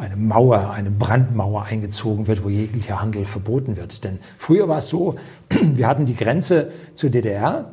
eine 0.03 0.17
Mauer, 0.17 0.71
eine 0.71 0.91
Brandmauer 0.91 1.63
eingezogen 1.63 2.27
wird, 2.27 2.43
wo 2.43 2.49
jeglicher 2.49 3.01
Handel 3.01 3.25
verboten 3.25 3.77
wird. 3.77 4.03
Denn 4.03 4.19
früher 4.37 4.69
war 4.69 4.79
es 4.79 4.89
so, 4.89 5.15
wir 5.49 5.87
hatten 5.87 6.07
die 6.07 6.17
Grenze 6.17 6.73
zur 6.95 7.11
DDR 7.11 7.71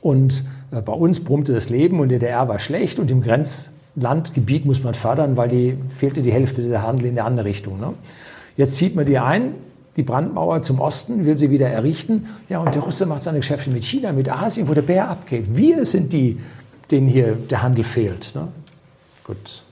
und 0.00 0.44
äh, 0.70 0.80
bei 0.80 0.92
uns 0.92 1.24
brummte 1.24 1.52
das 1.52 1.70
Leben 1.70 1.98
und 1.98 2.10
DDR 2.10 2.46
war 2.46 2.60
schlecht 2.60 3.00
und 3.00 3.10
im 3.10 3.20
Grenzlandgebiet 3.20 4.64
muss 4.64 4.84
man 4.84 4.94
fördern, 4.94 5.36
weil 5.36 5.48
die 5.48 5.76
fehlte 5.88 6.22
die 6.22 6.32
Hälfte 6.32 6.62
der 6.62 6.82
Handel 6.82 7.06
in 7.06 7.16
der 7.16 7.24
andere 7.24 7.46
Richtung. 7.46 7.80
Ne? 7.80 7.94
Jetzt 8.56 8.76
zieht 8.76 8.94
man 8.94 9.04
die 9.04 9.18
ein, 9.18 9.54
die 9.96 10.04
Brandmauer 10.04 10.62
zum 10.62 10.78
Osten, 10.78 11.26
will 11.26 11.36
sie 11.36 11.50
wieder 11.50 11.68
errichten. 11.68 12.28
Ja, 12.48 12.60
und 12.60 12.76
der 12.76 12.82
Russe 12.82 13.06
macht 13.06 13.22
seine 13.22 13.38
Geschäfte 13.38 13.70
mit 13.70 13.82
China, 13.82 14.12
mit 14.12 14.30
Asien, 14.30 14.68
wo 14.68 14.74
der 14.74 14.82
Bär 14.82 15.08
abgeht. 15.08 15.46
Wir 15.56 15.84
sind 15.84 16.12
die, 16.12 16.38
denen 16.92 17.08
hier 17.08 17.32
der 17.32 17.62
Handel 17.62 17.84
fehlt. 17.84 18.36
Ne? 18.36 18.48
Gut. 19.24 19.63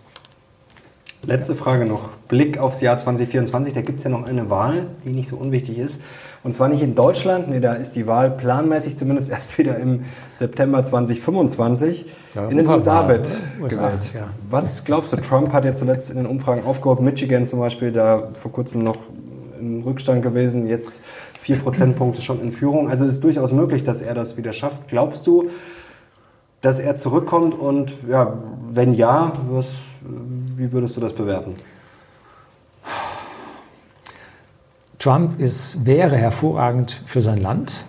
Letzte 1.24 1.54
Frage 1.54 1.84
noch. 1.84 2.08
Blick 2.26 2.58
aufs 2.58 2.80
Jahr 2.80 2.98
2024. 2.98 3.72
Da 3.72 3.82
gibt 3.82 3.98
es 3.98 4.04
ja 4.04 4.10
noch 4.10 4.26
eine 4.26 4.50
Wahl, 4.50 4.88
die 5.04 5.10
nicht 5.10 5.28
so 5.28 5.36
unwichtig 5.36 5.78
ist. 5.78 6.02
Und 6.42 6.52
zwar 6.52 6.68
nicht 6.68 6.82
in 6.82 6.96
Deutschland. 6.96 7.48
Nee, 7.48 7.60
da 7.60 7.74
ist 7.74 7.92
die 7.92 8.08
Wahl 8.08 8.32
planmäßig 8.32 8.96
zumindest 8.96 9.30
erst 9.30 9.56
wieder 9.56 9.76
im 9.76 10.04
September 10.32 10.82
2025. 10.82 12.06
Ja, 12.34 12.48
in 12.48 12.56
den 12.56 12.66
USA 12.66 13.06
wird 13.06 13.28
gewählt. 13.60 14.10
Ja. 14.14 14.30
Was 14.50 14.84
glaubst 14.84 15.12
du? 15.12 15.16
Trump 15.18 15.52
hat 15.52 15.64
ja 15.64 15.74
zuletzt 15.74 16.10
in 16.10 16.16
den 16.16 16.26
Umfragen 16.26 16.64
aufgeholt. 16.64 17.00
Michigan 17.00 17.46
zum 17.46 17.60
Beispiel, 17.60 17.92
da 17.92 18.30
vor 18.34 18.50
kurzem 18.50 18.82
noch 18.82 18.98
im 19.60 19.84
Rückstand 19.84 20.22
gewesen. 20.22 20.66
Jetzt 20.66 21.02
vier 21.38 21.56
Prozentpunkte 21.56 22.20
schon 22.20 22.42
in 22.42 22.50
Führung. 22.50 22.90
Also 22.90 23.04
es 23.04 23.10
ist 23.10 23.24
durchaus 23.24 23.52
möglich, 23.52 23.84
dass 23.84 24.00
er 24.00 24.14
das 24.14 24.36
wieder 24.36 24.52
schafft. 24.52 24.88
Glaubst 24.88 25.28
du, 25.28 25.50
dass 26.62 26.80
er 26.80 26.96
zurückkommt? 26.96 27.56
Und 27.56 27.92
ja, 28.08 28.38
wenn 28.72 28.92
ja, 28.92 29.32
was 29.48 29.68
wie 30.56 30.72
würdest 30.72 30.96
du 30.96 31.00
das 31.00 31.12
bewerten? 31.12 31.54
Trump 34.98 35.40
ist, 35.40 35.84
wäre 35.84 36.16
hervorragend 36.16 37.02
für 37.06 37.20
sein 37.20 37.38
Land, 37.38 37.84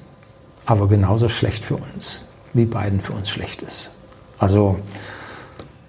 aber 0.66 0.88
genauso 0.88 1.30
schlecht 1.30 1.64
für 1.64 1.76
uns, 1.76 2.26
wie 2.54 2.66
Biden 2.66 3.02
für 3.02 3.14
uns 3.14 3.30
schlecht 3.30 3.62
ist. 3.62 3.94
Also 4.40 4.80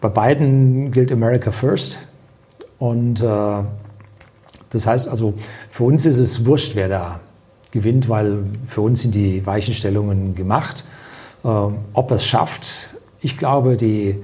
bei 0.00 0.08
Biden 0.08 0.92
gilt 0.92 1.10
America 1.10 1.50
First 1.50 1.98
und 2.78 3.22
äh, 3.22 3.64
das 4.70 4.86
heißt 4.86 5.08
also, 5.08 5.34
für 5.70 5.84
uns 5.84 6.04
ist 6.04 6.18
es 6.18 6.44
wurscht, 6.44 6.74
wer 6.74 6.88
da 6.88 7.20
gewinnt, 7.70 8.08
weil 8.08 8.44
für 8.66 8.82
uns 8.82 9.02
sind 9.02 9.14
die 9.14 9.46
Weichenstellungen 9.46 10.34
gemacht. 10.34 10.84
Äh, 11.42 11.48
ob 11.48 12.10
er 12.10 12.16
es 12.16 12.26
schafft, 12.26 12.90
ich 13.20 13.38
glaube, 13.38 13.76
die 13.76 14.22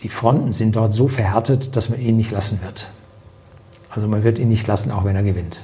die 0.00 0.08
Fronten 0.08 0.52
sind 0.52 0.76
dort 0.76 0.92
so 0.92 1.08
verhärtet, 1.08 1.76
dass 1.76 1.88
man 1.88 2.00
ihn 2.00 2.16
nicht 2.16 2.30
lassen 2.30 2.60
wird. 2.62 2.90
Also 3.90 4.06
man 4.06 4.22
wird 4.22 4.38
ihn 4.38 4.48
nicht 4.48 4.66
lassen, 4.66 4.92
auch 4.92 5.04
wenn 5.04 5.16
er 5.16 5.22
gewinnt. 5.22 5.60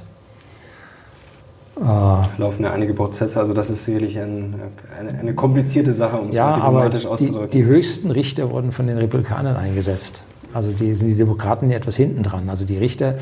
Äh, 1.77 1.83
laufen 1.83 2.63
ja 2.63 2.71
einige 2.73 2.95
Prozesse, 2.95 3.41
also 3.41 3.53
das 3.53 3.69
ist 3.69 3.85
sicherlich 3.85 4.19
ein, 4.19 4.55
eine, 4.99 5.19
eine, 5.19 5.35
komplizierte 5.35 5.93
Sache, 5.93 6.19
um 6.19 6.29
es 6.29 6.37
ja, 6.37 6.53
diplomatisch 6.53 7.05
auszudrücken. 7.05 7.51
Die, 7.51 7.59
die 7.59 7.65
höchsten 7.65 8.13
Richter 8.13 8.51
wurden 8.51 8.71
von 8.71 8.87
den 8.87 8.97
Republikanern 8.97 9.57
eingesetzt. 9.57 10.25
Also 10.53 10.71
die 10.71 10.95
sind 10.95 11.09
die 11.09 11.17
Demokraten 11.17 11.73
etwas 11.73 11.97
hinten 11.97 12.23
dran. 12.23 12.49
Also 12.49 12.65
die 12.65 12.79
Richter 12.79 13.17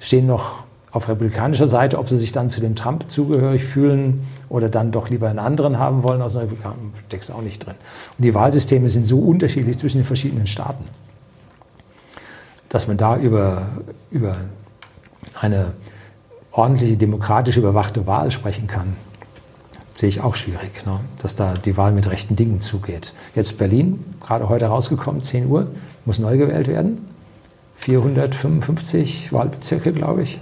stehen 0.00 0.26
noch 0.26 0.64
auf 0.94 1.08
republikanischer 1.08 1.66
Seite, 1.66 1.98
ob 1.98 2.08
sie 2.08 2.16
sich 2.16 2.30
dann 2.30 2.48
zu 2.48 2.60
dem 2.60 2.76
Trump 2.76 3.10
zugehörig 3.10 3.64
fühlen 3.64 4.26
oder 4.48 4.68
dann 4.68 4.92
doch 4.92 5.10
lieber 5.10 5.28
einen 5.28 5.40
anderen 5.40 5.78
haben 5.80 6.04
wollen 6.04 6.22
aus 6.22 6.36
Republik, 6.36 6.60
steckt 7.08 7.30
auch 7.32 7.42
nicht 7.42 7.66
drin. 7.66 7.74
Und 8.16 8.24
die 8.24 8.32
Wahlsysteme 8.32 8.88
sind 8.88 9.04
so 9.04 9.18
unterschiedlich 9.18 9.76
zwischen 9.76 9.98
den 9.98 10.04
verschiedenen 10.04 10.46
Staaten, 10.46 10.84
dass 12.68 12.86
man 12.86 12.96
da 12.96 13.16
über, 13.16 13.62
über 14.12 14.36
eine 15.40 15.72
ordentliche, 16.52 16.96
demokratisch 16.96 17.56
überwachte 17.56 18.06
Wahl 18.06 18.30
sprechen 18.30 18.68
kann, 18.68 18.96
sehe 19.96 20.08
ich 20.08 20.20
auch 20.20 20.36
schwierig, 20.36 20.86
ne? 20.86 21.00
dass 21.20 21.34
da 21.34 21.54
die 21.54 21.76
Wahl 21.76 21.90
mit 21.90 22.08
rechten 22.08 22.36
Dingen 22.36 22.60
zugeht. 22.60 23.14
Jetzt 23.34 23.58
Berlin, 23.58 24.04
gerade 24.24 24.48
heute 24.48 24.66
rausgekommen, 24.66 25.22
10 25.22 25.48
Uhr, 25.48 25.66
muss 26.04 26.20
neu 26.20 26.36
gewählt 26.36 26.68
werden. 26.68 27.08
455 27.74 29.32
Wahlbezirke, 29.32 29.92
glaube 29.92 30.22
ich. 30.22 30.38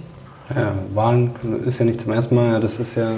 Ja, 0.53 0.73
Wahlen 0.93 1.31
ist 1.65 1.79
ja 1.79 1.85
nicht 1.85 2.01
zum 2.01 2.11
ersten 2.11 2.35
Mal, 2.35 2.59
das 2.59 2.79
ist 2.79 2.95
ja, 2.95 3.13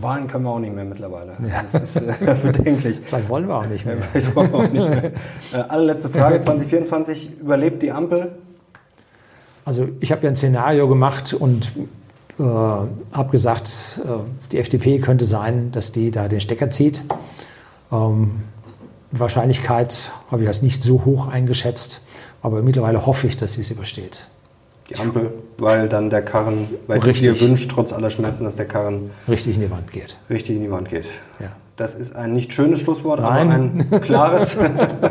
Wahlen 0.00 0.26
können 0.26 0.44
wir 0.44 0.50
auch 0.50 0.58
nicht 0.58 0.74
mehr 0.74 0.84
mittlerweile. 0.84 1.36
Ja. 1.48 1.64
Das 1.72 1.96
ist 1.96 2.02
äh, 2.02 2.36
bedenklich. 2.42 3.00
Vielleicht 3.02 3.28
wollen 3.28 3.46
wir 3.46 3.56
auch 3.56 3.66
nicht 3.66 3.86
mehr. 3.86 3.96
Vielleicht 4.00 4.34
wollen 4.34 4.52
wir 4.52 4.58
auch 4.58 4.62
nicht 4.62 4.72
mehr. 4.74 5.12
Äh, 5.52 5.56
allerletzte 5.68 6.08
Frage, 6.08 6.38
2024, 6.40 7.40
überlebt 7.40 7.82
die 7.82 7.92
Ampel? 7.92 8.32
Also 9.64 9.88
ich 10.00 10.12
habe 10.12 10.22
ja 10.22 10.30
ein 10.30 10.36
Szenario 10.36 10.88
gemacht 10.88 11.32
und 11.34 11.72
äh, 12.38 12.42
habe 12.42 13.30
gesagt, 13.30 14.00
äh, 14.04 14.08
die 14.52 14.58
FDP 14.58 14.98
könnte 14.98 15.24
sein, 15.24 15.70
dass 15.72 15.92
die 15.92 16.10
da 16.10 16.28
den 16.28 16.40
Stecker 16.40 16.70
zieht. 16.70 17.02
Ähm, 17.92 18.42
Wahrscheinlichkeit 19.12 20.10
habe 20.30 20.42
ich 20.42 20.48
als 20.48 20.62
nicht 20.62 20.82
so 20.82 21.04
hoch 21.04 21.28
eingeschätzt, 21.28 22.02
aber 22.42 22.62
mittlerweile 22.62 23.06
hoffe 23.06 23.28
ich, 23.28 23.36
dass 23.36 23.54
sie 23.54 23.60
es 23.60 23.70
übersteht 23.70 24.28
die 24.88 24.96
Ampel, 24.96 25.32
weil 25.58 25.88
dann 25.88 26.10
der 26.10 26.22
Karren, 26.22 26.68
weil 26.86 27.00
richtig. 27.00 27.28
du 27.28 27.34
dir 27.34 27.40
wünscht, 27.40 27.70
trotz 27.70 27.92
aller 27.92 28.10
Schmerzen, 28.10 28.44
dass 28.44 28.56
der 28.56 28.66
Karren 28.66 29.10
richtig 29.28 29.56
in 29.56 29.62
die 29.62 29.70
Wand 29.70 29.90
geht. 29.90 30.18
Richtig 30.30 30.56
in 30.56 30.62
die 30.62 30.70
Wand 30.70 30.88
geht. 30.88 31.06
Ja. 31.40 31.56
Das 31.76 31.94
ist 31.94 32.16
ein 32.16 32.32
nicht 32.32 32.54
schönes 32.54 32.80
Schlusswort, 32.80 33.20
Nein. 33.20 33.48
aber 33.48 33.94
ein 33.94 34.00
klares. 34.00 34.56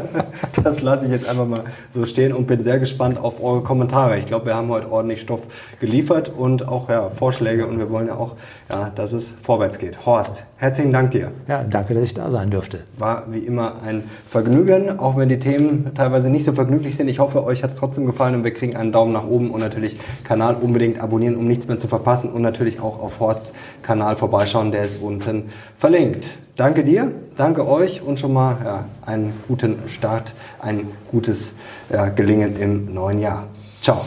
das 0.64 0.82
lasse 0.82 1.06
ich 1.06 1.12
jetzt 1.12 1.30
einfach 1.30 1.46
mal 1.46 1.66
so 1.92 2.08
stehen 2.08 2.34
und 2.34 2.48
bin 2.48 2.60
sehr 2.60 2.80
gespannt 2.80 3.20
auf 3.20 3.44
eure 3.44 3.62
Kommentare. 3.62 4.18
Ich 4.18 4.26
glaube, 4.26 4.48
wir 4.48 4.56
haben 4.56 4.70
heute 4.70 4.92
ordentlich 4.92 5.22
Stoff 5.22 5.48
geliefert 5.80 6.32
und 6.36 6.68
auch 6.68 6.90
ja, 6.90 7.12
Vorschläge 7.12 7.68
und 7.68 7.78
wir 7.78 7.92
wollen 7.92 8.08
ja 8.08 8.16
auch, 8.16 8.36
ja, 8.68 8.92
dass 8.96 9.14
es 9.14 9.30
vorwärts 9.30 9.78
geht. 9.78 10.08
Horst, 10.08 10.46
herzlichen 10.58 10.92
Dank 10.92 11.12
dir. 11.12 11.34
Ja, 11.48 11.64
danke, 11.64 11.94
dass 11.94 12.02
ich 12.02 12.16
da 12.16 12.32
sein 12.32 12.50
durfte. 12.50 12.80
War 12.98 13.32
wie 13.32 13.40
immer 13.40 13.84
ein 13.86 14.04
Vergnügen, 14.28 14.98
auch 14.98 15.18
wenn 15.18 15.30
die 15.30 15.38
Themen 15.38 15.92
teilweise 15.94 16.32
nicht 16.32 16.46
so 16.46 16.54
vergnüglich 16.54 16.98
sind. 16.98 17.10
Ich 17.10 17.20
hoffe, 17.20 17.44
euch 17.44 17.62
hat 17.62 17.70
es 17.70 17.78
trotzdem 17.78 18.08
gefallen 18.08 18.34
und 18.34 18.44
wir 18.44 18.56
kriegen 18.56 18.76
einen 18.76 18.92
Daumen 18.92 19.14
nach 19.14 19.28
oben 19.28 19.52
und 19.52 19.60
natürlich 19.60 20.00
Kanal 20.24 20.56
unbedingt 20.56 21.00
abonnieren, 21.00 21.36
um 21.36 21.48
nichts 21.48 21.68
mehr 21.68 21.78
zu 21.78 21.88
verpassen 21.88 22.32
und 22.32 22.42
natürlich 22.42 22.80
auch 22.80 23.00
auf 23.00 23.20
Horsts 23.20 23.54
Kanal 23.84 24.16
vorbeischauen, 24.16 24.72
der 24.72 24.82
ist 24.82 25.00
unten 25.00 25.52
verlinkt. 25.78 26.32
Danke 26.56 26.86
dir, 26.86 27.12
danke 27.36 27.68
euch 27.68 28.02
und 28.02 28.18
schon 28.18 28.32
mal 28.32 28.58
ja, 28.64 28.86
einen 29.06 29.34
guten 29.48 29.90
Start, 29.90 30.34
ein 30.62 30.88
gutes 31.12 31.56
ja, 31.90 32.08
Gelingen 32.08 32.56
im 32.58 32.94
neuen 32.94 33.20
Jahr. 33.20 33.48
Ciao. 33.82 34.02